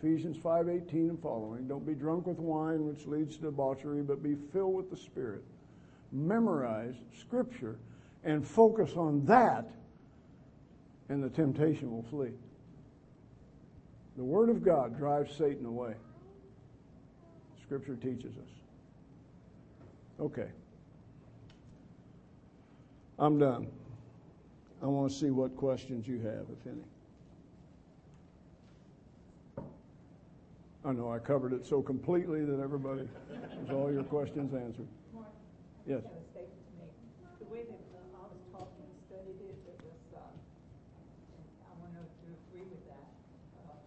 Ephesians 0.00 0.36
5:18 0.36 1.08
and 1.10 1.20
following. 1.20 1.66
Don't 1.68 1.86
be 1.86 1.94
drunk 1.94 2.26
with 2.26 2.38
wine, 2.38 2.86
which 2.86 3.06
leads 3.06 3.36
to 3.36 3.44
debauchery, 3.44 4.02
but 4.02 4.22
be 4.22 4.34
filled 4.34 4.74
with 4.74 4.90
the 4.90 4.96
Spirit. 4.96 5.42
Memorize 6.12 6.96
Scripture 7.18 7.78
and 8.24 8.46
focus 8.46 8.96
on 8.96 9.24
that, 9.26 9.70
and 11.08 11.22
the 11.22 11.28
temptation 11.28 11.90
will 11.90 12.02
flee. 12.04 12.32
The 14.16 14.24
Word 14.24 14.48
of 14.48 14.64
God 14.64 14.96
drives 14.96 15.36
Satan 15.36 15.66
away. 15.66 15.94
Scripture 17.62 17.96
teaches 17.96 18.36
us. 18.36 18.50
Okay. 20.20 20.48
I'm 23.18 23.38
done. 23.38 23.68
I 24.82 24.86
want 24.86 25.10
to 25.10 25.16
see 25.16 25.30
what 25.30 25.56
questions 25.56 26.06
you 26.06 26.20
have, 26.20 26.46
if 26.50 26.66
any. 26.66 26.84
I 30.84 30.92
know 30.92 31.10
I 31.10 31.18
covered 31.18 31.54
it 31.54 31.64
so 31.64 31.80
completely 31.80 32.44
that 32.44 32.60
everybody 32.60 33.08
has 33.32 33.70
all 33.70 33.90
your 33.90 34.04
questions 34.04 34.52
answered. 34.52 34.88
Yes. 35.88 36.04
I 36.04 36.12
have 36.12 36.20
a 36.20 36.28
statement 36.28 36.60
to 36.60 36.72
make. 36.76 36.92
The 37.40 37.48
way 37.48 37.64
that 37.64 37.80
uh, 37.96 38.20
I 38.20 38.28
was 38.28 38.40
taught 38.52 38.68
and 38.76 38.92
studied 39.08 39.40
it, 39.40 39.56
it 39.64 39.80
was, 39.80 40.00
uh, 40.12 40.20
and 40.20 41.44
I 41.64 41.72
want 41.80 41.88
to 41.92 42.00
know 42.00 42.04
if 42.04 42.12
you 42.24 42.36
agree 42.36 42.68
with 42.68 42.84
that, 42.84 43.08
uh, 43.64 43.80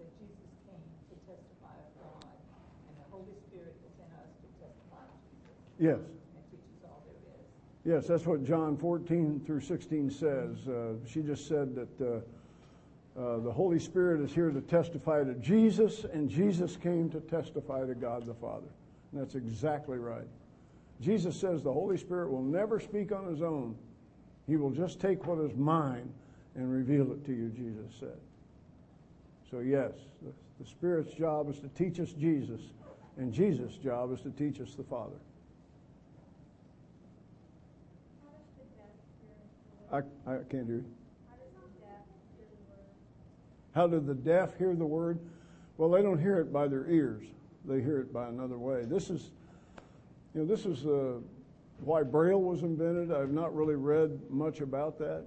that 0.00 0.08
Jesus 0.16 0.48
came 0.64 0.80
to 0.80 1.16
testify 1.28 1.76
of 1.76 1.92
God, 2.00 2.24
and 2.24 2.96
the 2.96 3.08
Holy 3.12 3.36
Spirit 3.48 3.76
is 3.84 3.92
in 4.00 4.08
us 4.16 4.32
to 4.40 4.48
testify 4.56 5.04
of 5.04 5.20
Jesus, 5.28 5.52
Yes. 5.82 5.98
Yes, 7.84 8.06
that's 8.06 8.24
what 8.24 8.44
John 8.44 8.76
14 8.76 9.42
through 9.44 9.62
16 9.62 10.10
says. 10.12 10.68
Uh, 10.68 10.92
she 11.08 11.22
just 11.22 11.48
said 11.48 11.74
that 11.74 12.00
uh, 12.00 13.20
uh, 13.20 13.40
the 13.40 13.50
Holy 13.50 13.80
Spirit 13.80 14.20
is 14.20 14.32
here 14.32 14.50
to 14.50 14.60
testify 14.60 15.24
to 15.24 15.34
Jesus, 15.34 16.04
and 16.04 16.30
Jesus 16.30 16.76
came 16.76 17.10
to 17.10 17.18
testify 17.18 17.84
to 17.84 17.96
God 17.96 18.26
the 18.26 18.34
Father. 18.34 18.68
And 19.10 19.20
that's 19.20 19.34
exactly 19.34 19.98
right. 19.98 20.28
Jesus 21.00 21.34
says 21.34 21.64
the 21.64 21.72
Holy 21.72 21.98
Spirit 21.98 22.30
will 22.30 22.44
never 22.44 22.78
speak 22.78 23.10
on 23.10 23.26
his 23.26 23.42
own. 23.42 23.74
He 24.46 24.54
will 24.54 24.70
just 24.70 25.00
take 25.00 25.26
what 25.26 25.40
is 25.40 25.56
mine 25.56 26.08
and 26.54 26.70
reveal 26.70 27.10
it 27.10 27.24
to 27.26 27.32
you, 27.32 27.48
Jesus 27.48 27.92
said. 27.98 28.20
So, 29.50 29.58
yes, 29.58 29.90
the, 30.22 30.32
the 30.62 30.70
Spirit's 30.70 31.12
job 31.12 31.50
is 31.50 31.58
to 31.58 31.68
teach 31.70 31.98
us 31.98 32.12
Jesus, 32.12 32.60
and 33.16 33.32
Jesus' 33.32 33.74
job 33.78 34.12
is 34.12 34.20
to 34.20 34.30
teach 34.30 34.60
us 34.60 34.76
the 34.76 34.84
Father. 34.84 35.16
I, 39.92 39.98
I 40.26 40.36
can't 40.50 40.66
hear 40.66 40.76
you. 40.76 40.84
How 43.74 43.86
do 43.86 44.00
the 44.00 44.14
deaf 44.14 44.56
hear 44.58 44.74
the 44.74 44.86
word? 44.86 45.18
Well, 45.76 45.90
they 45.90 46.02
don't 46.02 46.20
hear 46.20 46.38
it 46.38 46.52
by 46.52 46.68
their 46.68 46.86
ears. 46.88 47.24
They 47.64 47.80
hear 47.80 48.00
it 48.00 48.12
by 48.12 48.28
another 48.28 48.58
way. 48.58 48.84
This 48.84 49.10
is, 49.10 49.30
you 50.34 50.42
know, 50.42 50.46
this 50.46 50.66
is 50.66 50.86
uh, 50.86 51.14
why 51.80 52.02
Braille 52.02 52.40
was 52.40 52.62
invented. 52.62 53.12
I've 53.12 53.30
not 53.32 53.54
really 53.54 53.76
read 53.76 54.18
much 54.30 54.60
about 54.60 54.98
that, 54.98 55.24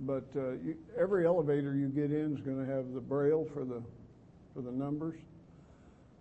but 0.00 0.24
uh, 0.36 0.52
you, 0.52 0.76
every 0.98 1.26
elevator 1.26 1.74
you 1.74 1.88
get 1.88 2.10
in 2.10 2.34
is 2.34 2.40
going 2.40 2.64
to 2.64 2.72
have 2.72 2.92
the 2.94 3.00
Braille 3.00 3.46
for 3.52 3.64
the 3.64 3.82
for 4.54 4.60
the 4.60 4.70
numbers. 4.70 5.16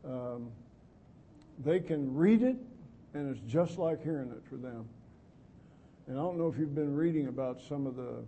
Um, 0.03 0.51
they 1.63 1.79
can 1.79 2.13
read 2.13 2.41
it, 2.41 2.57
and 3.13 3.29
it's 3.29 3.51
just 3.51 3.77
like 3.77 4.03
hearing 4.03 4.31
it 4.31 4.41
for 4.49 4.55
them. 4.55 4.86
And 6.08 6.18
I 6.18 6.22
don't 6.22 6.38
know 6.38 6.47
if 6.47 6.58
you've 6.58 6.76
been 6.76 6.95
reading 6.95 7.28
about 7.28 7.62
some 7.62 7.88
of 7.88 7.95
the 7.95 8.24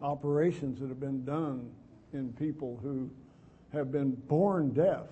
operations 0.00 0.78
that 0.80 0.88
have 0.88 1.00
been 1.00 1.24
done 1.24 1.70
in 2.12 2.32
people 2.34 2.78
who 2.82 3.10
have 3.72 3.90
been 3.90 4.12
born 4.12 4.70
deaf 4.70 5.06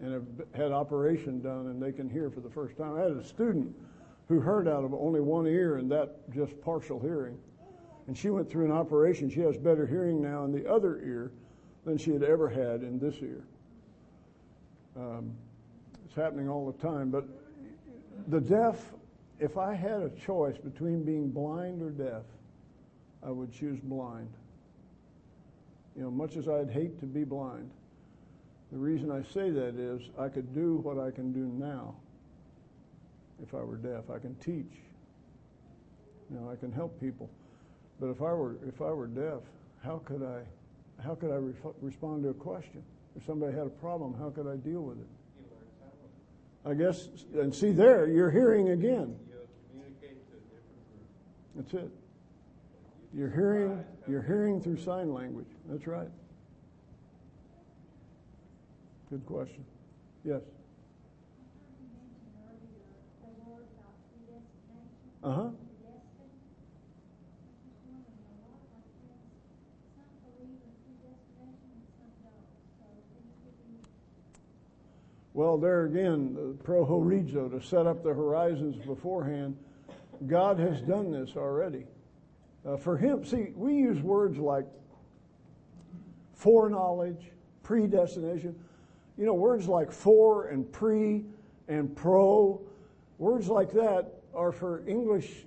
and 0.00 0.12
have 0.12 0.26
had 0.54 0.72
operation 0.72 1.40
done 1.40 1.66
and 1.66 1.82
they 1.82 1.92
can 1.92 2.08
hear 2.08 2.30
for 2.30 2.40
the 2.40 2.50
first 2.50 2.76
time. 2.76 2.96
I 2.96 3.00
had 3.00 3.12
a 3.12 3.24
student 3.24 3.74
who 4.28 4.40
heard 4.40 4.68
out 4.68 4.84
of 4.84 4.94
only 4.94 5.20
one 5.20 5.46
ear 5.46 5.76
and 5.76 5.90
that 5.90 6.30
just 6.32 6.60
partial 6.62 7.00
hearing. 7.00 7.38
And 8.06 8.16
she 8.16 8.30
went 8.30 8.50
through 8.50 8.66
an 8.66 8.72
operation. 8.72 9.28
She 9.30 9.40
has 9.40 9.56
better 9.56 9.86
hearing 9.86 10.22
now 10.22 10.44
in 10.44 10.52
the 10.52 10.68
other 10.70 11.00
ear 11.00 11.32
than 11.84 11.98
she 11.98 12.12
had 12.12 12.22
ever 12.22 12.48
had 12.48 12.82
in 12.82 12.98
this 12.98 13.16
ear. 13.22 13.44
Um, 14.96 15.32
it's 16.04 16.14
happening 16.14 16.48
all 16.48 16.70
the 16.70 16.78
time. 16.86 17.10
But 17.10 17.24
the 18.28 18.40
deaf, 18.40 18.92
if 19.40 19.58
I 19.58 19.74
had 19.74 20.02
a 20.02 20.10
choice 20.10 20.56
between 20.58 21.02
being 21.04 21.30
blind 21.30 21.82
or 21.82 21.90
deaf, 21.90 22.22
I 23.22 23.30
would 23.30 23.52
choose 23.52 23.80
blind. 23.80 24.32
You 25.96 26.02
know, 26.02 26.10
much 26.10 26.36
as 26.36 26.48
I'd 26.48 26.70
hate 26.70 26.98
to 27.00 27.06
be 27.06 27.24
blind, 27.24 27.70
the 28.72 28.78
reason 28.78 29.10
I 29.10 29.22
say 29.22 29.50
that 29.50 29.76
is 29.76 30.02
I 30.18 30.28
could 30.28 30.54
do 30.54 30.76
what 30.76 30.98
I 30.98 31.10
can 31.10 31.32
do 31.32 31.46
now 31.64 31.94
if 33.42 33.54
I 33.54 33.58
were 33.58 33.76
deaf. 33.76 34.10
I 34.10 34.18
can 34.18 34.34
teach. 34.36 34.72
You 36.30 36.40
know, 36.40 36.50
I 36.50 36.56
can 36.56 36.72
help 36.72 37.00
people. 37.00 37.30
But 38.00 38.08
if 38.08 38.20
I 38.20 38.32
were 38.32 38.56
if 38.66 38.80
I 38.80 38.90
were 38.90 39.06
deaf, 39.06 39.42
how 39.84 40.00
could 40.04 40.22
I 40.22 40.42
how 41.02 41.14
could 41.14 41.30
I 41.30 41.36
re- 41.36 41.54
respond 41.80 42.24
to 42.24 42.30
a 42.30 42.34
question? 42.34 42.82
If 43.16 43.24
somebody 43.26 43.56
had 43.56 43.66
a 43.66 43.70
problem, 43.70 44.14
how 44.18 44.30
could 44.30 44.48
I 44.48 44.56
deal 44.56 44.80
with 44.80 44.98
it? 44.98 45.06
I 46.66 46.74
guess, 46.74 47.08
and 47.34 47.54
see 47.54 47.72
there, 47.72 48.08
you're 48.08 48.30
hearing 48.30 48.70
again. 48.70 49.16
That's 51.56 51.72
it. 51.74 51.90
You're 53.12 53.30
hearing, 53.30 53.84
you're 54.08 54.22
hearing 54.22 54.60
through 54.60 54.78
sign 54.78 55.12
language. 55.12 55.46
That's 55.68 55.86
right. 55.86 56.08
Good 59.08 59.24
question. 59.26 59.64
Yes. 60.24 60.40
Uh 65.22 65.32
huh. 65.32 65.48
Well, 75.34 75.58
there 75.58 75.84
again, 75.84 76.34
the 76.34 76.54
proorizo, 76.64 77.50
to 77.50 77.64
set 77.64 77.86
up 77.86 78.02
the 78.02 78.14
horizons 78.14 78.76
beforehand. 78.86 79.56
God 80.26 80.58
has 80.58 80.80
done 80.80 81.10
this 81.10 81.36
already. 81.36 81.84
Uh, 82.66 82.76
for 82.76 82.96
him, 82.96 83.24
see, 83.24 83.48
we 83.54 83.74
use 83.74 84.00
words 84.00 84.38
like 84.38 84.66
foreknowledge, 86.34 87.30
predestination. 87.62 88.54
You 89.16 89.26
know, 89.26 89.34
words 89.34 89.68
like 89.68 89.92
for 89.92 90.46
and 90.48 90.70
pre 90.70 91.24
and 91.68 91.94
pro, 91.94 92.60
words 93.18 93.48
like 93.48 93.72
that 93.72 94.12
are 94.34 94.52
for 94.52 94.86
English 94.88 95.46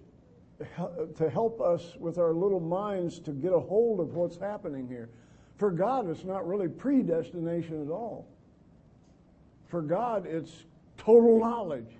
to 1.15 1.29
help 1.29 1.61
us 1.61 1.95
with 1.99 2.17
our 2.17 2.33
little 2.33 2.59
minds 2.59 3.19
to 3.19 3.31
get 3.31 3.53
a 3.53 3.59
hold 3.59 3.99
of 3.99 4.15
what's 4.15 4.37
happening 4.37 4.87
here. 4.87 5.09
For 5.57 5.71
God, 5.71 6.09
it's 6.09 6.23
not 6.23 6.47
really 6.47 6.67
predestination 6.67 7.83
at 7.83 7.91
all. 7.91 8.27
For 9.67 9.81
God, 9.81 10.25
it's 10.25 10.65
total 10.97 11.39
knowledge. 11.39 11.96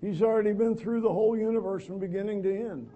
He's 0.00 0.22
already 0.22 0.52
been 0.52 0.76
through 0.76 1.02
the 1.02 1.12
whole 1.12 1.36
universe 1.36 1.84
from 1.84 1.98
beginning 1.98 2.42
to 2.44 2.50
end. 2.50 2.88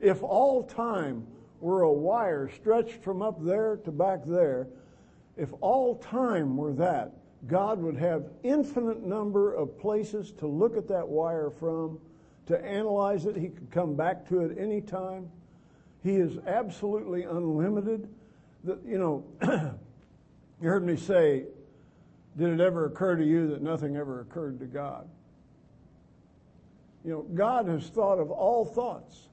If 0.00 0.22
all 0.22 0.62
time 0.62 1.26
were 1.60 1.82
a 1.82 1.92
wire 1.92 2.50
stretched 2.50 3.02
from 3.02 3.22
up 3.22 3.42
there 3.42 3.76
to 3.84 3.90
back 3.90 4.24
there, 4.26 4.68
if 5.36 5.50
all 5.60 5.96
time 5.96 6.56
were 6.56 6.72
that, 6.74 7.12
God 7.46 7.80
would 7.80 7.96
have 7.96 8.24
infinite 8.42 9.04
number 9.04 9.54
of 9.54 9.78
places 9.78 10.32
to 10.32 10.46
look 10.46 10.76
at 10.76 10.88
that 10.88 11.06
wire 11.06 11.50
from, 11.50 11.98
to 12.46 12.62
analyze 12.62 13.26
it. 13.26 13.36
He 13.36 13.48
could 13.48 13.70
come 13.70 13.94
back 13.94 14.28
to 14.28 14.40
it 14.40 14.58
any 14.58 14.80
time. 14.80 15.30
He 16.02 16.16
is 16.16 16.38
absolutely 16.46 17.24
unlimited. 17.24 18.08
The, 18.64 18.78
you 18.86 18.98
know, 18.98 19.24
you 20.62 20.68
heard 20.68 20.84
me 20.84 20.96
say, 20.96 21.44
did 22.36 22.48
it 22.50 22.60
ever 22.60 22.86
occur 22.86 23.16
to 23.16 23.24
you 23.24 23.48
that 23.48 23.62
nothing 23.62 23.96
ever 23.96 24.20
occurred 24.20 24.58
to 24.60 24.66
God? 24.66 25.08
You 27.06 27.12
know, 27.12 27.22
God 27.34 27.68
has 27.68 27.88
thought 27.88 28.18
of 28.18 28.32
all 28.32 28.64
thoughts. 28.64 29.28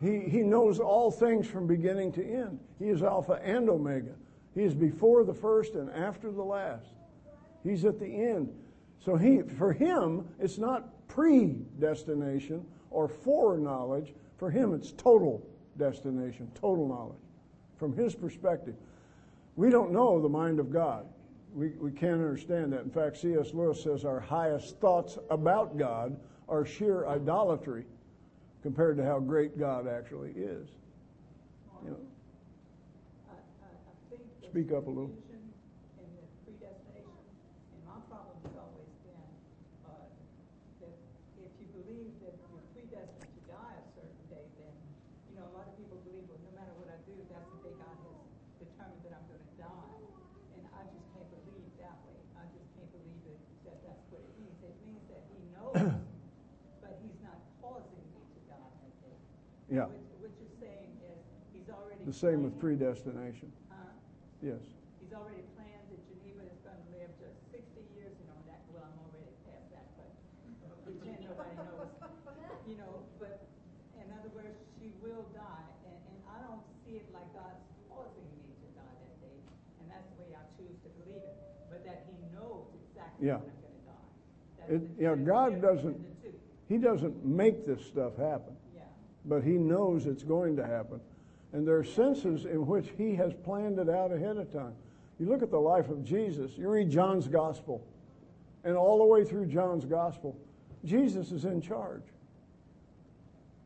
He, 0.00 0.20
he 0.20 0.40
knows 0.40 0.80
all 0.80 1.10
things 1.10 1.46
from 1.46 1.66
beginning 1.66 2.12
to 2.12 2.24
end. 2.24 2.58
He 2.78 2.86
is 2.86 3.02
Alpha 3.02 3.38
and 3.44 3.68
Omega. 3.68 4.14
He 4.54 4.62
is 4.62 4.74
before 4.74 5.24
the 5.24 5.34
first 5.34 5.74
and 5.74 5.90
after 5.90 6.32
the 6.32 6.42
last. 6.42 6.86
He's 7.62 7.84
at 7.84 8.00
the 8.00 8.06
end. 8.06 8.50
So 9.04 9.16
he, 9.16 9.42
for 9.42 9.74
him, 9.74 10.26
it's 10.38 10.56
not 10.56 11.06
predestination 11.06 12.64
or 12.90 13.06
foreknowledge. 13.06 14.14
For 14.38 14.50
him, 14.50 14.72
it's 14.72 14.92
total 14.92 15.46
destination, 15.76 16.50
total 16.54 16.88
knowledge. 16.88 17.20
From 17.76 17.94
his 17.94 18.14
perspective, 18.14 18.74
we 19.54 19.68
don't 19.68 19.92
know 19.92 20.18
the 20.18 20.30
mind 20.30 20.60
of 20.60 20.72
God. 20.72 21.04
We, 21.54 21.68
we 21.80 21.90
can't 21.90 22.14
understand 22.14 22.72
that. 22.72 22.82
In 22.82 22.90
fact, 22.90 23.18
C.S. 23.18 23.52
Lewis 23.52 23.82
says 23.82 24.04
our 24.04 24.20
highest 24.20 24.78
thoughts 24.80 25.18
about 25.30 25.76
God 25.76 26.16
are 26.48 26.64
sheer 26.64 27.06
idolatry 27.06 27.84
compared 28.62 28.96
to 28.98 29.04
how 29.04 29.18
great 29.18 29.58
God 29.58 29.88
actually 29.88 30.30
is. 30.30 30.68
You 31.84 31.90
know, 31.90 31.96
speak 34.50 34.74
up 34.74 34.86
a 34.86 34.90
little. 34.90 35.14
In 35.30 36.10
the 36.18 36.26
predestination, 36.44 37.22
and 37.70 37.82
my 37.86 38.02
problem 38.10 38.34
has 38.42 38.54
always 38.58 38.90
been 39.06 39.30
uh, 39.86 40.10
that 40.82 40.94
if 41.38 41.50
you 41.62 41.66
believe 41.70 42.10
that 42.20 42.34
you're 42.36 42.66
predestined 42.74 43.30
to 43.30 43.42
die 43.46 43.78
a 43.78 43.86
certain 43.94 44.26
day, 44.26 44.42
then 44.58 44.74
you 45.30 45.38
know 45.38 45.46
a 45.48 45.54
lot 45.54 45.70
of 45.70 45.74
people 45.78 46.02
believe, 46.02 46.26
well, 46.26 46.42
no 46.42 46.52
matter 46.58 46.74
what 46.82 46.90
I 46.90 46.98
do, 47.06 47.14
that's 47.30 47.46
the 47.62 47.70
day 47.70 47.74
God 47.78 47.94
has 47.94 48.18
determined 48.58 49.02
that 49.06 49.14
I'm 49.16 49.26
going 49.30 49.40
to 49.40 49.54
die, 49.56 50.02
and 50.58 50.62
I 50.74 50.82
just 50.90 51.06
can't 51.14 51.30
believe 51.30 51.70
that 51.78 51.96
way. 52.10 52.18
I 52.36 52.44
just 52.50 52.68
can't 52.74 52.90
believe 52.90 53.22
it, 53.30 53.38
that 53.70 53.78
that's 53.86 54.04
what 54.10 54.20
it 54.20 54.34
means. 54.34 54.58
It 54.66 54.74
means 54.82 55.04
that 55.14 55.22
He 55.30 55.38
knows, 55.54 55.78
but 56.82 56.98
He's 57.06 57.22
not 57.22 57.38
causing 57.62 58.02
me 58.02 58.18
to 58.18 58.40
die 58.50 58.66
that 58.82 58.94
day. 58.98 59.14
Yeah. 59.70 59.86
What, 59.86 59.94
what 60.18 60.32
you're 60.34 60.56
saying 60.58 60.90
is 61.06 61.18
He's 61.54 61.70
already 61.70 62.02
the 62.04 62.12
same 62.12 62.42
with 62.42 62.58
planned- 62.58 62.80
predestination. 62.80 63.52
Huh? 63.70 63.86
Yes. 64.42 64.58
He's 64.98 65.14
already 65.14 65.46
planned 65.54 65.86
that 65.90 66.00
Geneva 66.10 66.42
is 66.50 66.58
going 66.66 66.78
to 66.78 66.88
live 66.90 67.10
just 67.22 67.38
60 67.54 67.62
years, 67.94 68.10
you 68.18 68.26
know, 68.26 68.38
that, 68.50 68.60
well, 68.74 68.82
I'm 68.90 68.98
already 69.06 69.30
past 69.46 69.70
that, 69.70 69.86
but 69.94 70.10
pretend 70.82 71.22
nobody 71.26 71.54
knows. 71.54 71.86
You 72.68 72.76
know, 72.78 73.02
but 73.18 73.46
in 73.98 74.06
other 74.14 74.30
words, 74.34 74.58
she 74.78 74.94
will 75.02 75.26
die, 75.34 75.66
and, 75.86 75.96
and 76.06 76.18
I 76.30 76.38
don't 76.46 76.62
see 76.86 77.02
it 77.02 77.06
like 77.10 77.26
God's 77.34 77.58
causing 77.90 78.26
me 78.38 78.46
to 78.62 78.68
die 78.78 78.94
that 79.06 79.16
day, 79.22 79.38
and 79.82 79.86
that's 79.90 80.06
the 80.14 80.22
way 80.22 80.30
I 80.38 80.42
choose 80.54 80.78
to 80.86 80.90
believe 81.02 81.18
it, 81.22 81.34
but 81.70 81.82
that 81.86 82.06
he 82.06 82.14
knows 82.30 82.70
exactly 82.86 83.26
Yeah. 83.26 83.42
when 83.42 83.50
I'm 83.50 83.58
going 83.62 83.78
to 83.78 83.86
die. 83.90 84.10
That's 84.58 84.70
It, 84.70 84.78
the- 84.86 85.02
you 85.02 85.06
know, 85.10 85.14
there's 85.18 85.26
a 85.26 85.30
God 85.30 85.50
difference 85.58 85.82
doesn't, 85.82 85.98
the 86.22 86.30
two. 86.30 86.34
He 86.70 86.76
doesn't 86.78 87.16
make 87.26 87.66
this 87.66 87.82
stuff 87.86 88.14
happen, 88.16 88.54
Yeah, 88.54 88.59
but 89.24 89.42
He 89.42 89.52
knows 89.52 90.06
it's 90.06 90.22
going 90.22 90.56
to 90.56 90.66
happen. 90.66 91.00
And 91.52 91.66
there 91.66 91.76
are 91.76 91.84
senses 91.84 92.44
in 92.44 92.66
which 92.66 92.90
He 92.96 93.14
has 93.16 93.32
planned 93.44 93.78
it 93.78 93.88
out 93.88 94.12
ahead 94.12 94.36
of 94.36 94.52
time. 94.52 94.74
You 95.18 95.26
look 95.26 95.42
at 95.42 95.50
the 95.50 95.60
life 95.60 95.88
of 95.90 96.04
Jesus, 96.04 96.52
you 96.56 96.68
read 96.68 96.90
John's 96.90 97.28
Gospel, 97.28 97.84
and 98.64 98.76
all 98.76 98.98
the 98.98 99.04
way 99.04 99.24
through 99.24 99.46
John's 99.46 99.84
Gospel, 99.84 100.36
Jesus 100.84 101.30
is 101.32 101.44
in 101.44 101.60
charge. 101.60 102.04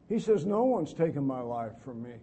He 0.08 0.18
says, 0.18 0.44
No 0.44 0.64
one's 0.64 0.92
taken 0.92 1.24
my 1.24 1.40
life 1.40 1.72
from 1.84 2.02
me. 2.02 2.14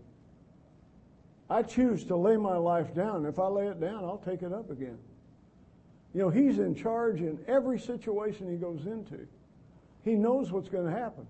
I 1.49 1.63
choose 1.63 2.03
to 2.05 2.15
lay 2.15 2.37
my 2.37 2.55
life 2.55 2.93
down. 2.93 3.25
If 3.25 3.39
I 3.39 3.47
lay 3.47 3.67
it 3.67 3.79
down, 3.79 4.05
I'll 4.05 4.21
take 4.25 4.41
it 4.41 4.53
up 4.53 4.69
again. 4.69 4.97
You 6.13 6.21
know, 6.21 6.29
He's 6.29 6.59
in 6.59 6.75
charge 6.75 7.21
in 7.21 7.39
every 7.47 7.79
situation 7.79 8.49
He 8.49 8.57
goes 8.57 8.85
into. 8.85 9.27
He 10.03 10.15
knows 10.15 10.51
what's 10.51 10.69
going 10.69 10.85
to 10.85 10.97
happen. 10.97 11.27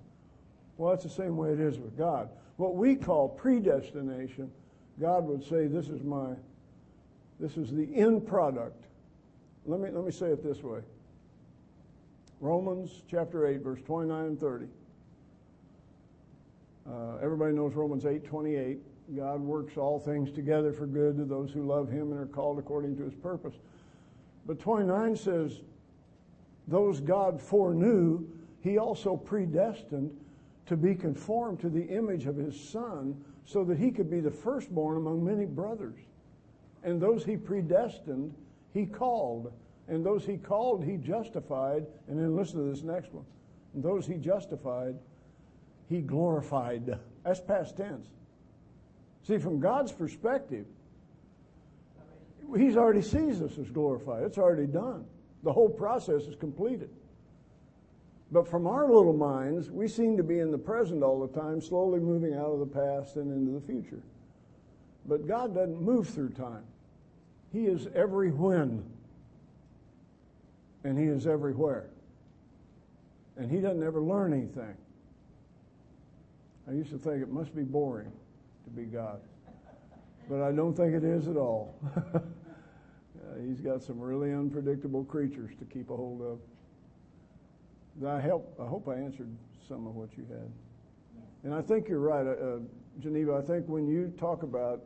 Well, 0.77 0.91
that's 0.91 1.03
the 1.03 1.09
same 1.09 1.37
way 1.37 1.51
it 1.51 1.59
is 1.59 1.79
with 1.79 1.97
God. 1.97 2.29
What 2.57 2.75
we 2.75 2.95
call 2.95 3.29
predestination, 3.29 4.51
God 4.99 5.25
would 5.25 5.43
say, 5.43 5.67
This 5.67 5.87
is 5.87 6.03
my, 6.03 6.35
this 7.39 7.57
is 7.57 7.71
the 7.71 7.89
end 7.95 8.27
product. 8.27 8.85
Let 9.65 9.79
me, 9.79 9.89
let 9.91 10.05
me 10.05 10.11
say 10.11 10.27
it 10.27 10.43
this 10.43 10.63
way 10.63 10.81
Romans 12.39 13.03
chapter 13.09 13.47
8, 13.47 13.61
verse 13.61 13.81
29 13.85 14.25
and 14.25 14.39
30. 14.39 14.65
Uh, 16.89 17.17
everybody 17.21 17.53
knows 17.53 17.73
Romans 17.73 18.05
8, 18.05 18.25
28. 18.25 18.79
God 19.15 19.41
works 19.41 19.77
all 19.77 19.99
things 19.99 20.31
together 20.31 20.71
for 20.71 20.87
good 20.87 21.17
to 21.17 21.25
those 21.25 21.51
who 21.51 21.63
love 21.63 21.89
Him 21.89 22.11
and 22.11 22.19
are 22.19 22.25
called 22.25 22.57
according 22.57 22.97
to 22.97 23.03
His 23.03 23.13
purpose. 23.13 23.53
But 24.45 24.59
29 24.59 25.15
says, 25.15 25.59
Those 26.67 26.99
God 26.99 27.39
foreknew, 27.39 28.25
He 28.61 28.77
also 28.77 29.15
predestined 29.15 30.17
to 30.71 30.77
be 30.77 30.95
conformed 30.95 31.59
to 31.59 31.67
the 31.67 31.83
image 31.83 32.27
of 32.27 32.37
His 32.37 32.57
Son, 32.57 33.21
so 33.43 33.65
that 33.65 33.77
He 33.77 33.91
could 33.91 34.09
be 34.09 34.21
the 34.21 34.31
firstborn 34.31 34.95
among 34.95 35.21
many 35.21 35.43
brothers. 35.43 35.99
And 36.81 37.01
those 37.01 37.25
He 37.25 37.35
predestined, 37.35 38.33
He 38.73 38.85
called. 38.85 39.51
And 39.89 40.05
those 40.05 40.25
He 40.25 40.37
called, 40.37 40.85
He 40.85 40.95
justified. 40.95 41.85
And 42.07 42.17
then 42.17 42.37
listen 42.37 42.63
to 42.63 42.73
this 42.73 42.83
next 42.83 43.11
one. 43.11 43.25
And 43.73 43.83
those 43.83 44.07
He 44.07 44.13
justified, 44.13 44.95
He 45.89 45.99
glorified. 45.99 46.97
That's 47.25 47.41
past 47.41 47.75
tense. 47.75 48.07
See, 49.27 49.39
from 49.39 49.59
God's 49.59 49.91
perspective, 49.91 50.67
He's 52.55 52.77
already 52.77 53.01
sees 53.01 53.41
us 53.41 53.57
as 53.57 53.69
glorified. 53.69 54.23
It's 54.23 54.37
already 54.37 54.67
done. 54.67 55.03
The 55.43 55.51
whole 55.51 55.69
process 55.69 56.21
is 56.21 56.35
completed. 56.35 56.89
But 58.31 58.47
from 58.47 58.65
our 58.65 58.87
little 58.87 59.13
minds, 59.13 59.69
we 59.69 59.87
seem 59.87 60.15
to 60.15 60.23
be 60.23 60.39
in 60.39 60.51
the 60.51 60.57
present 60.57 61.03
all 61.03 61.25
the 61.25 61.39
time, 61.39 61.61
slowly 61.61 61.99
moving 61.99 62.33
out 62.33 62.51
of 62.51 62.59
the 62.59 62.65
past 62.65 63.17
and 63.17 63.29
into 63.31 63.51
the 63.51 63.65
future. 63.65 64.01
But 65.05 65.27
God 65.27 65.53
doesn't 65.53 65.81
move 65.81 66.07
through 66.07 66.29
time. 66.29 66.63
He 67.51 67.65
is 67.65 67.87
every 67.93 68.31
when, 68.31 68.85
and 70.85 70.97
He 70.97 71.05
is 71.05 71.27
everywhere. 71.27 71.89
And 73.35 73.51
He 73.51 73.59
doesn't 73.59 73.83
ever 73.83 74.01
learn 74.01 74.33
anything. 74.33 74.77
I 76.69 76.71
used 76.71 76.91
to 76.91 76.97
think 76.97 77.21
it 77.21 77.29
must 77.29 77.53
be 77.53 77.63
boring 77.63 78.11
to 78.63 78.69
be 78.69 78.83
God. 78.83 79.19
But 80.29 80.41
I 80.41 80.53
don't 80.53 80.73
think 80.73 80.93
it 80.93 81.03
is 81.03 81.27
at 81.27 81.35
all. 81.35 81.75
uh, 82.15 82.19
he's 83.45 83.59
got 83.59 83.83
some 83.83 83.99
really 83.99 84.31
unpredictable 84.31 85.03
creatures 85.03 85.51
to 85.59 85.65
keep 85.65 85.89
a 85.89 85.95
hold 85.95 86.21
of. 86.21 86.39
I, 88.05 88.19
help, 88.19 88.55
I 88.59 88.65
hope 88.65 88.87
I 88.87 88.95
answered 88.95 89.29
some 89.67 89.87
of 89.87 89.95
what 89.95 90.09
you 90.17 90.25
had. 90.29 90.51
And 91.43 91.53
I 91.53 91.61
think 91.61 91.87
you're 91.87 91.99
right, 91.99 92.25
uh, 92.25 92.59
Geneva. 92.99 93.35
I 93.35 93.41
think 93.41 93.67
when 93.67 93.87
you 93.87 94.13
talk 94.19 94.43
about 94.43 94.83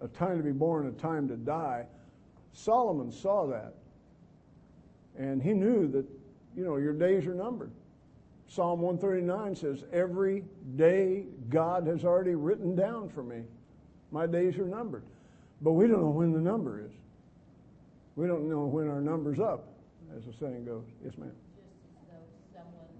a 0.00 0.08
time 0.08 0.36
to 0.38 0.42
be 0.42 0.52
born, 0.52 0.86
a 0.86 0.92
time 0.92 1.28
to 1.28 1.36
die, 1.36 1.86
Solomon 2.52 3.10
saw 3.10 3.46
that. 3.46 3.74
And 5.16 5.42
he 5.42 5.52
knew 5.52 5.86
that, 5.88 6.06
you 6.56 6.64
know, 6.64 6.76
your 6.76 6.92
days 6.92 7.26
are 7.26 7.34
numbered. 7.34 7.70
Psalm 8.46 8.80
139 8.80 9.56
says, 9.56 9.84
Every 9.92 10.44
day 10.76 11.24
God 11.48 11.86
has 11.86 12.04
already 12.04 12.34
written 12.34 12.76
down 12.76 13.08
for 13.08 13.22
me. 13.22 13.42
My 14.10 14.26
days 14.26 14.58
are 14.58 14.66
numbered. 14.66 15.04
But 15.60 15.72
we 15.72 15.86
don't 15.86 16.00
know 16.00 16.10
when 16.10 16.32
the 16.32 16.40
number 16.40 16.84
is. 16.84 16.92
We 18.16 18.26
don't 18.26 18.48
know 18.48 18.66
when 18.66 18.88
our 18.88 19.00
number's 19.00 19.40
up, 19.40 19.74
as 20.16 20.24
the 20.24 20.32
saying 20.32 20.66
goes. 20.66 20.84
Yes, 21.02 21.18
ma'am. 21.18 21.32
Just 21.56 21.66
as 21.98 22.06
though 22.06 22.30
someone 22.54 22.94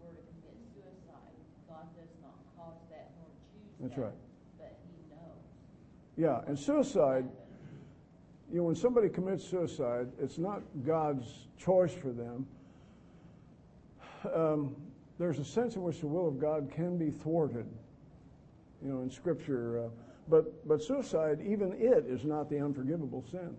were 0.00 0.16
to 0.16 0.24
commit 0.24 0.56
suicide, 0.72 1.36
God 1.68 1.84
does 1.92 2.08
not 2.24 2.40
cause 2.56 2.80
that 2.88 3.12
nor 3.20 3.28
choose 3.52 3.73
That's 3.84 3.98
right. 3.98 4.12
but 4.58 4.76
He 4.86 5.14
knows. 5.14 6.42
Yeah, 6.44 6.48
and 6.48 6.58
suicide, 6.58 7.28
you 8.50 8.58
know, 8.58 8.64
when 8.64 8.74
somebody 8.74 9.10
commits 9.10 9.46
suicide, 9.46 10.08
it's 10.18 10.38
not 10.38 10.62
God's 10.86 11.26
choice 11.58 11.92
for 11.92 12.10
them. 12.10 12.46
Um, 14.34 14.74
there's 15.18 15.38
a 15.38 15.44
sense 15.44 15.76
in 15.76 15.82
which 15.82 16.00
the 16.00 16.06
will 16.06 16.26
of 16.26 16.40
God 16.40 16.70
can 16.74 16.96
be 16.96 17.10
thwarted, 17.10 17.66
you 18.82 18.90
know, 18.90 19.02
in 19.02 19.10
Scripture. 19.10 19.84
Uh, 19.84 19.88
but, 20.28 20.66
but 20.66 20.82
suicide, 20.82 21.40
even 21.46 21.72
it, 21.74 22.06
is 22.08 22.24
not 22.24 22.48
the 22.48 22.58
unforgivable 22.58 23.22
sin. 23.30 23.54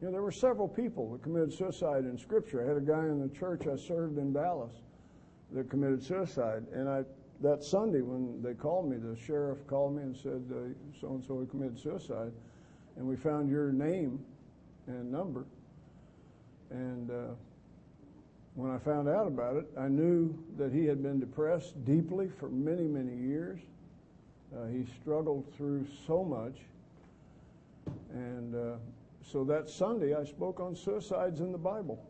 You 0.00 0.08
know, 0.08 0.12
there 0.12 0.22
were 0.22 0.30
several 0.30 0.68
people 0.68 1.12
that 1.12 1.22
committed 1.22 1.54
suicide 1.54 2.04
in 2.04 2.18
Scripture. 2.18 2.62
I 2.62 2.68
had 2.68 2.76
a 2.76 2.80
guy 2.80 3.06
in 3.06 3.18
the 3.18 3.34
church 3.34 3.62
I 3.66 3.76
served 3.76 4.18
in 4.18 4.34
Dallas 4.34 4.74
that 5.52 5.70
committed 5.70 6.02
suicide, 6.02 6.66
and 6.74 6.86
I 6.86 7.04
that 7.40 7.62
Sunday 7.62 8.00
when 8.00 8.42
they 8.42 8.54
called 8.54 8.90
me, 8.90 8.96
the 8.96 9.16
sheriff 9.16 9.58
called 9.66 9.96
me 9.96 10.02
and 10.02 10.16
said 10.16 10.42
so 11.00 11.08
and 11.08 11.24
so 11.24 11.46
committed 11.50 11.78
suicide, 11.78 12.32
and 12.96 13.06
we 13.06 13.16
found 13.16 13.48
your 13.50 13.72
name 13.72 14.18
and 14.86 15.10
number, 15.10 15.44
and. 16.70 17.10
Uh, 17.10 17.34
when 18.58 18.72
I 18.72 18.78
found 18.78 19.08
out 19.08 19.28
about 19.28 19.54
it, 19.54 19.68
I 19.78 19.86
knew 19.86 20.36
that 20.56 20.72
he 20.72 20.84
had 20.84 21.00
been 21.00 21.20
depressed 21.20 21.84
deeply 21.84 22.28
for 22.40 22.48
many, 22.48 22.88
many 22.88 23.14
years. 23.14 23.60
Uh, 24.52 24.66
he 24.66 24.84
struggled 25.00 25.46
through 25.56 25.86
so 26.08 26.24
much. 26.24 26.56
And 28.12 28.56
uh, 28.56 28.78
so 29.22 29.44
that 29.44 29.70
Sunday, 29.70 30.16
I 30.16 30.24
spoke 30.24 30.58
on 30.58 30.74
suicides 30.74 31.38
in 31.38 31.52
the 31.52 31.58
Bible. 31.58 32.04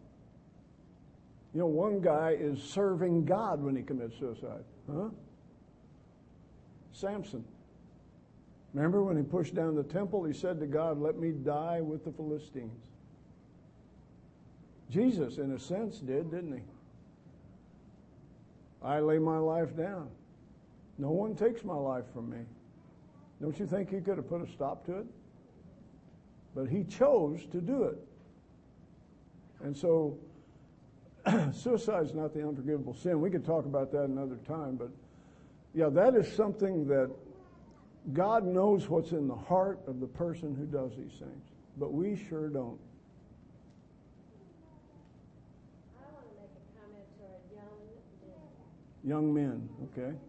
You 1.52 1.60
know, 1.60 1.66
one 1.66 2.00
guy 2.00 2.34
is 2.40 2.62
serving 2.62 3.26
God 3.26 3.62
when 3.62 3.76
he 3.76 3.82
commits 3.82 4.18
suicide. 4.18 4.64
Huh? 4.92 5.08
Samson. 6.92 7.44
Remember 8.74 9.02
when 9.02 9.16
he 9.16 9.22
pushed 9.22 9.54
down 9.54 9.74
the 9.74 9.82
temple, 9.82 10.24
he 10.24 10.32
said 10.32 10.60
to 10.60 10.66
God, 10.66 11.00
Let 11.00 11.18
me 11.18 11.30
die 11.30 11.80
with 11.80 12.04
the 12.04 12.12
Philistines. 12.12 12.84
Jesus, 14.90 15.38
in 15.38 15.52
a 15.52 15.58
sense, 15.58 15.98
did, 15.98 16.30
didn't 16.30 16.54
he? 16.54 16.62
I 18.82 19.00
lay 19.00 19.18
my 19.18 19.38
life 19.38 19.76
down. 19.76 20.08
No 20.98 21.10
one 21.10 21.34
takes 21.34 21.64
my 21.64 21.74
life 21.74 22.04
from 22.12 22.30
me. 22.30 22.38
Don't 23.40 23.58
you 23.58 23.66
think 23.66 23.90
he 23.90 24.00
could 24.00 24.16
have 24.16 24.28
put 24.28 24.42
a 24.42 24.50
stop 24.50 24.84
to 24.86 24.98
it? 24.98 25.06
But 26.54 26.68
he 26.68 26.84
chose 26.84 27.46
to 27.52 27.60
do 27.60 27.84
it. 27.84 27.98
And 29.62 29.76
so, 29.76 30.18
suicide 31.52 32.04
is 32.04 32.14
not 32.14 32.34
the 32.34 32.46
unforgivable 32.46 32.94
sin. 32.94 33.20
We 33.20 33.30
could 33.30 33.44
talk 33.44 33.64
about 33.64 33.90
that 33.92 34.04
another 34.04 34.36
time, 34.46 34.76
but 34.76 34.90
yeah, 35.74 35.88
that 35.90 36.14
is 36.14 36.30
something 36.32 36.86
that 36.88 37.10
God 38.12 38.44
knows 38.46 38.88
what's 38.88 39.12
in 39.12 39.28
the 39.28 39.34
heart 39.34 39.80
of 39.86 40.00
the 40.00 40.06
person 40.06 40.54
who 40.54 40.64
does 40.64 40.96
these 40.96 41.18
things, 41.18 41.44
but 41.76 41.92
we 41.92 42.16
sure 42.28 42.48
don't. 42.48 42.78
Young 49.04 49.32
men, 49.32 49.68
okay. 49.88 50.12
Husbands, 50.12 50.20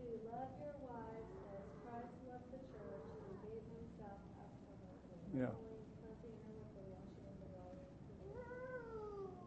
who 0.00 0.08
love 0.26 0.50
your 0.58 0.74
wives 0.82 1.30
as 1.52 1.62
Christ 1.86 2.10
loved 2.26 2.48
the 2.50 2.58
church 2.74 3.06
and 3.22 3.38
gave 3.46 3.62
himself 3.70 4.18
up 4.40 4.50
for 4.66 4.74
her. 4.82 4.98
Yeah. 5.30 5.54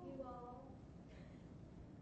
You 0.06 0.24
all, 0.24 0.64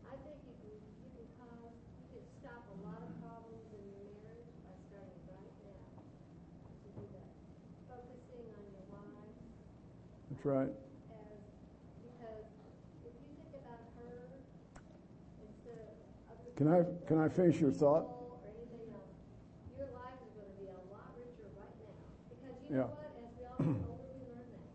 I 0.05 0.13
think 0.21 0.37
you 0.45 0.53
can, 0.53 0.75
you 1.01 1.09
can 1.17 1.25
cause, 1.33 1.73
you 1.97 2.05
can 2.13 2.25
stop 2.37 2.61
a 2.67 2.77
lot 2.85 3.01
of 3.01 3.09
problems 3.25 3.65
in 3.73 3.81
your 3.89 4.05
marriage 4.21 4.53
by 4.61 4.75
starting 4.85 5.23
right 5.33 5.55
now 5.65 5.81
to 5.97 6.87
do 6.93 7.09
that. 7.09 7.31
Focusing 7.89 8.53
on 8.53 8.69
your 8.69 8.85
wives. 8.91 9.33
That's 10.29 10.32
right. 10.32 10.32
As, 10.32 10.32
because 10.32 10.32
if 10.32 10.32
you 10.32 10.32
think 10.32 10.32
about 10.32 10.32
her 10.32 10.32
instead 10.32 10.32
of 10.45 10.51
other 10.51 10.83
Can 16.55 16.67
I 16.67 16.85
can 17.07 17.17
I 17.19 17.29
finish 17.29 17.59
your 17.59 17.71
thought? 17.71 18.05
people 18.05 18.29
Or 18.29 18.45
anything 18.45 18.93
else, 18.93 19.09
your 19.77 19.87
life 19.97 20.21
is 20.21 20.31
gonna 20.37 20.53
be 20.61 20.67
a 20.69 20.77
lot 20.93 21.09
richer 21.17 21.49
right 21.57 21.75
now. 21.81 21.97
Because 22.29 22.55
you 22.69 22.77
Yeah. 22.77 22.85
know 22.85 22.93
what, 22.93 23.09
as 23.17 23.33
we 23.33 23.43
all 23.49 23.57
get 23.57 23.89
older, 23.89 24.05
we 24.13 24.29
learn 24.31 24.47
that. 24.53 24.69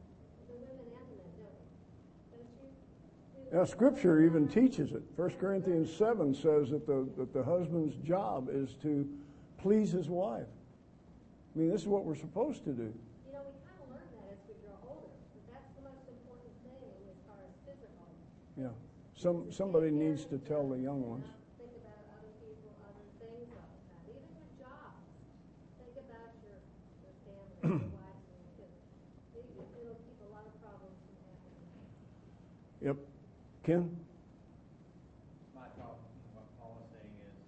The 0.48 0.54
women 0.58 0.74
and 0.74 0.90
the 0.90 0.90
men, 0.90 1.30
don't? 1.38 1.54
Don't 2.34 2.50
you? 2.58 3.56
Now, 3.56 3.64
Scripture 3.64 4.20
even 4.20 4.48
teaches 4.48 4.92
it. 4.92 5.02
1 5.16 5.30
Corinthians 5.38 5.92
7 5.92 6.34
says 6.34 6.70
that 6.70 6.84
the, 6.86 7.08
that 7.16 7.32
the 7.32 7.44
husband's 7.44 7.94
job 7.96 8.48
is 8.50 8.74
to 8.82 9.08
please 9.58 9.92
his 9.92 10.08
wife. 10.08 10.48
I 11.54 11.58
mean, 11.58 11.70
this 11.70 11.82
is 11.82 11.88
what 11.88 12.04
we're 12.04 12.14
supposed 12.18 12.64
to 12.64 12.72
do. 12.72 12.92
You 13.26 13.32
know, 13.32 13.42
we 13.46 13.54
kinda 13.62 13.86
learn 13.90 14.06
that 14.18 14.34
as 14.34 14.38
we 14.46 14.54
grow 14.66 14.76
older, 14.86 15.14
but 15.32 15.42
that's 15.54 15.70
the 15.78 15.82
most 15.86 16.04
important 16.10 16.54
thing 16.66 16.90
as 17.06 17.18
far 17.26 17.38
as 17.42 17.54
physical. 17.66 18.06
Yeah. 18.58 18.74
Some, 19.14 19.54
somebody 19.54 19.94
needs 19.94 20.26
to 20.34 20.38
tell 20.42 20.66
the 20.66 20.82
young 20.82 20.98
ones. 21.06 21.22
Think 21.62 21.78
about 21.78 22.02
other 22.10 22.34
people, 22.42 22.74
other 22.82 23.06
things 23.22 23.46
all 23.54 23.70
the 23.70 24.10
even 24.10 24.34
your 24.34 24.50
jobs. 24.58 24.98
Think 25.78 25.94
about 25.94 26.34
your, 26.42 26.58
your 27.06 27.14
family, 27.22 27.54
your 27.54 27.86
wives 28.02 28.26
and 28.34 28.38
your 28.42 28.50
kids. 28.58 28.82
It'll 29.38 30.02
keep 30.02 30.18
a 30.26 30.30
lot 30.34 30.42
of 30.42 30.54
problems 30.58 30.98
from 31.06 31.14
happening. 31.22 31.70
Yep. 32.82 32.98
Ken? 33.62 33.86
My 35.54 35.70
thought, 35.78 36.02
what 36.34 36.50
Paul 36.58 36.82
is 36.82 36.90
saying 36.98 37.14
is, 37.14 37.38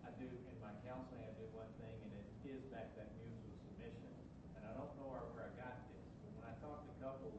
I 0.00 0.16
do, 0.16 0.32
in 0.32 0.56
my 0.64 0.72
counseling, 0.80 1.28
I 1.28 1.32
do 1.36 1.44
one 1.52 1.68
thing, 1.76 1.92
and 1.92 2.12
it 2.24 2.24
is 2.56 2.64
back 2.72 2.88
that 2.96 3.12
mutual 3.20 3.52
submission. 3.68 4.12
And 4.56 4.64
I 4.64 4.72
don't 4.72 4.96
know 4.96 5.12
where, 5.12 5.28
where 5.36 5.52
I 5.52 5.52
got 5.60 5.76
this, 5.92 6.08
but 6.24 6.40
when 6.40 6.44
I 6.48 6.56
talk 6.64 6.88
to 6.88 6.94
couples, 7.04 7.36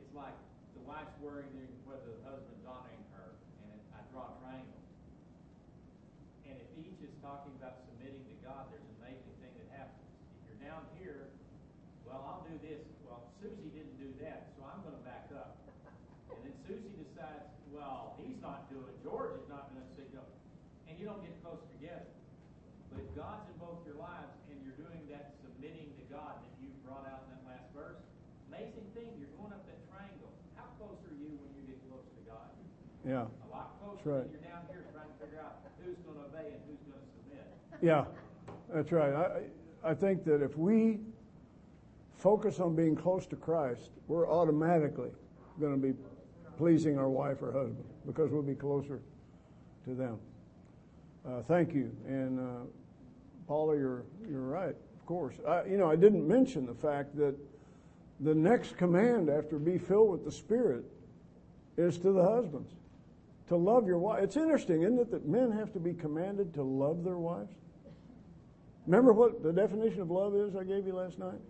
it's 0.00 0.12
like 0.16 0.36
the 0.72 0.80
wife's 0.88 1.12
worrying 1.20 1.60
whether 1.90 2.06
the 2.06 2.22
husband's 2.22 2.62
honoring 2.62 3.02
her, 3.18 3.34
and 3.66 3.74
it, 3.74 3.82
I 3.90 3.98
draw 4.14 4.30
a 4.30 4.34
triangle. 4.38 4.78
And 6.46 6.54
if 6.54 6.70
each 6.78 7.02
is 7.02 7.10
talking 7.18 7.50
about 7.58 7.82
submitting 7.82 8.22
to 8.30 8.34
God, 8.46 8.70
there's 8.70 8.86
an 8.86 8.94
amazing 9.02 9.34
thing 9.42 9.50
that 9.58 9.68
happens. 9.74 10.06
If 10.38 10.54
you're 10.54 10.62
down 10.62 10.86
here, 11.02 11.34
well, 12.06 12.22
I'll 12.22 12.46
do 12.46 12.54
this, 12.62 12.86
well, 13.02 13.26
Susie 13.42 13.74
didn't 13.74 13.98
do 13.98 14.14
that, 14.22 14.54
so 14.54 14.62
I'm 14.70 14.86
gonna 14.86 15.02
back 15.02 15.34
up. 15.34 15.58
And 16.30 16.46
then 16.46 16.54
Susie 16.62 16.94
decides, 16.94 17.50
well, 17.74 18.14
he's 18.22 18.38
not 18.38 18.70
doing, 18.70 18.86
it. 18.86 19.02
George 19.02 19.34
is 19.34 19.46
not 19.50 19.74
gonna 19.74 19.90
signal, 19.98 20.30
and 20.86 20.94
you 20.94 21.10
don't 21.10 21.26
get 21.26 21.34
close 21.42 21.62
together. 21.74 22.06
But 22.94 23.02
if 23.02 23.10
God's 23.18 23.50
in 23.50 23.58
both 23.58 23.82
your 23.82 23.98
lives 23.98 24.30
and 24.46 24.62
you're 24.62 24.78
doing 24.78 25.10
that 25.10 25.34
submitting 25.42 25.90
to 25.98 26.04
God 26.06 26.38
that 26.38 26.54
you 26.62 26.70
brought 26.86 27.06
out 27.10 27.26
in 27.26 27.34
that 27.34 27.42
last 27.50 27.66
verse, 27.74 27.98
amazing 28.46 28.86
thing, 28.94 29.10
you're 29.18 29.34
going 29.38 29.50
up 29.50 29.66
that 29.66 29.78
triangle. 29.90 30.30
How 30.58 30.66
close 30.76 30.98
are 31.06 31.14
you 31.16 31.38
when 31.38 31.50
you 31.54 31.62
get 31.70 31.78
close 31.86 32.02
to 32.02 32.22
God? 32.26 32.50
Yeah. 33.10 33.16
A 33.16 33.50
lot 33.50 33.74
closer 33.82 34.18
right. 34.18 34.22
than 34.22 34.30
you're 34.30 34.50
down 34.52 34.62
here 34.70 34.84
trying 34.92 35.08
to 35.08 35.24
figure 35.24 35.40
out 35.40 35.58
who's 35.84 35.96
gonna 36.06 36.26
obey 36.26 36.54
and 36.54 36.62
who's 36.68 36.78
gonna 36.86 37.02
submit. 37.10 37.46
Yeah. 37.82 38.04
That's 38.72 38.92
right. 38.92 39.12
I, 39.12 39.90
I 39.90 39.94
think 39.94 40.24
that 40.26 40.44
if 40.44 40.56
we 40.56 41.00
focus 42.14 42.60
on 42.60 42.76
being 42.76 42.94
close 42.94 43.26
to 43.26 43.36
Christ, 43.36 43.90
we're 44.06 44.30
automatically 44.30 45.10
going 45.58 45.72
to 45.72 45.88
be 45.88 45.94
pleasing 46.56 46.98
our 46.98 47.08
wife 47.08 47.42
or 47.42 47.50
husband 47.50 47.84
because 48.06 48.30
we'll 48.30 48.42
be 48.42 48.54
closer 48.54 49.00
to 49.86 49.94
them. 49.94 50.18
Uh, 51.26 51.42
thank 51.48 51.74
you. 51.74 51.90
And 52.06 52.38
uh, 52.38 52.66
Paula, 53.48 53.76
you're 53.76 54.04
you're 54.30 54.40
right. 54.40 54.76
Of 55.00 55.06
course. 55.06 55.34
I, 55.48 55.64
you 55.64 55.78
know, 55.78 55.90
I 55.90 55.96
didn't 55.96 56.28
mention 56.28 56.64
the 56.64 56.74
fact 56.74 57.16
that 57.16 57.34
the 58.20 58.34
next 58.34 58.76
command 58.76 59.28
after 59.28 59.58
be 59.58 59.78
filled 59.78 60.12
with 60.12 60.24
the 60.24 60.30
Spirit 60.30 60.84
is 61.76 61.98
to 61.98 62.12
the 62.12 62.22
husbands 62.22 62.70
to 63.50 63.56
love 63.56 63.84
your 63.84 63.98
wife. 63.98 64.22
It's 64.22 64.36
interesting, 64.36 64.82
isn't 64.82 65.00
it, 65.00 65.10
that 65.10 65.26
men 65.26 65.50
have 65.50 65.72
to 65.72 65.80
be 65.80 65.92
commanded 65.92 66.54
to 66.54 66.62
love 66.62 67.02
their 67.02 67.18
wives? 67.18 67.52
Remember 68.86 69.12
what 69.12 69.42
the 69.42 69.52
definition 69.52 70.02
of 70.02 70.08
love 70.08 70.36
is 70.36 70.54
I 70.54 70.62
gave 70.62 70.86
you 70.86 70.94
last 70.94 71.18
night? 71.18 71.40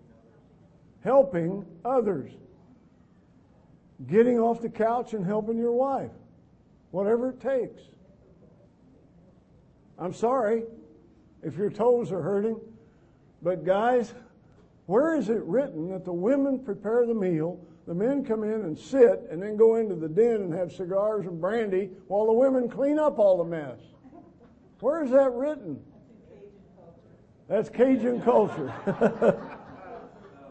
Helping 1.05 1.67
others. 1.85 2.33
Getting 4.07 4.39
off 4.39 4.63
the 4.63 4.71
couch 4.71 5.13
and 5.13 5.27
helping 5.27 5.59
your 5.59 5.73
wife. 5.73 6.11
Whatever 6.91 7.29
it 7.29 7.41
takes. 7.41 7.83
I'm 9.99 10.15
sorry 10.15 10.63
if 11.43 11.55
your 11.59 11.69
toes 11.69 12.13
are 12.13 12.23
hurting, 12.23 12.59
but 13.43 13.63
guys, 13.63 14.15
where 14.87 15.17
is 15.17 15.29
it 15.29 15.43
written 15.43 15.91
that 15.91 16.07
the 16.07 16.15
women 16.15 16.61
prepare 16.61 17.05
the 17.05 17.13
meal, 17.13 17.61
the 17.87 17.95
men 17.95 18.25
come 18.25 18.45
in 18.45 18.63
and 18.63 18.79
sit, 18.79 19.27
and 19.31 19.43
then 19.43 19.57
go 19.57 19.77
into 19.77 19.95
the 19.95 20.09
den 20.09 20.43
and 20.43 20.53
have 20.53 20.73
cigars 20.73 21.27
and 21.27 21.41
brandy 21.41 21.91
while 22.09 22.27
the 22.27 22.33
women 22.33 22.69
clean 22.69 22.99
up 22.99 23.19
all 23.19 23.39
the 23.39 23.45
mess? 23.45 23.79
Where 24.81 25.05
is 25.05 25.11
that 25.11 25.33
written? 25.33 25.81
That's 27.49 27.69
Cajun 27.69 28.23
culture. 28.23 28.73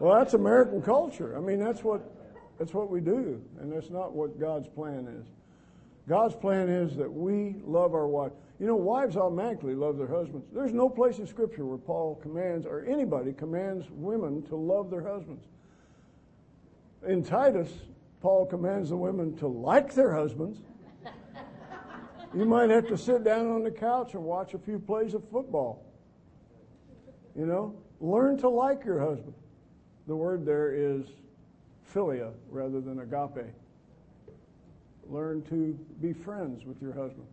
Well, 0.00 0.18
that's 0.18 0.32
American 0.32 0.80
culture. 0.80 1.36
I 1.36 1.40
mean, 1.40 1.58
that's 1.58 1.84
what 1.84 2.00
that's 2.58 2.72
what 2.72 2.90
we 2.90 3.00
do, 3.00 3.42
and 3.60 3.70
that's 3.70 3.90
not 3.90 4.14
what 4.14 4.40
God's 4.40 4.66
plan 4.66 5.06
is. 5.06 5.26
God's 6.08 6.34
plan 6.34 6.70
is 6.70 6.96
that 6.96 7.12
we 7.12 7.56
love 7.64 7.94
our 7.94 8.06
wife. 8.06 8.32
You 8.58 8.66
know, 8.66 8.76
wives 8.76 9.16
automatically 9.16 9.74
love 9.74 9.98
their 9.98 10.08
husbands. 10.08 10.46
There's 10.52 10.72
no 10.72 10.88
place 10.88 11.18
in 11.18 11.26
Scripture 11.26 11.66
where 11.66 11.78
Paul 11.78 12.18
commands, 12.22 12.66
or 12.66 12.84
anybody 12.86 13.32
commands 13.32 13.86
women 13.90 14.42
to 14.44 14.56
love 14.56 14.90
their 14.90 15.02
husbands. 15.02 15.44
In 17.06 17.22
Titus, 17.24 17.70
Paul 18.20 18.46
commands 18.46 18.90
the 18.90 18.96
women 18.96 19.36
to 19.38 19.46
like 19.46 19.94
their 19.94 20.14
husbands. 20.14 20.60
You 22.34 22.44
might 22.44 22.70
have 22.70 22.86
to 22.88 22.96
sit 22.98 23.24
down 23.24 23.48
on 23.50 23.64
the 23.64 23.70
couch 23.70 24.14
and 24.14 24.22
watch 24.22 24.54
a 24.54 24.58
few 24.58 24.78
plays 24.78 25.14
of 25.14 25.28
football. 25.30 25.84
You 27.34 27.46
know, 27.46 27.74
learn 28.00 28.36
to 28.38 28.48
like 28.48 28.84
your 28.84 29.00
husband. 29.00 29.34
The 30.06 30.14
word 30.14 30.44
there 30.44 30.74
is 30.74 31.06
philia 31.92 32.32
rather 32.50 32.80
than 32.80 33.00
agape. 33.00 33.50
Learn 35.08 35.42
to 35.50 35.78
be 36.00 36.12
friends 36.12 36.64
with 36.64 36.80
your 36.80 36.92
husband. 36.92 37.26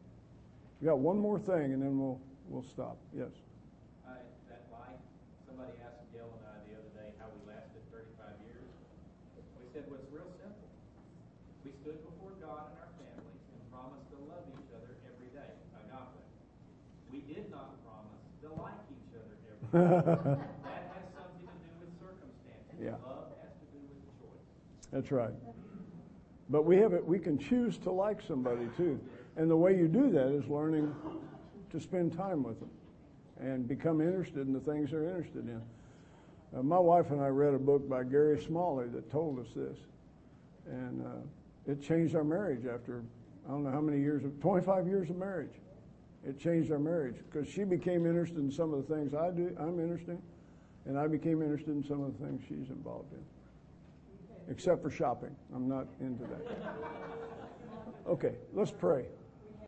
We 0.82 0.86
got 0.86 0.98
one 0.98 1.20
more 1.20 1.38
thing, 1.38 1.74
and 1.74 1.82
then 1.82 2.00
we'll 2.00 2.22
we'll 2.50 2.66
stop. 2.66 2.98
Yes. 3.14 3.34
I, 4.06 4.18
that 4.50 4.66
life, 4.74 5.02
somebody 5.46 5.74
asked 5.86 6.06
Gail 6.14 6.26
and 6.26 6.46
I 6.46 6.58
the 6.70 6.74
other 6.74 6.90
day 6.98 7.14
how 7.22 7.30
we 7.34 7.42
lasted 7.50 7.82
thirty-five 7.94 8.38
years. 8.50 8.66
We 9.62 9.66
said, 9.74 9.86
well, 9.90 10.02
it's 10.02 10.10
real 10.10 10.30
simple. 10.42 10.70
We 11.66 11.74
stood 11.82 12.02
before 12.02 12.34
God 12.42 12.74
and 12.74 12.78
our 12.82 12.94
families 12.98 13.42
and 13.54 13.62
promised 13.74 14.10
to 14.14 14.18
love 14.26 14.46
each 14.54 14.70
other 14.74 14.94
every 15.06 15.30
day, 15.34 15.50
agape. 15.82 16.22
We 17.10 17.26
did 17.26 17.50
not 17.50 17.78
promise 17.86 18.22
to 18.46 18.54
like 18.54 18.86
each 18.90 19.14
other 19.18 19.34
every 19.38 19.42
day. 19.46 19.48
That 19.72 19.82
has 19.82 20.38
something 21.16 21.46
to 21.46 21.58
do 21.60 21.74
with 21.80 21.92
circumstances. 22.00 22.80
Yeah. 22.82 22.92
Love 23.06 23.28
has 23.42 23.52
to 23.60 23.66
do 23.72 23.80
with 23.90 24.22
choice. 24.22 24.92
That's 24.92 25.12
right. 25.12 25.34
But 26.50 26.64
we 26.66 26.78
have 26.78 26.94
it. 26.94 27.06
We 27.06 27.20
can 27.20 27.38
choose 27.38 27.78
to 27.80 27.92
like 27.92 28.22
somebody 28.22 28.70
too, 28.78 29.00
and 29.36 29.50
the 29.50 29.58
way 29.58 29.76
you 29.76 29.88
do 29.88 30.10
that 30.12 30.28
is 30.28 30.48
learning 30.48 30.94
to 31.72 31.80
spend 31.80 32.16
time 32.16 32.44
with 32.44 32.60
them 32.60 32.70
and 33.40 33.68
become 33.68 34.02
interested 34.02 34.48
in 34.48 34.54
the 34.54 34.60
things 34.60 34.92
they're 34.92 35.04
interested 35.04 35.48
in. 35.48 35.62
Uh, 36.56 36.64
my 36.64 36.80
wife 36.80 37.12
and 37.12 37.22
I 37.22 37.28
read 37.28 37.54
a 37.54 37.60
book 37.60 37.88
by 37.90 38.04
Gary 38.04 38.42
Smalley 38.42 38.88
that 38.88 39.12
told 39.12 39.40
us 39.40 39.48
this, 39.54 39.78
and 40.66 41.06
uh, 41.06 41.72
it 41.72 41.82
changed 41.82 42.16
our 42.16 42.24
marriage 42.24 42.66
after 42.66 43.04
I 43.46 43.52
don't 43.52 43.64
know 43.64 43.72
how 43.72 43.82
many 43.82 44.00
years 44.00 44.24
of 44.24 44.40
25 44.40 44.88
years 44.88 45.10
of 45.10 45.18
marriage. 45.18 45.54
It 46.28 46.40
changed 46.40 46.72
our 46.72 46.80
marriage 46.80 47.16
because 47.30 47.48
she 47.48 47.64
became 47.64 48.06
interested 48.06 48.40
in 48.40 48.52
some 48.52 48.74
of 48.74 48.86
the 48.86 48.94
things 48.94 49.14
I 49.14 49.32
do. 49.32 49.56
I'm 49.60 49.80
interested, 49.80 50.12
in, 50.12 50.22
and 50.86 51.00
I 51.00 51.08
became 51.08 51.42
interested 51.42 51.72
in 51.72 51.84
some 51.84 52.04
of 52.04 52.18
the 52.18 52.26
things 52.26 52.42
she's 52.48 52.70
involved 52.70 53.14
in 53.14 53.24
except 54.50 54.82
for 54.82 54.90
shopping. 54.90 55.36
I'm 55.54 55.68
not 55.68 55.88
into 56.00 56.24
that. 56.24 56.76
Okay, 58.08 58.36
let's 58.54 58.72
pray. 58.72 59.06